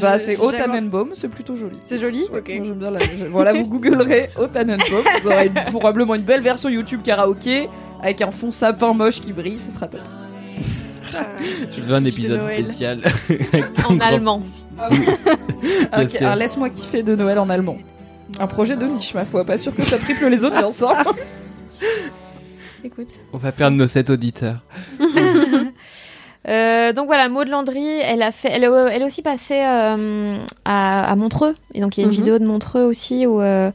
[0.00, 1.76] Bah, c'est Tannenbaum, c'est plutôt joli.
[1.84, 2.48] C'est joli Ouais, Ok.
[2.56, 3.00] moi, j'aime bien la...
[3.30, 7.68] Voilà, vous googlerez Tannenbaum, vous aurez une- probablement une belle version YouTube karaoké
[8.02, 10.00] avec un fond sapin moche qui brille, ce sera top.
[11.72, 13.00] Je veux un épisode spécial.
[13.88, 14.42] En grand- allemand.
[14.80, 16.22] Bien Ok, sûr.
[16.26, 17.76] alors laisse-moi kiffer de Noël en allemand.
[18.38, 20.82] Un projet de niche, ma foi, pas sûr que ça triple les audiences.
[20.82, 21.02] hein.
[22.84, 23.08] Écoute.
[23.32, 24.60] On va perdre nos 7 auditeurs.
[26.48, 30.38] Euh, donc voilà, Maud Landry, elle a fait, elle, est- elle est aussi passée euh,
[30.64, 31.54] à, à Montreux.
[31.74, 32.16] Et donc il y a une Mhm.
[32.16, 33.70] vidéo de Montreux aussi où euh,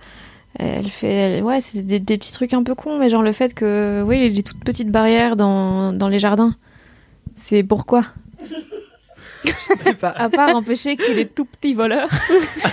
[0.57, 3.33] elle fait, elle- ouais, c'est des, des petits trucs un peu cons, mais genre le
[3.33, 6.55] fait que, oui, les toutes petites barrières dans, dans les jardins.
[7.37, 8.03] C'est pourquoi?
[9.47, 10.09] Je sais pas.
[10.09, 12.09] À part empêcher qu'il y ait des tout petits voleurs.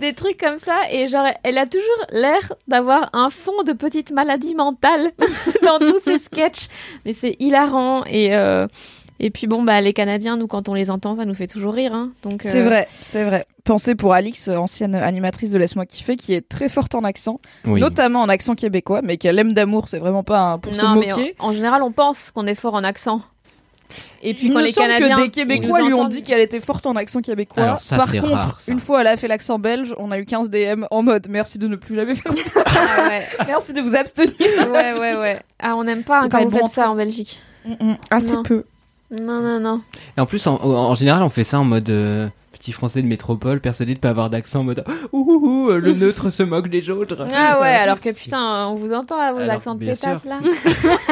[0.00, 0.74] des trucs comme ça.
[0.90, 5.12] Et genre, elle a toujours l'air d'avoir un fond de petite maladie mentale
[5.62, 6.68] dans tous ses sketchs.
[7.04, 8.04] Mais c'est hilarant.
[8.06, 8.66] Et, euh,
[9.20, 11.74] et puis bon, bah, les Canadiens, nous, quand on les entend, ça nous fait toujours
[11.74, 11.94] rire.
[11.94, 12.10] Hein.
[12.22, 13.46] Donc, C'est euh, vrai, c'est vrai.
[13.64, 17.80] Pensez pour Alix, ancienne animatrice de Laisse-moi kiffer, qui est très forte en accent, Oui.
[17.80, 20.96] notamment en accent québécois, mais qu'elle aime d'amour, c'est vraiment pas un- pour se Non,
[20.96, 21.34] mais moquer.
[21.38, 23.22] en, en général, on pense qu'on est fort en accent.
[24.22, 26.10] Et puis Il quand me les semble Canadiens que des Québécois nous lui ont entendent-
[26.12, 27.62] dit qu'elle était forte en accent québécois.
[27.62, 28.72] Alors ça, Par c'est contre, rare, ça.
[28.72, 31.58] une fois elle a fait l'accent belge, on a eu 15 DM en mode merci
[31.58, 32.64] de ne plus jamais faire ça.
[32.76, 33.26] Ah ouais.
[33.46, 34.32] merci de vous abstenir.
[34.38, 35.38] ouais, ouais, ouais.
[35.60, 37.40] Ah, on n'aime pas hein, Faut quand vous bon faites ça en Belgique.
[38.10, 38.42] Ah, c'est Non.
[38.42, 38.64] peu.
[39.10, 39.80] Non, non, non.
[40.16, 42.26] Et en plus, en, en général, on fait ça en mode euh,
[42.64, 45.92] petit français de métropole, persuadé de pas avoir d'accent, en mode ouh, ouh, ouh, le
[45.92, 47.26] neutre se moque des autres.
[47.34, 50.30] Ah ouais, alors que putain, on vous entend à vos Alors, accents de pétasse sûr.
[50.30, 50.38] là.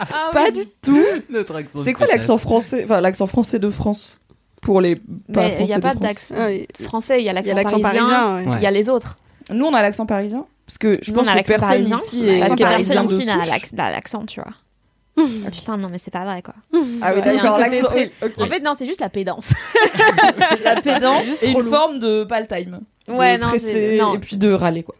[0.00, 0.52] Ah Pas oui.
[0.52, 1.04] du tout.
[1.30, 2.16] Notre accent C'est quoi pétasse.
[2.20, 4.20] l'accent français Enfin, l'accent français de France
[4.62, 5.02] pour les pas
[5.34, 6.34] Mais il n'y a pas d'accent
[6.80, 8.36] français, il y a l'accent parisien, parisien.
[8.36, 8.46] ouais.
[8.48, 8.56] Ouais.
[8.58, 9.18] il y a les autres.
[9.50, 11.68] Nous, on a l'accent parisien parce que je Nous, pense on a que l'accent personne
[11.68, 13.26] parisien, ici est Parce que parisien personne ici
[13.74, 14.52] n'a l'accent, tu vois.
[15.46, 16.54] Ah, putain, non, mais c'est pas vrai quoi.
[17.02, 17.88] Ah oui, d'accord, côté l'accent.
[17.88, 18.40] très- oui, ok.
[18.40, 19.52] En fait, non, c'est juste la pédance.
[20.64, 22.80] la pédance juste et une forme de pas le time.
[23.06, 24.14] De Ouais, non, presser c'est- non.
[24.14, 24.94] et puis de râler quoi.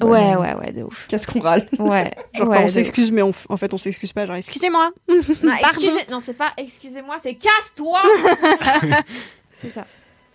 [0.00, 1.06] Ouais, ouais, ouais, de ouf.
[1.08, 2.10] Qu'est-ce qu'on râle Ouais.
[2.34, 4.24] Genre ouais, on s'excuse, mais on f- en fait on s'excuse pas.
[4.26, 4.90] Genre excusez-moi.
[5.08, 8.00] Non, excusez- non, c'est pas excusez-moi, c'est casse-toi
[9.54, 9.86] C'est ça.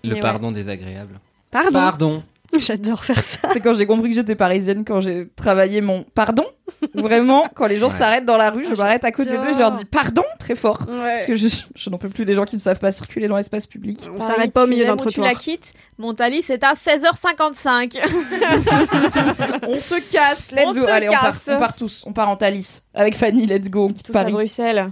[0.04, 0.22] Le Mais ouais.
[0.22, 1.20] pardon désagréable.
[1.52, 1.72] Pardon.
[1.74, 2.24] Pardon.
[2.60, 3.40] J'adore faire ça.
[3.54, 6.46] C'est quand j'ai compris que j'étais parisienne, quand j'ai travaillé mon pardon.
[6.96, 7.96] Vraiment, quand les gens Ouais.
[7.98, 10.24] s'arrêtent dans la rue, je Ah, m'arrête à côté d'eux et je leur dis pardon
[10.40, 10.80] très fort.
[10.88, 13.38] Parce que je, je n'en peux plus des gens qui ne savent pas circuler dans
[13.38, 14.10] l'espace public.
[14.16, 17.98] On s'arrête pas au milieu d'un Tu la quittes, mon talis c'est à 16h55.
[19.68, 20.86] on se casse, let's On go.
[20.86, 21.50] se Allez, on part, casse.
[21.54, 22.04] on part tous.
[22.08, 22.82] On part en Thalys.
[22.94, 23.86] Avec Fanny, let's go.
[23.86, 24.24] On quitte Tous à.
[24.24, 24.92] Bruxelles.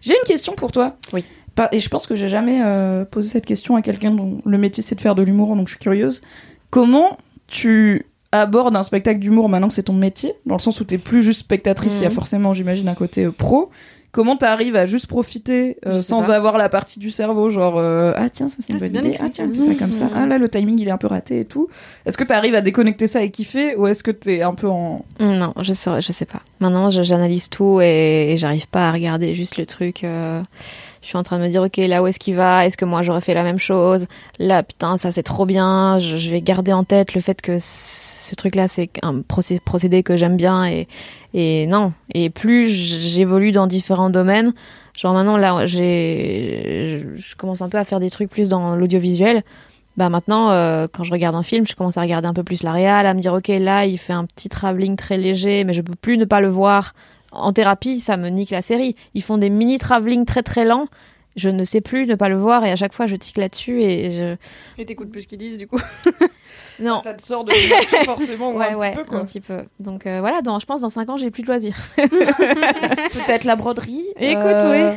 [0.00, 0.96] J'ai une question pour toi.
[1.12, 1.24] Oui.
[1.72, 4.82] Et je pense que j'ai jamais euh, posé cette question à quelqu'un dont le métier
[4.82, 6.22] c'est de faire de l'humour, donc je suis curieuse.
[6.70, 10.84] Comment tu abordes un spectacle d'humour maintenant que c'est ton métier, dans le sens où
[10.84, 12.14] t'es plus juste spectatrice, il y a Mhm.
[12.14, 13.70] forcément, j'imagine, un côté euh, pro.
[14.12, 16.34] Comment t'arrives à juste profiter euh, sans pas.
[16.34, 19.00] avoir la partie du cerveau, genre euh, ah tiens ça c'est une Ah, bonne bien
[19.02, 20.98] idée, écrit, ah tiens fait ça comme ça, ah là le timing il est un
[20.98, 21.68] peu raté et tout.
[22.06, 25.04] Est-ce que t'arrives à déconnecter ça et kiffer ou est-ce que t'es un peu en
[25.20, 26.40] Non, je sais, je sais pas.
[26.58, 30.02] Maintenant, j'analyse tout et, et j'arrive pas à regarder juste le truc.
[30.04, 30.42] euh,
[31.02, 32.66] je suis en train de me dire, ok, là où est-ce qu'il va?
[32.66, 34.06] Est-ce que moi j'aurais fait la même chose?
[34.38, 35.98] Là, putain, ça c'est trop bien.
[35.98, 40.02] Je, je vais garder en tête le fait que ce truc-là, c'est un procé- procédé
[40.02, 40.88] que j'aime bien et,
[41.34, 41.92] et non.
[42.14, 44.52] Et plus j'évolue dans différents domaines,
[44.94, 49.42] genre maintenant là, j'ai, je commence un peu à faire des trucs plus dans l'audiovisuel.
[49.96, 52.62] Bah maintenant, euh, quand je regarde un film, je commence à regarder un peu plus
[52.62, 55.72] la réal, à me dire ok là il fait un petit travelling très léger, mais
[55.72, 56.94] je peux plus ne pas le voir.
[57.32, 58.96] En thérapie, ça me nique la série.
[59.14, 60.88] Ils font des mini travelling très très lents.
[61.36, 63.82] Je ne sais plus ne pas le voir et à chaque fois je tique là-dessus
[63.82, 64.36] et je
[64.78, 65.80] Et t'écoutes plus ce qu'ils disent du coup.
[66.80, 67.00] non.
[67.02, 67.52] ça te sort de
[68.04, 69.18] forcément ou Ouais un ouais petit peu quoi.
[69.18, 69.58] un petit peu.
[69.78, 71.76] Donc euh, voilà, dans, je pense dans 5 ans j'ai plus de loisirs.
[71.96, 74.04] Peut-être la broderie.
[74.18, 74.92] Écoute, euh,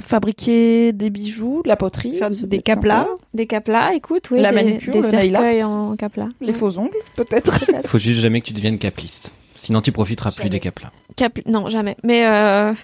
[0.00, 3.08] Fabriquer des bijoux, de la poterie, Faire peut des caplas.
[3.32, 5.70] Des caplas, écoute, oui, La des, manucure, des le nail cercueils art.
[5.70, 6.28] en caplas.
[6.42, 7.52] les faux ongles, peut-être.
[7.86, 9.32] Faut juste jamais que tu deviennes capliste.
[9.56, 10.90] Sinon, tu profiteras plus des caplas.
[11.16, 11.96] Cap- non, jamais.
[12.02, 12.74] Mais euh,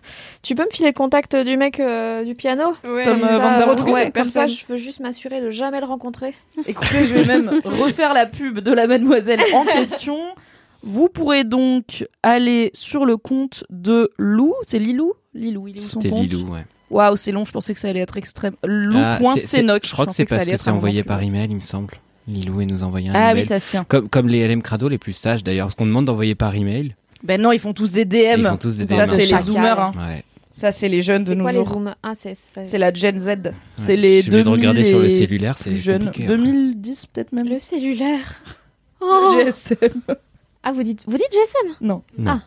[0.43, 2.75] tu peux me filer le contact du mec euh, du piano?
[2.85, 4.49] Ouais, euh, ça, Van der euh, ouais, comme ça, personne.
[4.49, 6.35] je veux juste m'assurer de jamais le rencontrer.
[6.67, 10.19] Écoutez, je vais même refaire la pub de la mademoiselle en question.
[10.83, 14.55] Vous pourrez donc aller sur le compte de Lou.
[14.67, 15.13] C'est Lilou?
[15.35, 16.23] Lilou, il est où son C'était compte?
[16.23, 16.65] Lilou, ouais.
[16.91, 18.55] Waouh, c'est long, je pensais que ça allait être extrême.
[18.63, 19.87] Ah, Lou.cenoc.
[19.87, 21.61] Je crois que c'est ça parce allait que être c'est envoyé par email, il me
[21.61, 21.95] semble.
[22.29, 23.43] Lilou et nous envoyer un Ah email.
[23.43, 23.85] oui, ça se tient.
[23.85, 26.95] Comme, comme les LM Crado les plus sages d'ailleurs, parce qu'on demande d'envoyer par email.
[27.25, 28.39] Ben non, ils font tous des DM.
[28.39, 29.13] Ils font tous des Ça, DM.
[29.19, 29.81] c'est les zoomers.
[29.81, 29.93] hein.
[29.97, 30.25] Ouais.
[30.55, 31.69] Ça, c'est les jeunes de C'est nos quoi les jours.
[31.75, 33.53] zooms Ah, c'est la Gen Z.
[33.77, 36.25] C'est les Je vais de 2000 regarder sur le cellulaire, c'est après.
[36.25, 37.49] 2010 peut-être même.
[37.49, 38.41] le cellulaire.
[39.05, 39.77] Oh GSM.
[40.63, 42.03] Ah, vous dites, vous dites GSM Non.
[42.25, 42.39] Ah.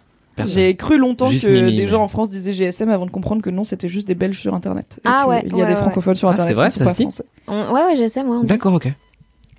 [0.46, 3.12] J'ai cru longtemps Juste que Mimi, des mais- gens en France disaient GSM avant de
[3.12, 5.00] comprendre que non, c'était juste des Belges sur Internet.
[5.00, 5.76] Et Ah ouais, Il y a ouais, des ouais.
[5.78, 7.26] francophones sur Ah, Internet c'est vrai, qui ne sont ça pas se dit français.
[7.48, 8.46] On- Ouais, ouais, GSM, ouais.
[8.46, 8.88] D'accord, ok.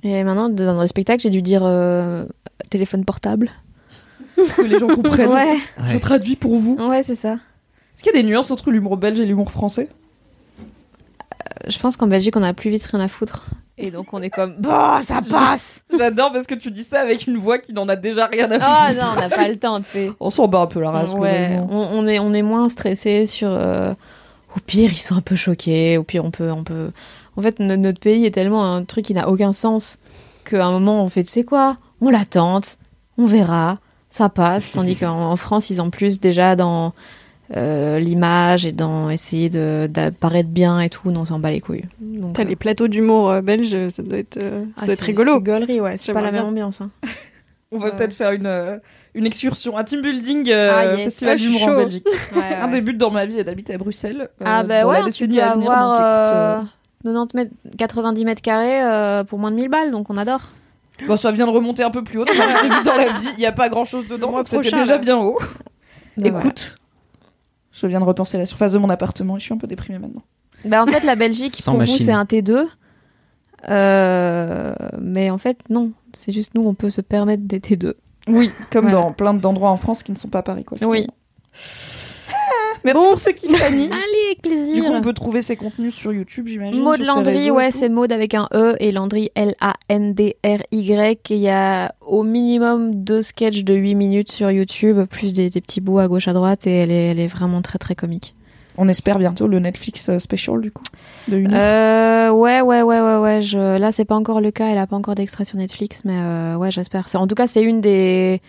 [0.03, 2.25] Et maintenant, dans le spectacle, j'ai dû dire euh,
[2.71, 3.51] téléphone portable.
[4.57, 5.29] Que les gens comprennent.
[5.31, 5.57] Ouais,
[5.89, 5.99] Je Ouais.
[5.99, 6.77] traduis pour vous.
[6.79, 7.33] ouais, c'est ça.
[7.95, 9.89] Est-ce qu'il y a des nuances entre l'humour belge et l'humour français?
[11.69, 13.47] Je pense qu'en Belgique, on a plus vite rien à foutre.
[13.79, 17.27] Et donc, on est comme, bah, ça passe J'adore parce que tu dis ça avec
[17.27, 19.05] une voix qui n'en a déjà rien à Ah foutre.
[19.05, 20.11] non, on n'a pas le temps, tu sais.
[20.21, 21.13] On s'en bat un peu la race.
[21.15, 23.49] Ouais, on est, on est moins stressé sur.
[23.51, 23.93] euh,
[24.57, 25.99] au pire, ils sont un peu choqués.
[25.99, 26.91] Au pire, on peut, on peut.
[27.37, 29.99] En fait, no- notre pays est tellement un truc qui n'a aucun sens
[30.45, 31.77] qu'à un moment, on fait, tu sais quoi?
[32.01, 32.79] On l'attente,
[33.19, 33.79] on verra,
[34.11, 34.71] ça passe.
[34.73, 36.93] Tandis qu'en en France, ils ont plus déjà dans
[37.57, 41.11] euh, l'image et dans essayer de- d'apparaître bien et tout.
[41.11, 41.85] Non, on s'en bat les couilles.
[42.35, 45.01] T'as euh, les plateaux d'humour euh, belges, ça doit être, euh, ça ah, doit être
[45.03, 45.35] rigolo.
[45.37, 45.97] C'est gaulerie, ouais.
[45.97, 46.81] C'est pas la même ambiance.
[46.81, 46.91] hein.
[47.73, 48.79] On va peut-être faire une, euh,
[49.15, 51.05] une excursion, un team building euh, Ah, yes.
[51.05, 51.77] festival Ah, d'humour en.
[51.77, 52.07] Belgique.
[52.35, 54.29] Ouais, Un des buts dans ma vie est d'habiter à Bruxelles.
[54.41, 56.71] euh, Ah bah ouais, la tu peux avoir donc écoute, euh,
[57.13, 60.41] 90 mètres, 90 mètres carrés euh, pour moins de 1000 balles, donc on adore.
[61.07, 62.25] Bon, ça vient de remonter un peu plus haut.
[62.25, 62.33] dans
[62.97, 64.33] la vie, il n'y a pas grand chose dedans.
[64.33, 64.99] Donc C'était déjà là.
[64.99, 65.39] bien haut.
[66.17, 66.39] Voilà.
[66.41, 66.77] Écoute,
[67.73, 69.99] je viens de repenser la surface de mon appartement et je suis un peu déprimée
[69.99, 70.23] maintenant.
[70.65, 72.07] Bah, en fait, la Belgique, Sans pour vous, machine.
[72.07, 72.67] c'est un T2.
[73.69, 75.87] Euh, mais en fait, non.
[76.15, 77.95] C'est juste nous, on peut se permettre des T2.
[78.29, 79.01] Oui, comme Voilà.
[79.03, 80.65] dans plein d'endroits en France qui ne sont pas Paris.
[80.65, 81.07] Quoi, Oui.
[81.07, 81.13] finalement.
[82.85, 83.85] Merci pour ce qui Fanny.
[83.91, 84.77] Allez, avec plaisir.
[84.77, 86.83] Du coup, on peut trouver ses contenus sur YouTube, j'imagine.
[86.83, 91.31] Maud Landry, ouais, c'est Maud avec un E et Landry L-A-N-D-R-Y.
[91.31, 95.61] Il y a au minimum deux sketchs de 8 minutes sur YouTube, plus des, des
[95.61, 98.35] petits bouts à gauche à droite, et elle est, elle est vraiment très très comique.
[98.79, 100.83] On espère bientôt le Netflix euh, special du coup.
[101.29, 102.31] De une heure.
[102.31, 103.43] Euh, ouais, ouais, ouais, ouais, ouais.
[103.43, 103.79] Je...
[103.79, 104.69] Là, c'est pas encore le cas.
[104.69, 107.07] Elle a pas encore d'extrait sur Netflix, mais euh, ouais, j'espère.
[107.15, 108.41] En tout cas, c'est une des.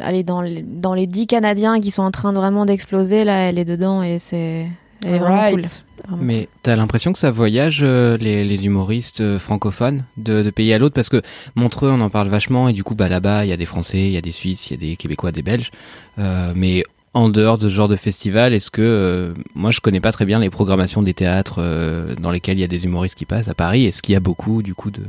[0.00, 3.48] Allez, dans les, dans les 10 Canadiens qui sont en train de vraiment d'exploser, là,
[3.48, 4.66] elle est dedans et c'est.
[5.04, 5.64] Elle est vraiment cool.
[6.08, 6.22] Vraiment.
[6.22, 10.72] Mais t'as l'impression que ça voyage euh, les, les humoristes euh, francophones de, de pays
[10.72, 10.94] à l'autre?
[10.94, 11.22] Parce que
[11.54, 14.00] Montreux on en parle vachement et du coup bah là-bas il y a des Français,
[14.00, 15.70] il y a des Suisses, il y a des Québécois, des Belges.
[16.18, 16.82] Euh, mais
[17.14, 20.24] en dehors de ce genre de festival, est-ce que euh, moi je connais pas très
[20.26, 23.48] bien les programmations des théâtres euh, dans lesquels il y a des humoristes qui passent
[23.48, 23.86] à Paris.
[23.86, 25.02] Est-ce qu'il y a beaucoup du coup de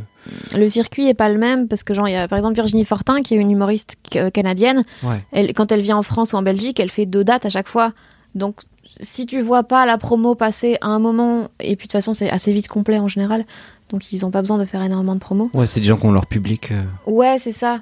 [0.57, 2.85] Le circuit est pas le même parce que, genre, il y a par exemple Virginie
[2.85, 4.83] Fortin qui est une humoriste euh, canadienne.
[5.03, 7.49] ouais Elle, quand elle vient en France ou en Belgique, elle fait deux dates à
[7.49, 7.93] chaque fois.
[8.33, 8.61] Donc,
[9.01, 12.13] si tu vois pas la promo passer à un moment, et puis de toute façon,
[12.13, 13.45] c'est assez vite complet en général,
[13.89, 15.49] donc ils ont pas besoin de faire énormément de promos.
[15.53, 16.71] ouais c'est des gens qui ont leur public.
[16.71, 17.81] euh, Ouais, c'est ça.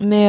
[0.00, 0.28] Mais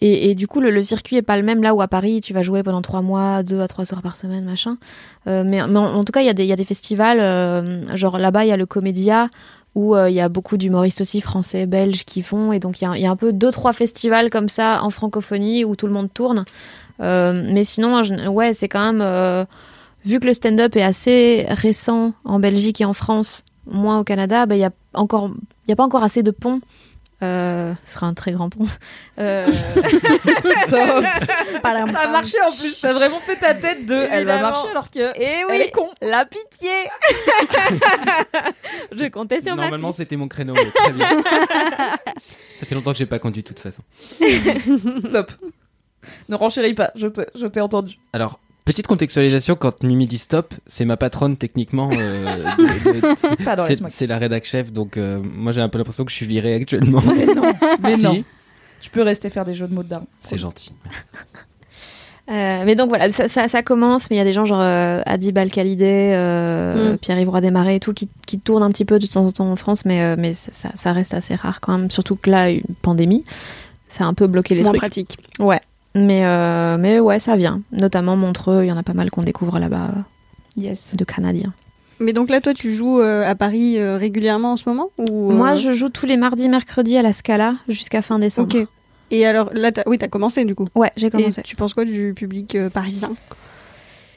[0.00, 2.42] et, du coup, le, circuit est pas le même là où à Paris, tu vas
[2.42, 4.78] jouer pendant trois mois, deux à trois soirs par semaine, machin.
[5.28, 8.48] Euh, mais, en, tout cas, il y a des a festivals, euh, genre là-bas, il
[8.48, 9.28] y a le Comédia
[9.74, 12.84] où euh, il y a beaucoup d'humoristes aussi français, belges qui font, et donc il
[12.84, 15.92] y a, a un peu deux trois festivals comme ça en francophonie où tout le
[15.92, 16.44] monde tourne.
[16.98, 19.46] Mais sinon, gén- ouais, c'est quand même
[20.04, 24.46] vu que le stand-up est assez récent en Belgique et en France, moins au Canada,
[24.46, 25.30] bah, il y a encore,
[25.66, 26.60] il y a pas encore assez de ponts.
[27.22, 28.66] Euh, ce sera un très grand pont.
[29.18, 29.46] Euh,
[30.68, 31.04] Top.
[31.62, 32.80] Ça a marché en plus.
[32.80, 34.08] T'as vraiment fait ta tête de.
[34.10, 34.98] Elle va marcher alors que.
[35.20, 35.88] Et Elle oui, est con.
[36.00, 36.70] la pitié.
[38.92, 41.08] Je comptais sur ma Normalement, c'était mon créneau, mais très bien.
[42.56, 43.82] Ça fait longtemps que j'ai pas conduit de toute façon.
[45.08, 45.32] Stop.
[46.28, 46.90] Ne renchéris pas.
[46.96, 47.98] Je t'ai je t'ai entendu.
[48.12, 51.90] Alors, petite contextualisation, quand Mimi dit stop, c'est ma patronne techniquement.
[51.92, 52.44] euh,
[53.90, 56.54] c'est- la rédac chef, donc euh, moi j'ai un peu l'impression que je suis viré
[56.54, 57.02] actuellement.
[57.16, 57.52] Mais non.
[57.82, 58.24] Mais Si, non.
[58.80, 60.06] Tu peux rester faire des jeux de mots de daron.
[60.18, 60.72] C'est gentil.
[62.30, 64.60] Euh, mais donc voilà, ça, ça, ça commence, mais il y a des gens genre
[64.60, 66.98] euh, Adib Al-Khalidé, euh, Mm.
[66.98, 69.50] Pierre-Yves Roy Desmarais et tout qui, qui tournent un petit peu de temps en temps
[69.50, 72.62] en France, mais, euh, mais ça reste assez rare quand même, surtout que là, une
[72.80, 73.24] pandémie,
[73.88, 74.80] ça a un peu bloqué les Moins trucs.
[74.80, 75.18] pratique.
[75.40, 75.60] Ouais,
[75.94, 77.60] mais, euh, mais ouais, ça vient.
[77.72, 80.00] Notamment Montreux, il y en a pas mal qu'on découvre là-bas, euh,
[80.56, 80.94] Yes.
[80.96, 81.52] de Canadiens.
[82.00, 85.30] Mais donc là, toi, tu joues euh, à Paris euh, régulièrement en ce moment ou,
[85.30, 88.48] euh, Moi, je joue tous les mardis, mercredis à la Scala jusqu'à fin décembre.
[88.58, 88.66] Ok.
[89.12, 90.66] Et alors là, t'as- oui, t'as commencé du coup.
[90.74, 91.40] Ouais, j'ai commencé.
[91.40, 93.12] Et tu penses quoi du public euh, parisien?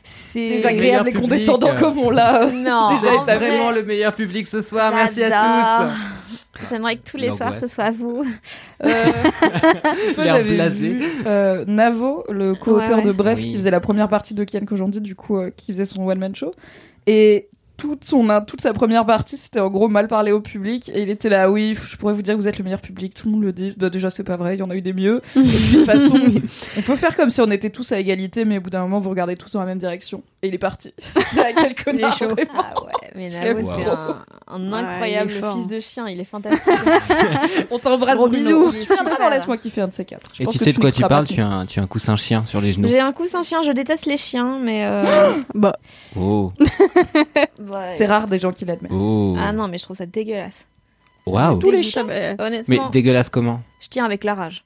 [0.03, 2.45] C'est Désagréable et condescendant comme on l'a.
[2.51, 4.91] Non, Déjà, vrai, vraiment le meilleur public ce soir.
[4.95, 6.24] Merci à tous.
[6.70, 8.26] J'aimerais que tous les soirs ce soit vous.
[8.84, 8.89] Euh,
[10.18, 13.08] j'avais vu euh, Navo, le co-auteur Ouais, ouais.
[13.08, 13.47] de Bref, Oui.
[13.49, 16.36] qui faisait la première partie de Kian Kojandi, du coup, euh, qui faisait son one-man
[16.36, 16.53] show.
[17.08, 20.89] Et toute, son, toute sa première partie, c'était en gros mal parler au public.
[20.93, 23.14] Et il était là, oui, je pourrais vous dire que vous êtes le meilleur public,
[23.14, 23.74] tout le monde le dit.
[23.78, 25.22] Bah, déjà, c'est pas vrai, il y en a eu des mieux.
[25.36, 26.18] Et puis, de toute façon,
[26.78, 28.99] on peut faire comme si on était tous à égalité, mais au bout d'un moment,
[28.99, 30.24] vous regardez tous dans la même direction.
[30.45, 30.93] Et il est parti.
[31.37, 32.17] Ah, Quel connard.
[32.55, 35.67] Ah ouais, mais Navo, c'est un, incroyable fils hein.
[35.69, 36.73] de chien, il est fantastique.
[37.71, 38.71] On t'embrasse, bisous.
[38.71, 40.29] Tu viendras dans Laisse-moi kiffer un de ces quatre.
[40.33, 41.25] Je Et pense tu que sais de quoi tu parles?
[41.25, 42.87] tu as, un, tu as un coussin chien sur les genoux.
[42.87, 44.85] J'ai un coussin chien, je déteste les chiens, mais.
[44.85, 45.03] euh,
[45.53, 45.75] Bah,
[46.17, 47.91] Oh, ouais.
[47.91, 48.91] C'est rare des gens qui l'admettent.
[48.93, 49.35] oh.
[49.39, 50.67] Ah non, mais je trouve ça dégueulasse.
[51.25, 51.57] Waouh.
[51.57, 52.05] tous les chiens.
[52.05, 53.61] bah, Mais Honnêtement, dégueulasse comment?
[53.81, 54.63] Je tiens avec la rage.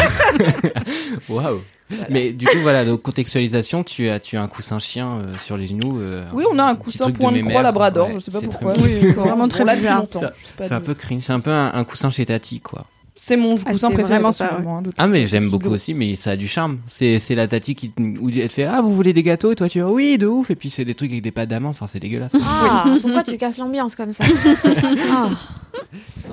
[1.28, 1.60] Waouh.
[2.08, 5.56] Mais du coup, voilà, donc contextualisation, tu as, tu as un coussin chien euh, sur
[5.56, 5.98] les genoux.
[5.98, 7.62] euh, Oui, on a un coussin point de, croix mémère.
[7.64, 8.74] labrador, Ouais, je sais pas pourquoi.
[8.74, 10.20] très Oui, vraiment très longtemps.
[10.60, 12.86] C'est un de- peu cringe, c'est un peu un, un coussin chez Tati, quoi.
[13.22, 14.14] C'est mon Ah, coussin c'est préféré.
[14.14, 16.78] vraiment ça, hein, de Ah mais j'aime beaucoup de- aussi, mais ça a du charme.
[16.86, 19.52] C'est c'est la Tati qui où elle te fait ah vous voulez des gâteaux?
[19.52, 21.50] Et toi tu dis oui de ouf et puis c'est des trucs avec des pâtes
[21.50, 21.72] d'amande.
[21.72, 22.32] Enfin c'est dégueulasse.
[22.42, 24.24] Ah, pourquoi tu casses l'ambiance comme ça
[25.12, 25.28] Ah.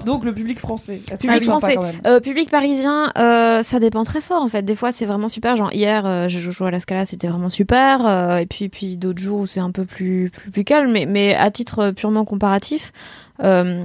[0.06, 1.02] Donc le public français.
[1.12, 1.76] Est-ce que Public français.
[1.76, 4.62] quand même Euh, public parisien, euh, ça dépend très fort en fait.
[4.64, 5.56] Des fois c'est vraiment super.
[5.58, 8.06] Genre hier, euh, je jouais à la Scala, c'était vraiment super.
[8.06, 10.92] euh, et puis puis d'autres jours où c'est un peu plus plus, plus calme.
[10.92, 12.92] Mais mais à titre purement comparatif,
[13.44, 13.84] euh,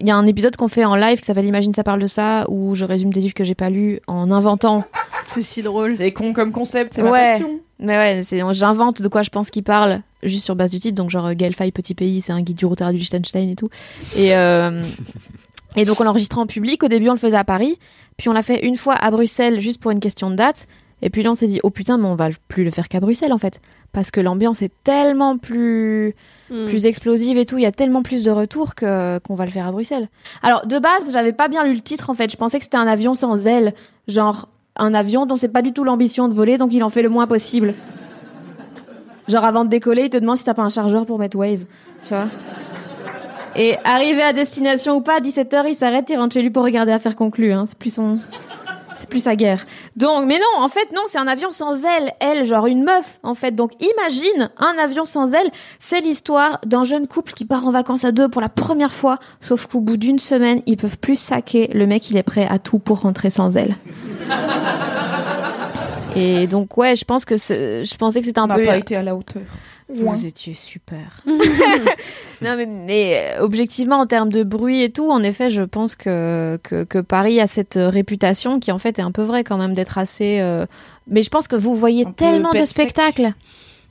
[0.00, 2.06] il y a un épisode qu'on fait en live qui s'appelle Imagine ça parle de
[2.06, 4.84] ça où je résume des livres que j'ai pas lus en inventant.
[5.28, 5.94] c'est si drôle.
[5.94, 7.32] C'est con comme concept, c'est ma Ouais.
[7.32, 7.60] passion.
[7.78, 10.94] Mais ouais, c'est j'invente de quoi je pense qu'il parle juste sur base du titre.
[10.94, 13.56] Donc genre euh, Gaël Faye, Petit Pays, c'est un guide du routard du Liechtenstein et
[13.56, 13.70] tout.
[14.16, 14.82] Et euh,
[15.76, 16.82] et donc on l'enregistrait en public.
[16.84, 17.78] Au début on le faisait à Paris,
[18.16, 20.66] puis on l'a fait une fois à Bruxelles juste pour une question de date.
[21.02, 23.00] Et puis là on s'est dit oh putain mais on va plus le faire qu'à
[23.00, 23.60] Bruxelles en fait
[23.92, 26.14] parce que l'ambiance est tellement plus
[26.52, 26.66] Hmm.
[26.66, 29.50] plus explosive et tout, il y a tellement plus de retours que qu'on va le
[29.50, 30.10] faire à Bruxelles.
[30.42, 32.76] Alors de base, j'avais pas bien lu le titre en fait, je pensais que c'était
[32.76, 33.72] un avion sans ailes,
[34.06, 37.00] genre un avion dont c'est pas du tout l'ambition de voler, donc il en fait
[37.00, 37.72] le moins possible.
[39.28, 41.68] Genre avant de décoller, il te demande si t'as pas un chargeur pour mettre Waze,
[42.02, 42.26] tu vois.
[43.56, 46.64] Et arrivé à destination ou pas, à 17h, il s'arrête, il rentre chez lui pour
[46.64, 47.64] regarder Affaire conclue, hein.
[47.66, 48.18] c'est plus son...
[48.96, 49.64] C'est plus sa guerre.
[49.96, 52.12] Donc, mais non, en fait, non, c'est un avion sans ailes.
[52.20, 53.52] Elle, genre une meuf, en fait.
[53.54, 55.50] Donc, imagine un avion sans ailes.
[55.80, 59.18] C'est l'histoire d'un jeune couple qui part en vacances à deux pour la première fois.
[59.40, 61.68] Sauf qu'au bout d'une semaine, ils peuvent plus saquer.
[61.74, 63.76] Le mec, il est prêt à tout pour rentrer sans ailes.
[66.16, 68.64] Et donc, ouais, je pense que c'est- je pensais que c'était un On n'a peu.
[68.66, 69.42] pas été à la hauteur.
[69.94, 71.22] Vous étiez super.
[71.26, 75.94] non, mais, mais, euh, objectivement, en termes de bruit et tout, en effet, je pense
[75.94, 79.44] que, que, que Paris a cette euh, réputation qui, en fait, est un peu vraie
[79.44, 80.38] quand même d'être assez.
[80.40, 80.66] euh,
[81.06, 83.32] Mais je pense que vous voyez Un tellement de spectacles.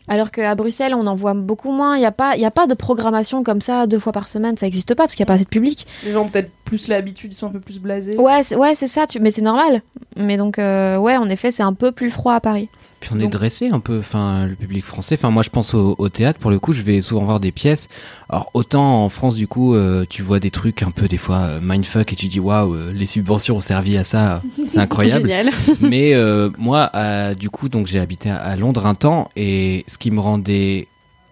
[0.08, 1.96] Alors qu'à Bruxelles, on en voit beaucoup moins.
[1.96, 4.28] Il n'y a, pas- il y a pas de programmation comme ça deux fois par
[4.28, 4.58] semaine.
[4.58, 5.86] Ça n'existe pas parce qu'il n'y a pas assez de public.
[6.04, 8.18] Les gens ont peut-être plus l'habitude, ils sont un peu plus blasés.
[8.18, 9.06] Ouais, c'est ouais, c'est ça.
[9.06, 9.20] Tu...
[9.20, 9.84] Mais c'est normal.
[10.18, 12.68] Mais donc, euh, ouais, en effet, c'est un peu plus froid à Paris.
[13.02, 15.16] Puis on est dressé un peu, enfin le public français.
[15.16, 17.52] Enfin moi je pense au, au théâtre pour le coup, je vais souvent voir des
[17.52, 17.90] pièces.
[18.30, 21.38] Alors autant en France du coup, euh, tu vois des trucs un peu des fois
[21.38, 24.42] euh, mindfuck et tu dis waouh, euh, les subventions ont servi à ça,
[24.72, 25.28] c'est incroyable.
[25.28, 25.50] Génial.
[25.82, 29.84] Mais euh, moi, euh, du coup, donc j'ai habité à, à Londres un temps et
[29.88, 30.88] ce qui me rendait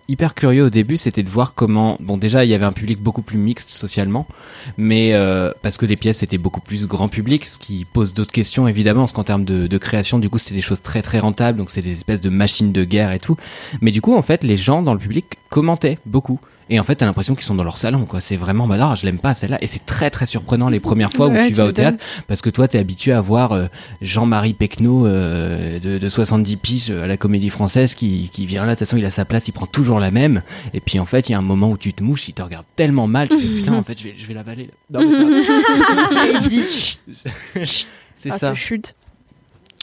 [0.10, 1.98] hyper curieux au début, c'était de voir comment.
[2.00, 4.28] Bon, déjà, il y avait un public beaucoup plus mixte socialement,
[4.78, 8.32] mais euh, parce que les pièces étaient beaucoup plus grand public, ce qui pose d'autres
[8.32, 11.58] questions évidemment, parce qu'en termes de, création, du coup, c'était des choses très très rentables,
[11.58, 13.38] donc c'est des espèces de machines de guerre et tout.
[13.82, 16.40] Mais du coup, en fait, les gens dans le public commentaient beaucoup.
[16.70, 18.22] Et en fait, t'as l'impression qu'ils sont dans leur salon, quoi.
[18.22, 19.58] C'est vraiment, bah non, je l'aime pas celle-là.
[19.62, 21.98] Et c'est très très surprenant les premières fois où tu tu vas au théâtre,
[22.28, 23.66] parce que toi, t'es habitué à voir euh,
[24.02, 28.76] Jean-Marie Pecno euh, de, de 70 piges à la Comédie Française qui, qui vient là.
[28.76, 30.42] De toute façon, il a sa place, il prend toujours la même.
[30.74, 32.42] Et puis en fait, il y a un moment où tu te mouches, il te
[32.44, 34.70] regarde tellement mal, tu fais putain, en fait, je vais, je vais l'avaler.
[34.92, 35.18] Non, mais
[38.16, 38.54] c'est Ah, ça.
[38.54, 38.96] chute.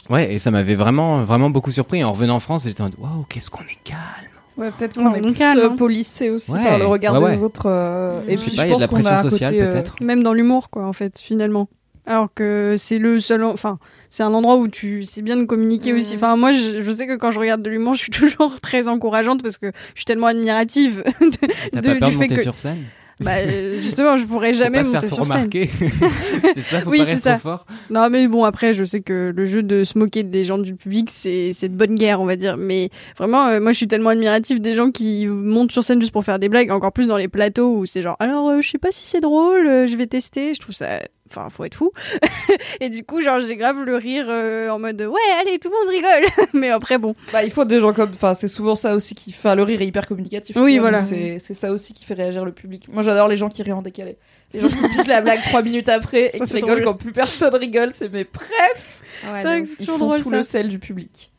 [0.09, 2.01] Ouais, et ça m'avait vraiment, vraiment beaucoup surpris.
[2.03, 4.26] En revenant en France, j'étais en mode, waouh, qu'est-ce qu'on est calme.
[4.57, 5.75] Ouais, peut-être qu'on est plus calme, euh, hein.
[5.75, 7.63] policé aussi Ouais, par le regard ouais, des autres.
[7.67, 9.95] euh, et Je puis pas, je pense qu'on a un sociale côté, euh, peut-être.
[10.01, 11.69] Même dans l'humour, quoi, en fait, finalement.
[12.07, 13.79] Alors que c'est le seul, en- enfin,
[14.09, 16.13] c'est un endroit où tu, c'est bien de communiquer aussi.
[16.13, 16.23] Mhm.
[16.23, 18.87] Enfin, moi, je, je sais que quand je regarde de l'humour, je suis toujours très
[18.87, 21.03] encourageante parce que je suis tellement admirative.
[21.21, 21.27] de-
[21.71, 22.79] T'as pas peur du de fait monter que- sur scène?
[23.19, 25.33] Bah, euh, justement, je pourrais jamais Faut pas monter se faire sur trop scène.
[25.33, 25.69] remarquer.
[26.53, 27.37] c'est ça, faut Oui, c'est ça.
[27.39, 27.65] fort.
[27.89, 30.75] Non, mais bon, après, je sais que le jeu de se moquer des gens du
[30.75, 32.57] public, c'est c'est de bonne guerre, on va dire.
[32.57, 36.11] Mais vraiment, euh, moi, je suis tellement admirative des gens qui montent sur scène juste
[36.13, 38.69] pour faire des blagues, encore plus dans les plateaux où c'est genre, alors, euh, je
[38.69, 40.53] sais pas si c'est drôle, euh, je vais tester.
[40.53, 40.99] Je trouve ça.
[41.29, 41.91] Enfin, faut être fou.
[42.79, 45.77] et du coup, genre, j'ai grave le rire euh, en mode, ouais, allez, tout le
[45.77, 46.47] monde rigole.
[46.53, 47.15] mais après, bon.
[47.31, 48.11] Bah, il faut des gens comme.
[48.13, 49.33] Enfin, c'est souvent ça aussi qui.
[49.37, 50.55] Enfin, le rire est hyper communicatif.
[50.55, 51.01] Oui, voilà.
[51.01, 52.87] C'est c'est ça aussi qui fait réagir le public.
[52.87, 54.17] Moi, j'adore les gens qui rient en décalé.
[54.53, 56.83] Les gens qui pichent la blague trois minutes après et Ça, qui rigolent drôle.
[56.85, 57.89] quand plus personne rigole.
[57.93, 59.01] C'est mes bref.
[59.21, 60.35] c'est que c'est Ils toujours font drôle, tout ça.
[60.37, 61.31] le sel du public.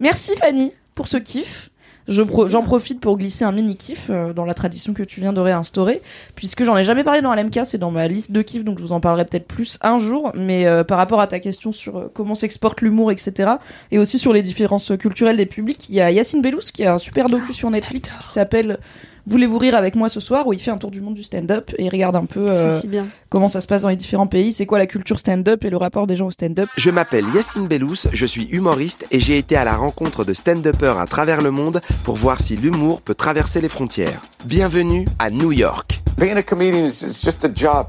[0.00, 1.70] Merci Fanny pour ce kiff.
[2.08, 5.20] Je pro- J'en profite pour glisser un mini kiff euh, dans la tradition que tu
[5.20, 6.02] viens de réinstaurer,
[6.34, 8.84] puisque j'en ai jamais parlé dans LMK, c'est dans ma liste de kiffs, donc je
[8.84, 10.32] vous en parlerai peut-être plus un jour.
[10.34, 13.52] Mais euh, par rapport à ta question sur euh, comment s'exporte l'humour, etc.,
[13.90, 16.94] et aussi sur les différences culturelles des publics, il y a Yacine Bellous qui a
[16.94, 18.78] un super docu sur Netflix qui s'appelle
[19.24, 21.70] Voulez-vous rire avec moi ce soir où il fait un tour du monde du stand-up
[21.78, 23.06] et il regarde un peu euh, C'est si bien.
[23.28, 25.76] comment ça se passe dans les différents pays, c'est quoi la culture stand-up et le
[25.76, 26.68] rapport des gens au stand-up.
[26.76, 30.98] Je m'appelle Yacine Bellous, je suis humoriste et j'ai été à la rencontre de stand-uppers
[30.98, 34.22] à travers le monde pour voir si l'humour peut traverser les frontières.
[34.44, 36.00] Bienvenue à New York.
[36.18, 37.86] Being a comedian is is just a job.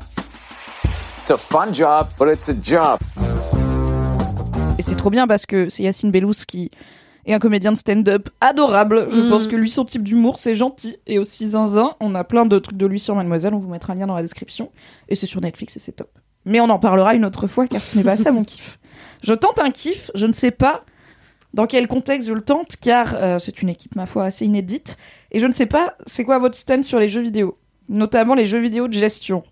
[1.22, 3.00] It's a fun job, but it's a job.
[4.78, 6.70] Et c'est trop bien parce que c'est Yacine Bellous qui
[7.26, 9.08] est un comédien de stand-up adorable.
[9.10, 9.30] Je Mm.
[9.30, 11.96] pense que lui, son type d'humour, c'est gentil et aussi zinzin.
[12.00, 14.16] On a plein de trucs de lui sur Mademoiselle, on vous mettra un lien dans
[14.16, 14.72] la description.
[15.10, 16.10] Et c'est sur Netflix et c'est top.
[16.46, 18.78] Mais on en parlera une autre fois car ce n'est pas ça mon kiff.
[19.24, 20.84] Je tente un kiff, je ne sais pas
[21.54, 24.98] dans quel contexte je le tente car euh, c'est une équipe, ma foi, assez inédite.
[25.32, 27.58] Et je ne sais pas c'est quoi votre stand sur les jeux vidéo?
[27.90, 29.44] Notamment les jeux vidéo de gestion.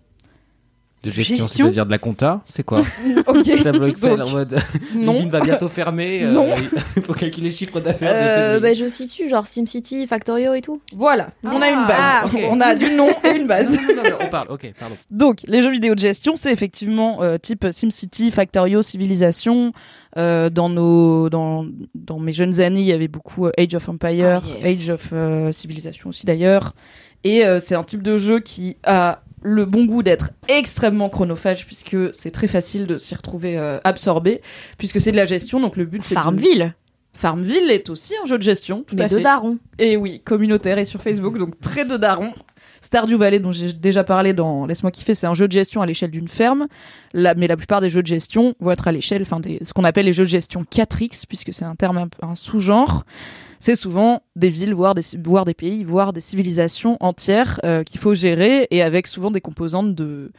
[1.02, 2.82] De gestion, Gestion c'est-à-dire de la compta, c'est quoi
[3.26, 3.62] Ok.
[3.62, 4.58] Tableau Excel Donc, en mode
[4.94, 5.12] non.
[5.12, 6.54] l'usine va bientôt fermer, euh, Non.
[6.96, 8.12] il faut calculer le chiffre d'affaires.
[8.14, 10.80] Euh, bah, je situe genre SimCity, Factorio et tout.
[10.94, 11.96] Voilà, on a une base.
[11.98, 12.24] Ah.
[12.50, 13.76] On a du nom et une base.
[13.76, 14.94] non, non, non, on parle, ok, pardon.
[15.10, 19.72] Donc, les jeux vidéo de gestion, c'est effectivement euh, type SimCity, Factorio, Civilization.
[20.18, 23.88] Euh, dans nos, dans, dans mes jeunes années, il y avait beaucoup euh, Age of
[23.88, 24.80] Empire, Ah, yes.
[24.80, 26.74] Age of euh, Civilization aussi d'ailleurs.
[27.24, 31.66] Et euh, c'est un type de jeu qui a le bon goût d'être extrêmement chronophage
[31.66, 34.40] puisque c'est très facile de s'y retrouver euh, absorbé
[34.78, 35.60] puisque c'est de la gestion.
[35.60, 36.74] Donc le but c'est de- Farmville.
[37.14, 39.22] Farmville est aussi un jeu de gestion, tout Mais à de fait.
[39.22, 39.58] daron.
[39.78, 42.32] Et oui, communautaire et sur Facebook, donc très de daron.
[42.92, 45.86] Stardew Valley, dont j'ai déjà parlé dans Laisse-moi kiffer, c'est un jeu de gestion à
[45.86, 46.66] l'échelle d'une ferme.
[47.14, 50.04] Mais la plupart des jeux de gestion vont être à l'échelle, enfin, ce qu'on appelle
[50.04, 53.04] les jeux de gestion 4X, puisque c'est un terme, un sous-genre.
[53.60, 57.98] C'est souvent des villes, voire des, voire des pays, voire des civilisations entières euh, qu'il
[57.98, 60.30] faut gérer et avec souvent des composantes de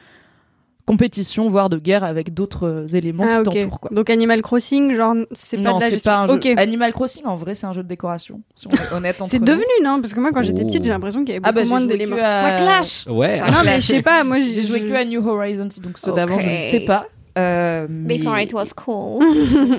[0.86, 3.54] compétition, voire de guerre avec d'autres euh, éléments Ah, qui ok.
[3.56, 3.80] t'entourent.
[3.80, 3.92] quoi.
[3.94, 6.12] Donc Animal Crossing, genre, c'est pas non, de la c'est gestion.
[6.12, 6.34] pas un jeu.
[6.34, 6.46] Ok.
[6.58, 8.42] Animal Crossing, en vrai, c'est un jeu de décoration.
[8.56, 9.46] Si on est honnête C'est nous.
[9.46, 10.02] devenu, non?
[10.02, 10.68] Parce que moi, quand j'étais Oh.
[10.68, 12.18] petite, j'ai l'impression qu'il y avait Ah beaucoup bah, j'ai moins d'éléments.
[12.20, 13.40] à- Ça clash Ouais.
[13.40, 16.12] Ça Non, mais je sais pas, moi, J'ai joué que à New Horizons, donc ceux
[16.14, 17.08] d'avant, je ne sais pas.
[17.38, 19.24] Euh, mais- Before it was cool.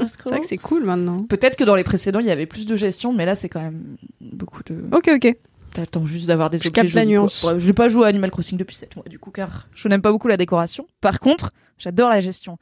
[0.09, 1.25] C'est vrai que c'est cool maintenant.
[1.29, 3.61] Peut-être que dans les précédents, il y avait plus de gestion, mais là, c'est quand
[3.61, 4.75] même beaucoup de.
[4.93, 5.37] Ok, ok.
[5.75, 7.45] T'attends juste d'avoir des Je objets capte la nuance.
[7.75, 10.29] Pas joué à Animal Crossing depuis 7 mois, du coup, car je n'aime pas beaucoup
[10.29, 10.87] la décoration.
[11.01, 12.59] Par contre, j'adore la gestion.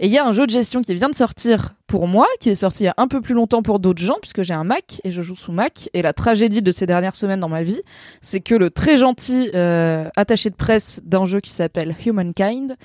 [0.00, 2.50] Et il y a un jeu de gestion qui vient de sortir pour moi, qui
[2.50, 4.64] est sorti il y a un peu plus longtemps pour d'autres gens, puisque j'ai un
[4.64, 5.88] Mac et je joue sous Mac.
[5.94, 7.82] Et la tragédie de ces dernières semaines dans ma vie,
[8.20, 12.76] c'est que le très gentil euh, attaché de presse d'un jeu qui s'appelle Humankind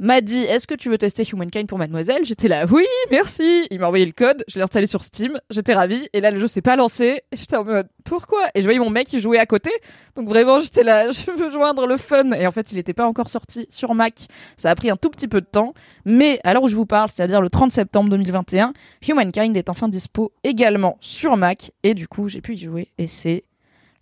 [0.00, 2.24] m'a dit Est-ce que tu veux tester Humankind pour Mademoiselle?
[2.24, 3.66] J'étais là, oui, merci.
[3.70, 6.08] Il m'a envoyé le code, je l'ai installé sur Steam, j'étais ravie.
[6.12, 7.22] Et là, le jeu s'est pas lancé.
[7.32, 8.48] J'étais en mode Pourquoi?
[8.54, 9.70] Et je voyais mon mec qui jouait à côté.
[10.16, 12.32] Donc vraiment, j'étais là, je veux joindre le fun.
[12.32, 14.26] Et en fait, il n'était pas encore sorti sur Mac.
[14.56, 15.74] Ça a pris un tout petit peu de temps.
[16.04, 18.72] Mais à l'heure où je vous parle, c'est-à-dire le 30 septembre 2021,
[19.06, 21.72] Humankind est enfin dispo également sur Mac.
[21.82, 22.88] Et du coup, j'ai pu y jouer.
[22.98, 23.44] Et c'est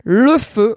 [0.05, 0.77] le feu.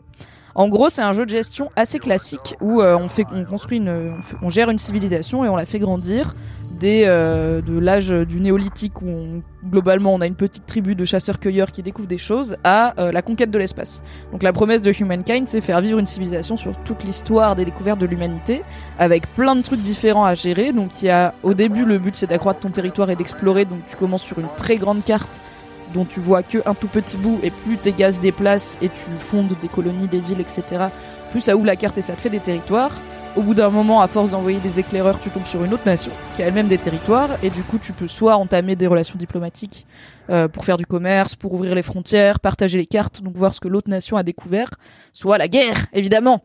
[0.56, 3.78] En gros, c'est un jeu de gestion assez classique où euh, on fait, on construit
[3.78, 6.36] une, on, gère une civilisation et on la fait grandir
[6.80, 11.06] dès euh, de l'âge du néolithique où on- globalement on a une petite tribu de
[11.06, 14.02] chasseurs-cueilleurs qui découvrent des choses à euh, la conquête de l'espace.
[14.32, 18.00] Donc la promesse de Humankind, c'est faire vivre une civilisation sur toute l'histoire des découvertes
[18.00, 18.64] de l'humanité
[19.00, 20.74] avec plein de trucs différents à gérer.
[20.74, 23.66] Donc il y a au début le but c'est d'accroître ton territoire et d'explorer.
[23.66, 25.40] Donc tu commences sur une très grande carte
[25.94, 29.12] dont tu vois que un tout petit bout et plus tes gaz déplacent et tu
[29.20, 30.86] fondes des colonies, des villes, etc.
[31.32, 32.94] Plus ça ouvre la carte et ça te fait des territoires.
[33.38, 36.12] Au bout d'un moment, à force d'envoyer des éclaireurs, tu tombes sur une autre nation
[36.36, 39.86] qui a elle-même des territoires et du coup tu peux soit entamer des relations diplomatiques
[40.30, 43.62] euh, pour faire du commerce, pour ouvrir les frontières, partager les cartes, donc voir ce
[43.62, 44.70] que l'autre nation a découvert,
[45.14, 46.42] soit la guerre, évidemment.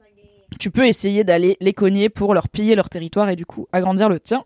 [0.61, 4.09] Tu peux essayer d'aller les cogner pour leur piller leur territoire et du coup agrandir
[4.09, 4.45] le tien.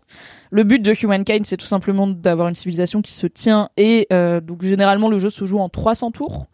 [0.49, 4.41] Le but de Humankind, c'est tout simplement d'avoir une civilisation qui se tient et euh,
[4.41, 6.47] donc généralement le jeu se joue en 300 tours.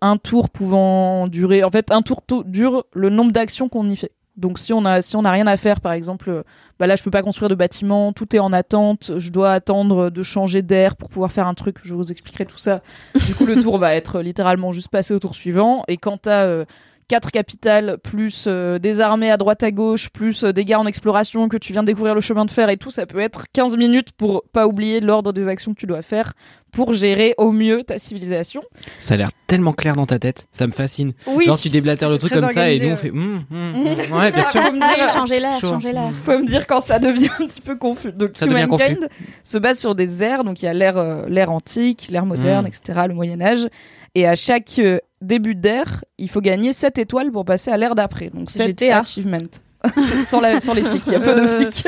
[0.00, 3.96] Un tour pouvant durer, en fait, un tour to- dure le nombre d'actions qu'on y
[3.96, 4.12] fait.
[4.36, 6.42] Donc si on a si on a rien à faire, par exemple, euh,
[6.80, 10.10] bah là je peux pas construire de bâtiment, tout est en attente, je dois attendre
[10.10, 11.76] de changer d'air pour pouvoir faire un truc.
[11.84, 12.82] Je vous expliquerai tout ça.
[13.26, 15.84] Du coup le tour va être littéralement juste passé au tour suivant.
[15.86, 16.64] Et quand t'as euh,
[17.08, 20.86] quatre capitales plus euh, des armées à droite à gauche plus euh, des gars en
[20.86, 23.44] exploration que tu viens de découvrir le chemin de fer et tout, ça peut être
[23.52, 26.32] 15 minutes pour pas oublier l'ordre des actions que tu dois faire
[26.72, 28.62] pour gérer au mieux ta civilisation.
[28.98, 31.12] Ça a l'air tellement clair dans ta tête, ça me fascine.
[31.28, 31.44] Oui.
[31.44, 32.96] Genre tu déblatères le truc comme ça et nous on ouais.
[32.96, 33.86] fait hum, hum, hum.
[34.18, 34.60] ouais bien sûr.
[34.62, 36.10] Faut me dire, Changer l'air, changer l'air.
[36.12, 38.12] faut me dire quand ça devient un petit peu confus.
[38.12, 39.08] Donc Ça Humankind confus.
[39.44, 42.66] se base sur des ères, donc il y a l'ère euh, l'ère antique, l'ère moderne,
[42.66, 43.68] etc., le Moyen Âge,
[44.16, 47.94] et à chaque euh, début d'ère, il faut gagner 7 étoiles pour passer à l'ère
[47.94, 48.30] d'après.
[48.30, 49.00] Donc 7 GTA.
[49.00, 49.38] achievements.
[50.24, 51.60] sans, la- sans les flics, il y a peu de Euh.
[51.70, 51.86] flics.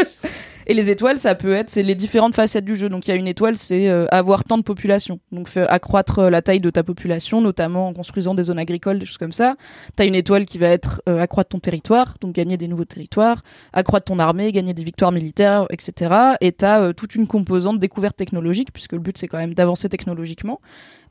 [0.68, 2.88] Et les étoiles, ça peut être, c'est les différentes facettes du jeu.
[2.88, 5.20] Donc il y a une étoile, c'est euh, avoir tant de population.
[5.30, 8.98] Donc faire accroître euh, la taille de ta population, notamment en construisant des zones agricoles,
[8.98, 9.54] des choses comme ça.
[9.94, 13.42] T'as une étoile qui va être euh, accroître ton territoire, donc gagner des nouveaux territoires,
[13.72, 16.12] accroître ton armée, gagner des victoires militaires, etc.
[16.40, 20.60] Et t'as toute une composante découverte technologique, puisque le but c'est quand même d'avancer technologiquement.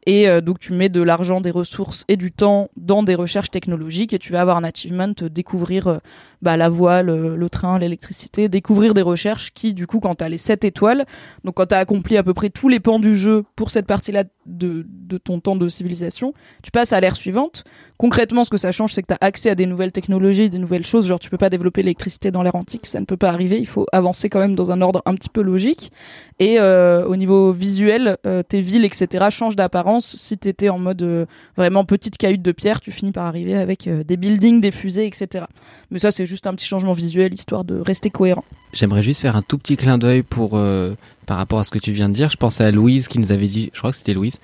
[0.06, 3.50] Et euh, donc tu mets de l'argent, des ressources et du temps dans des recherches
[3.50, 5.98] technologiques et tu vas avoir un achievement euh, découvrir euh,
[6.44, 10.30] bah, la voile, euh, le train, l'électricité, découvrir des recherches qui du coup quand t'as
[10.30, 11.06] les 7 étoiles,
[11.44, 14.26] donc quand t'as accompli à peu près tous les pans du jeu pour cette partie-là
[14.46, 14.86] de,
[15.24, 17.64] ton temps de civilisation, tu passes à l'ère suivante.
[17.98, 20.60] Concrètement, ce que ça change, c'est que tu as accès à des nouvelles technologies, des
[20.60, 21.08] nouvelles choses.
[21.08, 23.58] Genre, tu peux pas développer l'électricité dans l'ère antique, ça ne peut pas arriver.
[23.58, 25.92] Il faut avancer quand même dans un ordre un petit peu logique.
[26.40, 30.18] Et euh, au niveau visuel, euh, tes villes, etc., changent d'apparence.
[30.18, 31.26] Si t'étais en mode euh,
[31.56, 35.46] vraiment petite cahute de pierre, tu finis par arriver avec des buildings, des fusées, etc.
[35.90, 38.44] Mais ça, c'est juste un petit changement visuel, histoire de rester cohérent.
[38.74, 40.60] J'aimerais juste faire un tout petit clin d'œil pour
[41.26, 42.30] par rapport à ce que tu viens de dire.
[42.30, 44.40] Je pense à Louise qui nous avait dit, je crois que c'était Louise,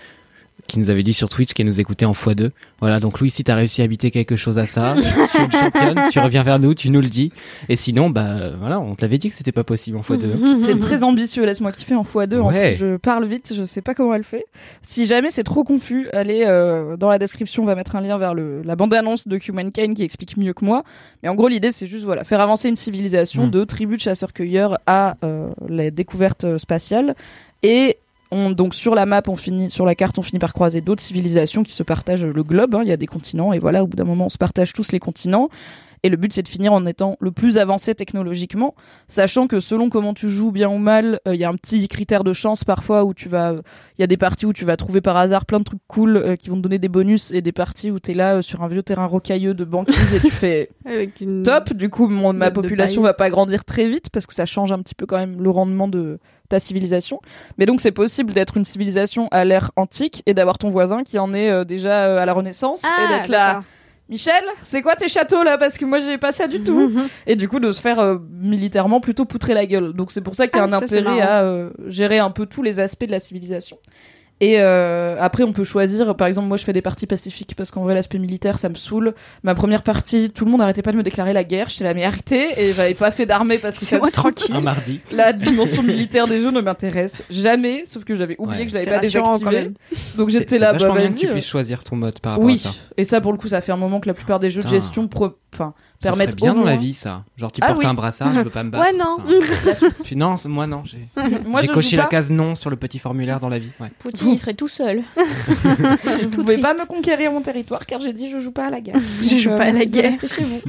[0.71, 2.49] qui nous avait dit sur Twitch qu'elle nous écoutait en x2.
[2.79, 4.95] Voilà, donc Louise, si t'as réussi à habiter quelque chose à ça,
[5.31, 7.31] tu es une championne, tu reviens vers nous, tu nous le dis.
[7.69, 10.27] Et sinon, bah voilà, on te l'avait dit que c'était pas possible en x2.
[10.65, 12.39] C'est très ambitieux, laisse-moi kiffer en x2.
[12.39, 12.71] En Ouais.
[12.75, 14.45] plus, je parle vite, je sais pas comment elle fait.
[14.81, 18.17] Si jamais c'est trop confus, allez euh, dans la description, on va mettre un lien
[18.17, 20.83] vers le, la bande-annonce de Humankind qui explique mieux que moi.
[21.23, 23.51] Mais en gros, l'idée, c'est juste voilà, faire avancer une civilisation Mm.
[23.51, 27.15] de tribus de chasseurs-cueilleurs à euh, la découverte euh, spatiale.
[27.63, 27.97] Et
[28.31, 31.01] on, donc sur la map, on finit, sur la carte, on finit par croiser d'autres
[31.03, 32.75] civilisations qui se partagent le globe.
[32.75, 32.81] hein.
[32.83, 34.91] Il y a des continents et voilà, au bout d'un moment, on se partage tous
[34.91, 35.49] les continents.
[36.03, 38.73] Et le but, c'est de finir en étant le plus avancé technologiquement,
[39.07, 41.87] sachant que selon comment tu joues bien ou mal, euh, il y a un petit
[41.87, 43.53] critère de chance parfois où tu vas,
[43.99, 46.17] il y a des parties où tu vas trouver par hasard plein de trucs cool
[46.17, 48.63] euh, qui vont te donner des bonus et des parties où t'es là euh, sur
[48.63, 51.43] un vieux terrain rocailleux de banquise et tu fais Avec une...
[51.43, 51.73] top.
[51.73, 54.79] Du coup, mon- ma population va pas grandir très vite parce que ça change un
[54.79, 56.17] petit peu quand même le rendement de
[56.51, 57.19] ta civilisation.
[57.57, 61.17] Mais donc, c'est possible d'être une civilisation à l'ère antique et d'avoir ton voisin qui
[61.19, 63.63] en est euh, déjà euh, à la Renaissance et Ah, d'être là.
[64.09, 65.57] Michel, c'est quoi tes châteaux là?
[65.57, 66.91] Parce que moi j'ai pas ça du tout.
[67.27, 69.93] et du coup de se faire euh, militairement plutôt poutrer la gueule.
[69.93, 72.45] Donc c'est pour ça qu'il y a Ah, un ça, intérêt à gérer un peu
[72.45, 73.77] tous les aspects de la civilisation.
[74.43, 76.15] Et euh, après, on peut choisir.
[76.15, 78.75] Par exemple, moi, je fais des parties pacifiques parce qu'en vrai, l'aspect militaire, ça me
[78.75, 79.13] saoule.
[79.43, 81.69] Ma première partie, tout le monde arrêtait pas de me déclarer la guerre.
[81.69, 82.47] J'étais la mais arrêtez.
[82.57, 84.55] Et j'avais pas fait d'armée parce que C'est ça moi tranquille.
[84.55, 84.99] Un mardi.
[85.15, 87.83] La dimension militaire des jeux ne m'intéresse jamais.
[87.85, 88.65] Sauf que j'avais oublié Ouais.
[88.65, 89.43] que je l'avais C'est pas désactivé.
[89.45, 89.73] quand même.
[90.17, 92.19] Donc C'est- j'étais c'est là, bah vachement bien que tu euh, puisses choisir ton mode
[92.19, 92.71] par rapport oui, à ça.
[92.97, 94.67] et ça pour le coup, ça fait un moment que la plupart des jeux de
[94.67, 95.33] gestion pro...
[95.53, 97.23] enfin, Ça serait permettent bien au dans la vie ça.
[97.37, 97.85] Genre tu Ah portes oui.
[97.85, 98.85] un brassard, je veux pas me battre.
[98.91, 99.17] Ouais, non.
[99.19, 101.07] Enfin, non, moi non, j'ai
[101.45, 103.71] Moi, j'ai je coché la case non sur le petit formulaire dans la vie.
[103.79, 103.91] Ouais.
[103.99, 105.01] Poutine, il serait tout seul.
[105.15, 108.69] Vous tout pouvez pas me conquérir mon territoire car j'ai dit je joue pas à
[108.69, 108.95] la guerre.
[109.21, 110.11] Je joue pas à la guerre.
[110.11, 110.61] rester chez vous.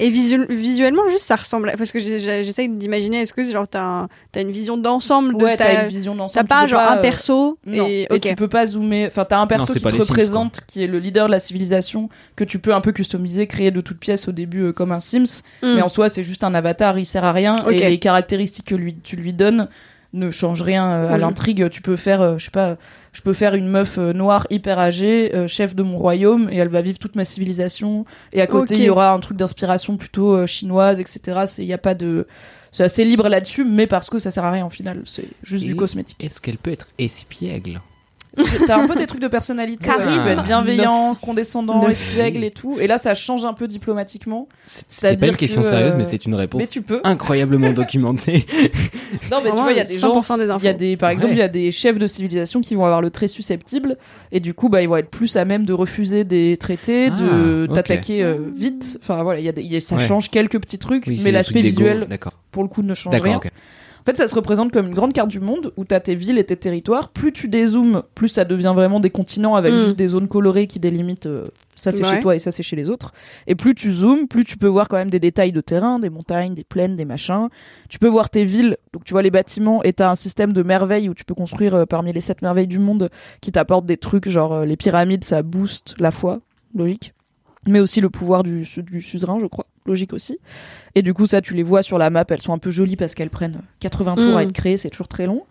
[0.00, 1.70] Et visu- visuellement, juste ça ressemble.
[1.70, 5.44] à- Parce que j'essaye d'imaginer, est-ce que genre t'as un- t'as une vision d'ensemble de
[5.44, 6.46] Ouais, ta- t'as une vision d'ensemble.
[6.48, 7.86] T'as pas genre un euh, perso Non.
[7.86, 9.06] et tu peux pas zoomer.
[9.06, 11.38] Enfin, t'as un perso qui pas te Sims, représente, qui est le leader de la
[11.38, 14.92] civilisation, que tu peux un peu customiser, créer de toutes pièces au début euh, comme
[14.92, 15.42] un Sims.
[15.62, 15.74] Mm.
[15.74, 17.64] Mais en soi, c'est juste un avatar, il sert à rien.
[17.70, 19.68] Et les caractéristiques que lui, tu lui donnes
[20.12, 21.68] ne changent rien euh, à l'intrigue.
[21.70, 22.76] Tu peux faire, euh, je sais pas,
[23.12, 26.68] je peux faire une meuf euh, noire hyper âgée, chef de mon royaume, et elle
[26.68, 28.04] va vivre toute ma civilisation.
[28.32, 31.44] Et à côté, il y aura un truc d'inspiration plutôt chinoise, etc.
[31.58, 32.26] Il y a pas de.
[32.70, 35.02] C'est assez libre là-dessus, mais parce que ça sert à rien au final.
[35.04, 36.22] C'est juste du cosmétique.
[36.24, 37.80] Est-ce qu'elle peut être espiègle?
[38.66, 39.86] T'as un peu des trucs de personnalité.
[39.88, 40.08] Charisme.
[40.08, 41.20] ouais, tu peux être bienveillant, Neuf.
[41.20, 42.78] condescendant, espiègle et tout.
[42.80, 44.48] Et là, ça change un peu diplomatiquement.
[44.64, 47.00] C'était pas une question que, sérieuse, euh, mais c'est une réponse Mais tu peux.
[47.04, 48.46] incroyablement documentée.
[49.30, 50.18] Non, mais tu vois, il y a des gens.
[50.18, 51.36] 100% des Il y a des, par exemple, Ouais.
[51.36, 53.96] il y a des chefs de civilisation qui vont avoir le trait susceptible.
[54.32, 57.66] Et du coup, bah, ils vont être plus à même de refuser des traités, de
[57.70, 58.98] Ah, t'attaquer euh, vite.
[59.02, 60.02] Enfin, voilà, il y a des, il y a- ça Ouais.
[60.06, 62.08] change quelques petits trucs, Oui, c'est mais l'aspect visuel,
[62.50, 63.38] pour le coup, ne change rien.
[64.02, 66.16] En fait, ça se représente comme une grande carte du monde où tu as tes
[66.16, 67.10] villes et tes territoires.
[67.10, 69.78] Plus tu dézoomes, plus ça devient vraiment des continents avec Mm.
[69.78, 71.44] juste des zones colorées qui délimitent euh,
[71.76, 72.10] ça c'est Ouais.
[72.16, 73.12] chez toi et ça c'est chez les autres.
[73.46, 76.10] Et plus tu zoomes, plus tu peux voir quand même des détails de terrain, des
[76.10, 77.48] montagnes, des plaines, des machins.
[77.88, 80.52] Tu peux voir tes villes, donc tu vois les bâtiments et tu as un système
[80.52, 83.08] de merveilles où tu peux construire euh, parmi les sept merveilles du monde
[83.40, 86.40] qui t'apportent des trucs genre euh, les pyramides, ça booste la foi,
[86.74, 87.14] logique.
[87.68, 90.38] Mais aussi le pouvoir du, du suzerain, je crois, logique aussi.
[90.96, 92.96] Et du coup, ça, tu les vois sur la map, elles sont un peu jolies
[92.96, 94.36] parce qu'elles prennent 80 tours Mm.
[94.36, 95.44] à être créées, c'est toujours très long.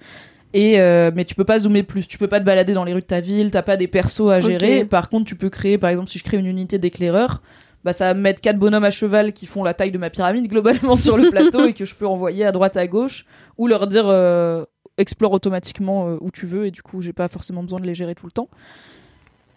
[0.53, 2.91] Et euh, mais tu peux pas zoomer plus, tu peux pas te balader dans les
[2.93, 4.83] rues de ta ville, t'as pas des persos à gérer.
[4.85, 7.41] Par contre, tu peux créer, par exemple, si je crée une unité d'éclaireurs,
[7.85, 10.09] bah ça va me mettre quatre bonhommes à cheval qui font la taille de ma
[10.09, 13.25] pyramide globalement sur le plateau et que je peux envoyer à droite à gauche
[13.57, 14.65] ou leur dire euh,
[14.97, 17.95] explore automatiquement euh, où tu veux et du coup j'ai pas forcément besoin de les
[17.95, 18.49] gérer tout le temps.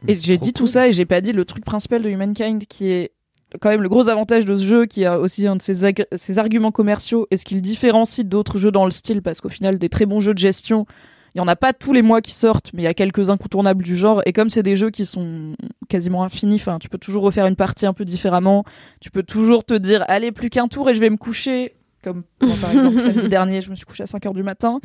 [0.06, 2.90] Et j'ai dit tout ça et j'ai pas dit le truc principal de Humankind qui
[2.90, 3.12] est
[3.60, 6.72] quand même le gros avantage de ce jeu, qui a aussi un de ses, arguments
[6.72, 9.88] commerciaux et ce qui le différencie d'autres jeux dans le style, parce qu'au final, des
[9.88, 10.86] très bons jeux de gestion,
[11.34, 13.30] il y en a pas tous les mois qui sortent, mais il y a quelques
[13.30, 14.22] incontournables du genre.
[14.26, 15.54] Et comme c'est des jeux qui sont
[15.88, 18.64] quasiment infinis, enfin, tu peux toujours refaire une partie un peu différemment.
[19.00, 21.74] Tu peux toujours te dire, allez, plus qu'un tour et je vais me coucher.
[22.02, 24.80] Comme par exemple, samedi dernier, je me suis couché à 5 heures du matin.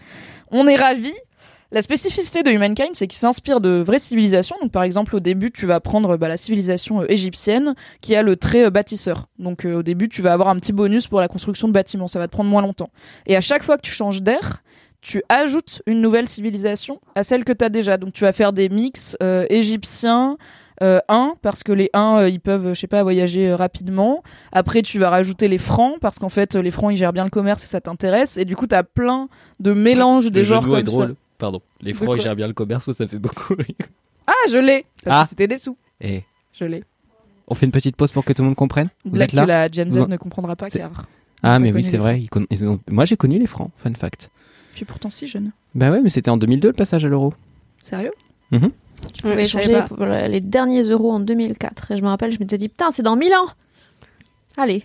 [0.50, 1.14] On est ravis.
[1.72, 4.56] La spécificité de Humankind, c'est qu'il s'inspire de vraies civilisations.
[4.60, 8.24] Donc, par exemple, au début, tu vas prendre bah, la civilisation euh, égyptienne qui a
[8.24, 9.28] le trait euh, bâtisseur.
[9.38, 12.08] Donc, euh, au début, tu vas avoir un petit bonus pour la construction de bâtiments.
[12.08, 12.90] Ça va te prendre moins longtemps.
[13.28, 14.64] Et à chaque fois que tu changes d'air,
[15.02, 17.98] tu ajoutes une nouvelle civilisation à celle que tu as déjà.
[17.98, 19.16] Donc, tu vas faire des mix
[19.50, 20.38] égyptiens.
[20.82, 24.82] Euh, 1 parce que les 1 ils peuvent je sais pas voyager euh, rapidement après
[24.82, 27.66] tu vas rajouter les francs parce qu'en fait les francs ils gèrent bien le commerce
[27.66, 29.28] et ça t'intéresse et du coup t'as plein
[29.60, 31.16] de mélanges des genres comme ça drôle.
[31.40, 31.62] Pardon.
[31.82, 33.88] Les francs, ils gèrent bien le commerce, ça fait beaucoup rire.
[34.28, 35.24] Ah, je l'ai Parce Ah.
[35.24, 35.76] que c'était des sous.
[36.02, 36.24] Et
[36.54, 36.84] Je l'ai.
[37.48, 39.42] on fait une petite pause pour que tout le monde comprenne Vous Blague êtes là
[39.44, 41.06] que la Gen Z Vous- ne comprendra pas car
[41.42, 42.12] Ah, mais oui, c'est les vrai.
[42.14, 42.24] francs.
[42.24, 44.30] ils conna- ils ont- Moi, j'ai connu les francs, fun fact.
[44.76, 45.52] Tu es pourtant si jeune.
[45.74, 47.34] Bah ouais, mais c'était en 2002 le passage à l'euro.
[47.82, 48.12] Sérieux?
[48.52, 48.72] Mhm.
[49.14, 49.88] Tu pouvais Ouais, je savais échanger pas.
[49.88, 51.92] pour le- les derniers euros en 2004.
[51.92, 53.48] Et je me rappelle, je m'étais dit, putain, c'est dans 1000 ans
[54.58, 54.84] Allez.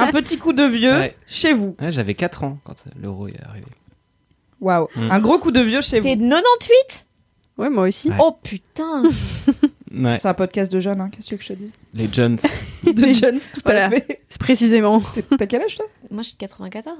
[0.00, 1.16] Un petit coup de vieux Ouais.
[1.26, 1.74] chez vous.
[1.80, 3.66] Ouais, j'avais 4 ans quand l'euro est arrivé.
[4.60, 4.88] Waouh.
[4.96, 5.10] Mm.
[5.10, 6.22] Un gros coup de vieux chez T'es vous.
[6.22, 7.06] de 98
[7.58, 8.08] Ouais, moi aussi.
[8.10, 8.16] Ouais.
[8.20, 9.02] Oh putain
[9.92, 11.08] Ouais, C'est un podcast de jeunes, hein.
[11.10, 11.72] qu'est-ce que tu veux que je te dise?
[11.94, 12.38] Les Jones.
[12.84, 13.86] De jeunes, tout Voilà.
[13.86, 14.20] à fait.
[14.30, 15.00] C'est précisément.
[15.00, 15.84] T'es- T'as quel âge toi?
[16.10, 16.96] Moi, je suis de 94.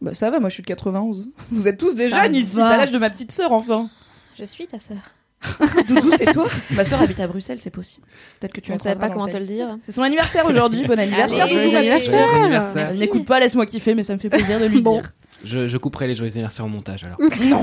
[0.00, 1.28] Bah ça va, moi je suis de 91.
[1.50, 3.90] Vous êtes tous des Ça jeunes ici, t'as l'âge de ma petite sœur enfin.
[4.38, 4.98] Je suis ta sœur.
[5.88, 6.46] Doudou, c'est toi?
[6.70, 8.06] Ma sœur habite à Bruxelles, c'est possible.
[8.38, 9.76] Peut-être que tu ne savait pas comment te le dire.
[9.82, 11.44] C'est son anniversaire aujourd'hui, bon anniversaire.
[11.44, 11.68] Allez, Doudou.
[11.70, 12.92] joyeux anniversaire.
[12.94, 15.00] N'écoute pas, laisse-moi kiffer, mais ça me fait plaisir de lui Bon.
[15.00, 15.12] dire.
[15.44, 17.18] Je, je couperai les joyeux anniversaires au montage alors.
[17.40, 17.62] Non,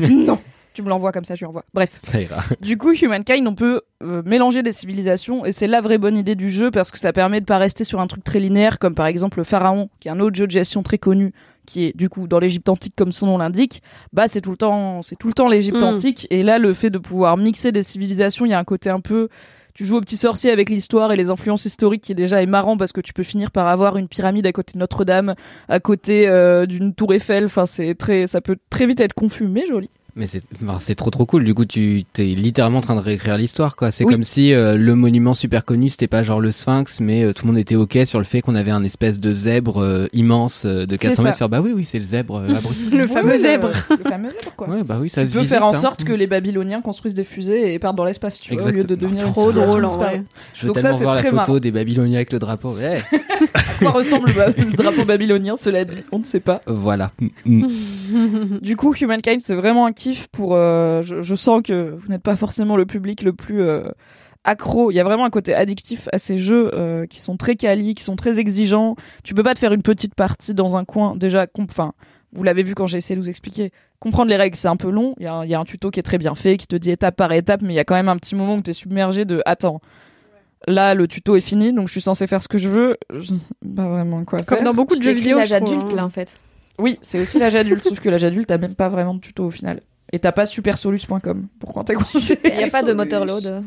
[0.08, 0.38] non.
[0.74, 1.64] Tu me l'envoies comme ça, je lui envoie.
[1.74, 1.90] Bref.
[2.02, 2.42] Ça ira.
[2.62, 6.34] Du coup, Humankind, on peut euh, mélanger des civilisations et c'est la vraie bonne idée
[6.34, 8.94] du jeu parce que ça permet de pas rester sur un truc très linéaire comme
[8.94, 11.34] par exemple le Pharaon, qui est un autre jeu de gestion très connu
[11.66, 13.82] qui est du coup dans l'Égypte antique comme son nom l'indique.
[14.14, 15.84] Bah c'est tout le temps, c'est tout le temps l'Égypte Mm.
[15.84, 18.88] antique et là le fait de pouvoir mixer des civilisations, il y a un côté
[18.90, 19.28] un peu
[19.74, 22.76] tu joues au petit sorcier avec l'histoire et les influences historiques qui déjà est marrant
[22.76, 25.34] parce que tu peux finir par avoir une pyramide à côté de Notre-Dame,
[25.68, 27.46] à côté euh, d'une tour Eiffel.
[27.46, 29.90] Enfin, c'est très, ça peut très vite être confus, mais joli.
[30.14, 30.42] Mais c'est
[30.78, 31.42] c'est trop trop cool.
[31.44, 33.90] Du coup, tu t'es littéralement en train de réécrire l'histoire, quoi.
[33.90, 34.12] C'est Oui.
[34.12, 37.46] comme si euh, le monument super connu, c'était pas genre le Sphinx, mais euh, tout
[37.46, 40.64] le monde était ok sur le fait qu'on avait un espèce de zèbre euh, immense
[40.66, 41.22] euh, de 400 ça.
[41.22, 41.38] mètres.
[41.38, 42.90] Faire, bah oui, oui, c'est le zèbre euh, à Bruxelles.
[42.92, 43.70] Le fameux zèbre.
[43.90, 44.68] Le, le fameux zèbre, quoi.
[44.68, 45.78] ouais, bah oui, ça tu se peux visite, faire en hein.
[45.78, 48.72] sorte que les Babyloniens construisent des fusées et partent dans l'espace, tu vois, au lieu
[48.72, 49.00] de Exactement.
[49.08, 50.22] devenir une Trop drôle en vrai.
[50.52, 51.58] Je veux Donc ça, tellement c'est voir la photo marrant.
[51.58, 52.74] des Babyloniens avec le drapeau.
[52.74, 53.02] Ouais.
[53.54, 56.60] À quoi ressemble le, drapeau babylonien, cela dit, on ne sait pas.
[56.68, 57.10] voilà.
[57.44, 57.66] Mm.
[58.60, 59.92] Du coup, Humankind, c'est vraiment un
[60.30, 60.54] pour.
[60.54, 63.82] euh, je, je sens que vous n'êtes pas forcément le public le plus euh,
[64.44, 64.90] accro.
[64.90, 67.94] Il y a vraiment un côté addictif à ces jeux euh, qui sont très quali,
[67.94, 68.96] qui sont très exigeants.
[69.24, 71.14] Tu peux pas te faire une petite partie dans un coin.
[71.16, 71.92] Déjà, enfin,
[72.32, 73.70] vous l'avez vu quand j'ai essayé de vous expliquer.
[74.00, 75.14] Comprendre les règles, c'est un peu long.
[75.18, 76.66] Il y, a un- il y a un tuto qui est très bien fait, qui
[76.66, 78.62] te dit étape par étape, mais il y a quand même un petit moment où
[78.62, 79.80] tu es submergé de attends.
[80.68, 82.96] Là, le tuto est fini, donc je suis censé faire ce que je veux.
[83.12, 83.32] Je...
[83.74, 84.64] Pas vraiment quoi Comme faire.
[84.64, 85.38] dans beaucoup de jeux vidéo.
[85.38, 85.96] l'âge je trouve, adulte hein.
[85.96, 86.36] là en fait.
[86.78, 89.44] Oui, c'est aussi l'âge adulte, sauf que l'âge adulte, t'as même pas vraiment de tuto
[89.44, 89.80] au final.
[90.12, 91.94] Et t'as pas supersolus.com pour quand t'es
[92.44, 93.62] Il n'y a pas de moteur load.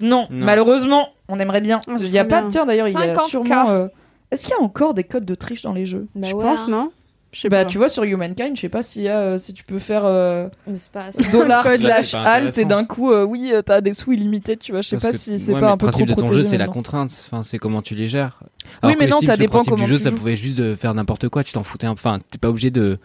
[0.00, 0.44] Non, Non.
[0.44, 1.80] malheureusement, on aimerait bien.
[1.88, 2.48] Ah, Il y a pas, bien.
[2.48, 3.28] tiens d'ailleurs, il y a 50K.
[3.28, 3.70] sûrement.
[3.70, 3.88] euh,
[4.30, 6.06] Est-ce qu'il y a encore des codes de triche dans les jeux?
[6.14, 6.70] Bah Je ouais, pense, hein.
[6.70, 6.92] non?
[7.32, 7.70] Je sais Bah, pas.
[7.70, 10.48] tu vois, sur Humankind, je sais pas a, euh, si tu peux faire euh,
[10.92, 11.76] pas- dollar Code.
[11.78, 14.80] Slash alt et d'un coup, euh, oui, euh, t'as des sous illimités, tu vois.
[14.80, 16.44] Je sais pas si c'est ouais, pas un peu Le principe trop de ton jeu,
[16.44, 17.12] c'est la contrainte.
[17.26, 18.40] Enfin, c'est comment tu les gères.
[18.82, 20.16] Oui, mais non, ça dépend comment du jeu, tu ça joues.
[20.16, 21.44] pouvait juste faire n'importe quoi.
[21.44, 21.86] Tu t'en foutais.
[21.86, 22.98] un- Enfin, t'es pas obligé de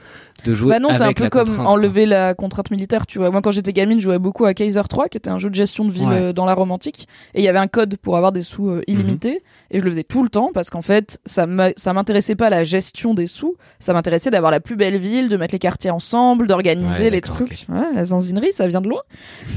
[0.45, 0.69] de jouer.
[0.71, 1.65] Bah non, c'est un peu comme quoi.
[1.65, 3.31] enlever la contrainte militaire, tu vois.
[3.31, 5.55] Moi, quand j'étais gamine, je jouais beaucoup à Kaiser 3, qui était un jeu de
[5.55, 6.21] gestion de ville Ouais.
[6.21, 7.07] euh, dans la Rome antique.
[7.33, 9.31] Et il y avait un code pour avoir des sous euh, illimités.
[9.31, 9.37] Mhm.
[9.71, 13.13] Et je le faisais tout le temps parce qu'en fait, ça m'intéressait pas la gestion
[13.13, 13.55] des sous.
[13.79, 17.21] Ça m'intéressait d'avoir la plus belle ville, de mettre les quartiers ensemble, d'organiser Ouais, les
[17.21, 17.65] trucs.
[17.69, 19.01] Ouais, la zinzinerie, ça vient de loin.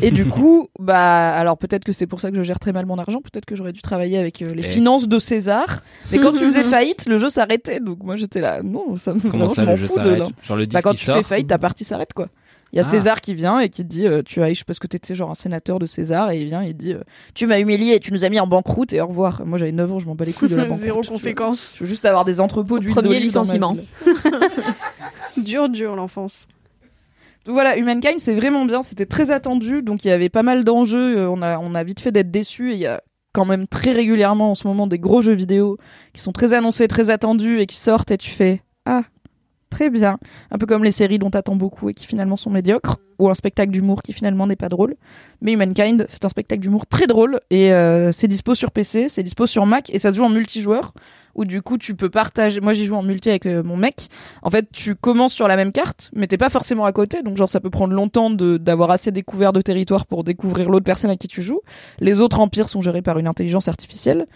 [0.01, 2.86] Et du coup, bah, alors peut-être que c'est pour ça que je gère très mal
[2.86, 3.20] mon argent.
[3.20, 4.68] Peut-être que j'aurais dû travailler avec euh, les Eh.
[4.70, 5.82] finances de César.
[6.12, 7.80] Mais quand tu faisais faillite, le jeu s'arrêtait.
[7.80, 10.24] Donc moi, j'étais là, non, ça me Comment ça, je le jeu fous de là.
[10.42, 11.16] Genre le Bah, quand tu sort.
[11.18, 12.28] fais faillite, ta partie s'arrête quoi.
[12.72, 12.88] Il y a Ah.
[12.88, 15.78] César qui vient et qui dit euh, tu as parce que t'étais genre un sénateur
[15.78, 17.00] de César et il vient et il dit euh,
[17.34, 19.42] tu m'as humilié et tu nous as mis en banqueroute et au revoir.
[19.46, 20.82] Moi j'avais 9 ans, je m'en bats les couilles de la banqueroute.
[20.82, 21.74] Zéro conséquence.
[21.78, 23.74] Je veux juste avoir des entrepôts d'huile Premier licenciement.
[25.36, 26.46] Dur, dur l'enfance.
[27.46, 30.64] Donc voilà, Humankind c'est vraiment bien, c'était très attendu donc il y avait pas mal
[30.64, 33.02] d'enjeux, euh, on a on a vite fait d'être déçus et il y a
[33.32, 35.78] quand même très régulièrement en ce moment des gros jeux vidéo
[36.12, 39.02] qui sont très annoncés, très attendus et qui sortent et tu fais ah
[39.70, 40.18] très bien,
[40.50, 43.34] un peu comme les séries dont t'attends beaucoup et qui finalement sont médiocres ou un
[43.34, 44.94] spectacle d'humour qui finalement n'est pas drôle.
[45.40, 49.22] Mais Humankind, c'est un spectacle d'humour très drôle et euh, c'est dispo sur PC, c'est
[49.22, 50.92] dispo sur Mac et ça se joue en multijoueur
[51.34, 52.60] où du coup tu peux partager.
[52.60, 54.08] Moi j'y joue en multi avec euh, mon mec.
[54.42, 57.36] En fait, tu commences sur la même carte, mais t'es pas forcément à côté, donc
[57.36, 61.16] genre ça peut prendre longtemps d'avoir assez découvert de territoire pour découvrir l'autre personne à
[61.16, 61.60] qui tu joues.
[62.00, 64.26] Les autres empires sont gérés par une intelligence artificielle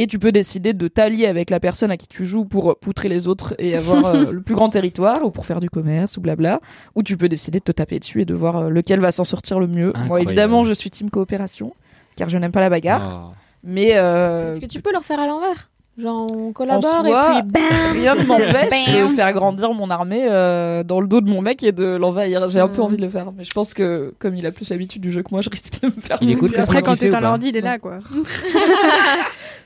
[0.00, 3.08] et tu peux décider de t'allier avec la personne à qui tu joues pour poutrer
[3.08, 6.20] les autres et avoir euh, le plus grand territoire ou pour faire du commerce ou
[6.20, 6.60] blabla.
[6.94, 9.24] Ou tu peux décider de te taper dessus et de voir euh, lequel va s'en
[9.24, 9.92] sortir le mieux.
[10.06, 11.74] Moi évidemment je suis team coopération
[12.16, 13.34] car je n'aime pas la bagarre, Oh.
[13.64, 15.68] mais euh, Est-ce que tu peux leur faire à l'envers?
[16.00, 17.62] Genre on en collabore soi, et puis bam
[17.92, 21.64] rien ne m'empêche de faire grandir mon armée euh, dans le dos de mon mec
[21.64, 22.48] et de l'envahir.
[22.50, 22.84] J'ai un peu Mm.
[22.84, 25.24] envie de le faire, mais je pense que comme il a plus l'habitude du jeu
[25.24, 26.18] que moi, je risque de me faire.
[26.20, 27.98] Il écoute Après, quand t'es un ordi, il est là, quoi.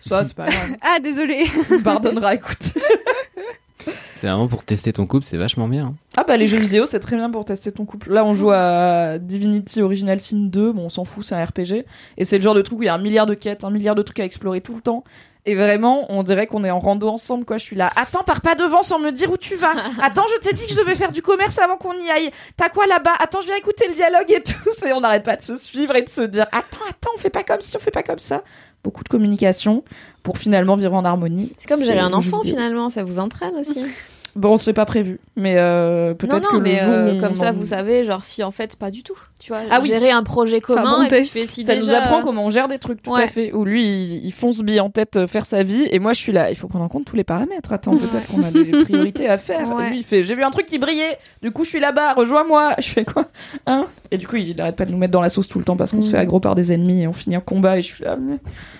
[0.04, 0.76] Ça, c'est pas grave.
[0.80, 1.46] Ah, désolé.
[1.70, 2.58] Il me pardonnera, écoute.
[4.14, 5.86] C'est vraiment pour tester ton couple, c'est vachement bien.
[5.86, 5.94] hein.
[6.16, 8.12] Ah bah les jeux vidéo, c'est très bien pour tester ton couple.
[8.12, 10.70] Là, on joue à Divinity Original Sin 2.
[10.70, 11.84] Bon, on s'en fout, c'est un RPG.
[12.16, 13.70] Et c'est le genre de truc où il y a un milliard de quêtes, un
[13.70, 15.02] milliard de trucs à explorer tout le temps.
[15.44, 17.58] Et vraiment, on dirait qu'on est en rando ensemble, quoi.
[17.58, 17.90] Je suis là.
[17.96, 19.72] Attends, pars pas devant sans me dire où tu vas.
[20.00, 22.30] Attends, je t'ai dit que je devais faire du commerce avant qu'on y aille.
[22.56, 23.14] T'as quoi là-bas?
[23.18, 24.86] Attends, je viens écouter le dialogue et tout.
[24.86, 27.30] Et on n'arrête pas de se suivre et de se dire Attends, attends, on fait
[27.30, 28.44] pas comme ci, on fait pas comme ça.
[28.84, 29.82] Beaucoup de communication
[30.22, 31.52] pour finalement vivre en harmonie.
[31.56, 33.84] C'est comme gérer un enfant finalement, ça vous entraîne aussi.
[34.34, 37.32] Bon, c'est pas prévu, mais euh, peut-être non, que mais le jour euh, où comme
[37.32, 39.18] on ça, en- vous savez, genre si en fait pas du tout.
[39.38, 39.88] Tu vois, Ah oui.
[39.88, 41.32] gérer un projet un commun bon et puis test.
[41.34, 43.24] tu fais si ça nous déjà- apprend comment on gère des trucs tout Ouais.
[43.24, 43.52] à fait.
[43.52, 46.18] Où lui, il, il fonce bille en tête euh, faire sa vie, et moi je
[46.20, 46.50] suis là.
[46.50, 47.74] Il faut prendre en compte tous les paramètres.
[47.74, 49.68] Attends, peut-être qu'on a des priorités à faire.
[49.74, 49.88] Ouais.
[49.88, 51.18] Et lui, il fait j'ai vu un truc qui brillait.
[51.42, 52.14] Du coup, je suis là-bas.
[52.14, 52.70] Rejoins-moi.
[52.78, 53.26] Je fais quoi
[53.66, 53.84] Hein?
[54.10, 55.76] Et du coup, il arrête pas de nous mettre dans la sauce tout le temps
[55.76, 56.12] parce qu'on se Mm.
[56.12, 57.76] fait aggro par des ennemis et on finit en combat.
[57.78, 58.16] Et je suis là.
[58.18, 58.38] mais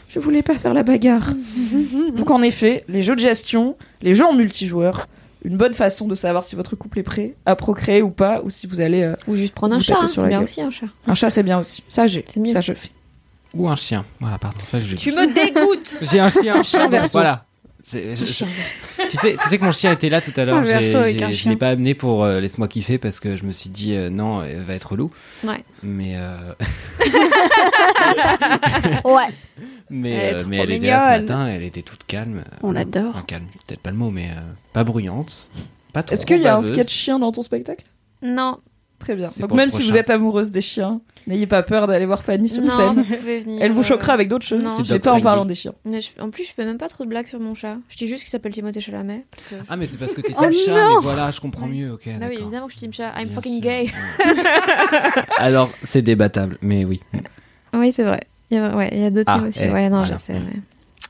[0.09, 1.35] Je voulais pas faire la bagarre.
[2.16, 5.07] Donc en effet, les jeux de gestion, les jeux en multijoueur.
[5.44, 8.51] Une bonne façon de savoir si votre couple est prêt à procréer ou pas, ou
[8.51, 9.02] si vous allez.
[9.02, 10.44] euh, Ou juste prendre un chat, hein, c'est bien gueule.
[10.44, 10.86] aussi un chat.
[11.09, 11.82] Un chat, c'est bien aussi.
[11.89, 12.24] Ça, j'ai.
[12.28, 12.52] C'est mieux.
[12.52, 12.90] Ça, je fais.
[13.55, 14.05] Ou un chien.
[14.20, 14.59] Voilà, pardon.
[14.70, 16.62] Ça, je- Tu me dégoûtes J'ai un chien.
[16.62, 17.19] chien pardon, verso.
[17.19, 17.44] Voilà.
[17.85, 18.44] C'est- je- je-
[19.09, 20.59] tu, sais, tu sais que mon chien était là tout à l'heure.
[20.59, 21.51] Un un Je chien.
[21.51, 24.44] l'ai pas amené pour euh, laisse-moi kiffer parce que je me suis dit euh, non,
[24.44, 25.10] elle va être relou.
[25.43, 25.64] Ouais.
[25.82, 26.36] Mais euh,
[29.05, 29.28] Ouais.
[29.93, 31.47] Mais Elle est euh, mais elle était là ce matin.
[31.48, 32.43] Elle était toute calme.
[32.62, 33.10] On l'adore.
[33.10, 34.40] Enfin, calme, peut-être pas le mot, mais euh,
[34.73, 35.48] pas bruyante.
[35.93, 36.14] Pas trop.
[36.14, 37.85] Est-ce qu'il y a un sketch chien dans ton spectacle?
[38.23, 38.59] Non,
[38.98, 39.31] Très bien.
[39.40, 42.62] Donc même si vous êtes amoureuse des chiens, n'ayez pas peur d'aller voir Fanny sur
[42.62, 42.94] non, scène.
[42.94, 43.59] vous pouvez venir.
[43.60, 44.62] Elle vous euh, choquera avec d'autres choses.
[44.86, 45.74] sais pas en parlant des chiens.
[45.85, 47.78] mais je- en plus, je fais même pas trop de blagues sur mon chat.
[47.89, 49.27] Je dis juste qu'il s'appelle Timothée Chalamet.
[49.32, 50.73] parce que- Ah mais c'est parce que t'es Oh chat.
[50.73, 51.73] Mais voilà, je comprends Ouais.
[51.73, 51.93] mieux.
[51.94, 52.02] Ok.
[52.06, 53.12] Ah oui, évidemment que je suis team chat.
[53.19, 53.60] I'm Bien fucking sûr.
[53.62, 53.86] gay.
[55.39, 57.01] Alors c'est débattable, mais oui.
[57.74, 58.20] Oui, c'est vrai.
[58.53, 59.61] Il y a, ouais, il y a deux Ah, teams aussi.
[59.62, 60.12] eh, ouais, non, voilà.
[60.12, 60.35] je sais.
[60.35, 60.61] Mais...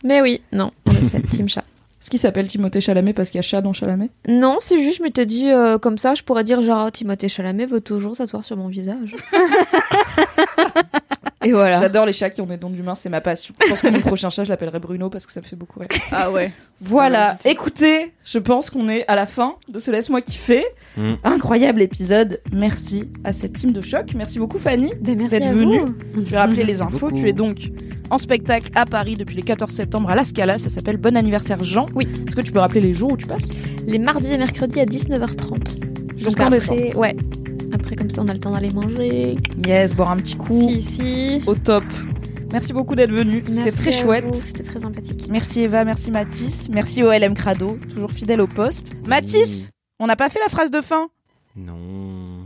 [0.05, 1.65] mais oui, non, en effet, team chat.
[1.99, 4.11] Ce qui s'appelle Timothée Chalamet parce qu'il y a chat dans Chalamet?
[4.29, 7.29] Non, c'est juste, je m'étais dit euh, comme ça, je pourrais dire genre oh, Timothée
[7.29, 9.15] Chalamet veut toujours s'asseoir sur mon visage.
[11.45, 11.77] Et voilà.
[11.81, 13.55] J'adore les chats qui ont des dents d'humains, c'est ma passion.
[13.63, 15.81] Je pense que mon prochain chat, je l'appellerai Bruno parce que ça me fait beaucoup
[15.81, 15.89] rire.
[16.13, 16.53] Ah ouais.
[16.81, 20.65] Voilà, écoutez, je pense qu'on est à la fin de ce Laisse-moi kiffer.
[20.97, 21.13] Mm.
[21.25, 22.41] Incroyable épisode.
[22.53, 24.13] Merci à cette team de choc.
[24.15, 25.81] Merci beaucoup Fanny Ben, merci d'être à venue.
[26.15, 26.23] vous.
[26.23, 26.99] Tu as rappelé les infos.
[27.09, 27.17] beaucoup.
[27.17, 27.59] Tu es donc
[28.11, 30.59] en spectacle à Paris depuis le 14 septembre à la Scala.
[30.59, 31.87] Ça s'appelle Bon anniversaire Jean.
[31.95, 32.07] Oui.
[32.27, 33.57] Est-ce que tu peux rappeler les jours où tu passes?
[33.87, 36.19] Les mardis et mercredis à 19h30.
[36.19, 36.97] Jusqu'en décembre.
[36.97, 37.17] ouais.
[37.75, 39.35] Après, comme ça, on a le temps d'aller manger.
[39.67, 40.61] Yes, boire un petit coup.
[40.61, 41.43] Si, si.
[41.47, 41.85] Au top.
[42.53, 43.43] Merci beaucoup d'être venu.
[43.47, 44.35] C'était très chouette.
[44.35, 45.27] C'était très sympathique.
[45.31, 48.93] Merci Eva, merci Mathis, merci OLM Crado, toujours fidèle au poste.
[49.07, 51.09] Mathis, on n'a pas fait la phrase de fin?
[51.57, 51.75] Non.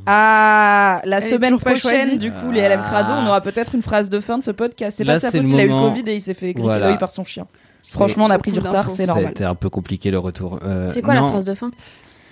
[0.06, 2.18] Ah, la Elle semaine prochaine, choisie.
[2.18, 4.96] du coup, les LM Crado, on aura peut-être une phrase de fin de ce podcast.
[4.98, 5.74] C'est pas Là, de sa c'est faute, il a eu le.
[5.74, 6.88] Covid et il s'est fait griffer Voilà.
[6.90, 7.46] l'œil par son chien.
[7.82, 9.26] Franchement, on a pris du retard, c'est normal.
[9.28, 10.58] C'était un peu compliqué le retour.
[10.64, 11.70] Euh, C'est quoi la phrase de fin?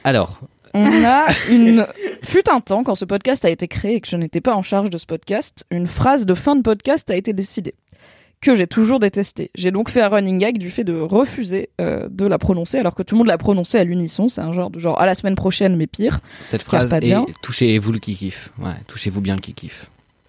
[0.04, 0.40] Alors,
[0.74, 1.86] On a une.
[2.22, 4.62] Fut un temps, quand ce podcast a été créé et que je n'étais pas en
[4.62, 7.74] charge de ce podcast, une phrase de fin de podcast a été décidée.
[8.40, 9.50] Que j'ai toujours détestée.
[9.54, 12.94] J'ai donc fait un running gag du fait de refuser euh, de la prononcer alors
[12.94, 14.28] que tout le monde l'a prononcée à l'unisson.
[14.28, 16.20] C'est un genre de genre à la semaine prochaine, mais pire.
[16.42, 18.50] cette phrase est touchez-vous le kikif.
[18.58, 19.86] Ouais, touchez-vous bien le kikif.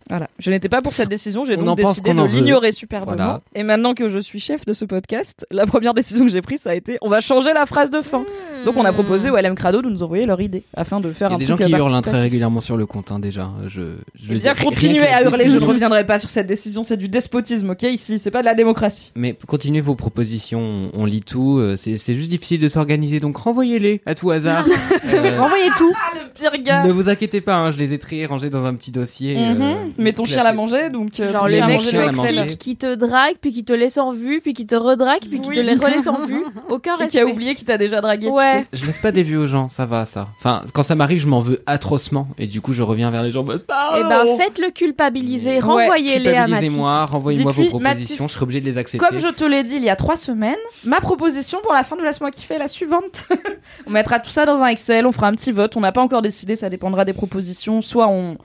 [0.10, 0.28] Voilà.
[0.38, 3.16] Je n'étais pas pour cette décision, j'ai On donc décidé de l'ignorer superbement.
[3.16, 3.42] Voilà.
[3.56, 6.62] Et maintenant que je suis chef de ce podcast, la première décision que j'ai prise,
[6.62, 8.24] ça a été on va changer la phrase de fin.
[8.66, 11.30] Donc on a proposé au LM Crado de nous envoyer leur idée afin de faire
[11.30, 12.12] Il y a un des gens qui hurlent hein, participatif.
[12.14, 13.50] très régulièrement sur le compte, hein, déjà.
[13.68, 13.82] Je,
[14.16, 14.42] je Eh bien, dis.
[14.44, 17.84] Rien continuez à hurler, je ne reviendrai pas sur cette décision, c'est du despotisme, ok
[17.84, 19.12] Ici, c'est pas de la démocratie.
[19.16, 21.58] Mais continuez vos propositions, on, lit tout.
[21.60, 24.66] euh, C'est c'est juste difficile de s'organiser, donc renvoyez-les à tout hasard.
[25.14, 28.00] Euh, Renvoyez tout Ah, le pire gars ne vous inquiétez pas, hein, je les ai
[28.00, 29.36] triés, rangés dans un petit dossier.
[29.38, 29.62] Mhm.
[29.62, 31.78] euh, Mais ton chien l'a mangé, donc euh, Genre ton le le chien a mec
[31.78, 32.30] mangé chien l'a le mangé.
[32.30, 32.42] Excel.
[32.44, 35.40] toxique qui te drague, puis qui te laisse en vue, puis qui te redrague, puis
[35.40, 35.56] qui Oui.
[35.56, 36.44] te les relaisse en vue.
[36.70, 37.12] Aucun Et respect.
[37.12, 38.52] qui a oublié qu'il t'a déjà dragué, tu Ouais.
[38.62, 38.68] sais.
[38.74, 40.28] Je laisse pas des vieux aux gens, ça va, ça.
[40.40, 42.28] Enfin, quand ça m'arrive, je m'en veux atrocement.
[42.38, 43.42] Et du coup, je reviens vers les gens.
[43.42, 43.64] en mode,
[43.98, 46.46] Eh ben, faites-le culpabiliser, renvoyez-les à Mathis.
[46.54, 49.06] Culpabilisez-moi, renvoyez-moi vos propositions, je serai obligé de les accepter.
[49.06, 50.56] Comme je te l'ai dit il y a trois semaines,
[50.86, 53.28] ma proposition pour la fin de Laisse-moi kiffer est la suivante.
[53.88, 55.76] on mettra tout ça dans un Excel, on fera un petit vote.
[55.76, 57.82] On n'a pas encore décidé, ça dépendra des propositions.
[57.82, 58.38] Soit on,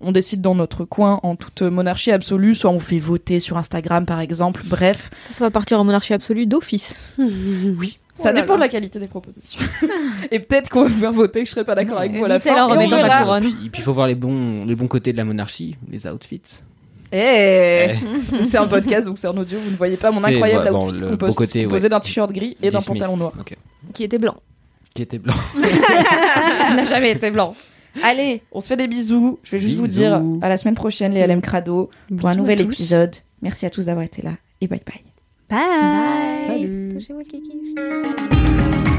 [0.00, 4.04] on décide dans notre coin en toute monarchie absolue, soit on fait voter sur Instagram
[4.04, 4.62] par exemple.
[4.66, 6.98] Bref, Ça, ça va partir en monarchie absolue d'office.
[7.18, 7.98] oui.
[8.14, 8.56] Ça Oh là dépend là.
[8.58, 9.60] de la qualité des propositions.
[10.30, 12.28] Et peut-être qu'on va vous faire voter, que je serai pas d'accord avec vous à
[12.28, 12.68] la fin.
[12.70, 16.42] Et puis, il faut voir les bons, les bons côtés de la monarchie, les outfits.
[17.14, 17.90] Eh,
[18.48, 19.58] c'est un podcast, donc c'est en audio.
[19.58, 20.88] Vous ne voyez pas mon incroyable ouais, bon,
[21.28, 23.32] outfit composé, d'un t-shirt gris et d'un pantalon noir.
[23.92, 24.36] Qui était blanc.
[24.94, 25.34] Qui était blanc.
[25.56, 27.54] Il n'a jamais été blanc.
[28.02, 29.38] Allez, on se fait des bisous.
[29.42, 32.60] Je vais juste vous dire à la semaine prochaine, les LM Crado, pour un nouvel
[32.60, 33.14] épisode.
[33.42, 35.02] Merci à tous d'avoir été là et bye bye.
[35.50, 36.46] Bye.
[36.46, 36.88] Salut.
[36.92, 38.91] Touchez-moi le kiki.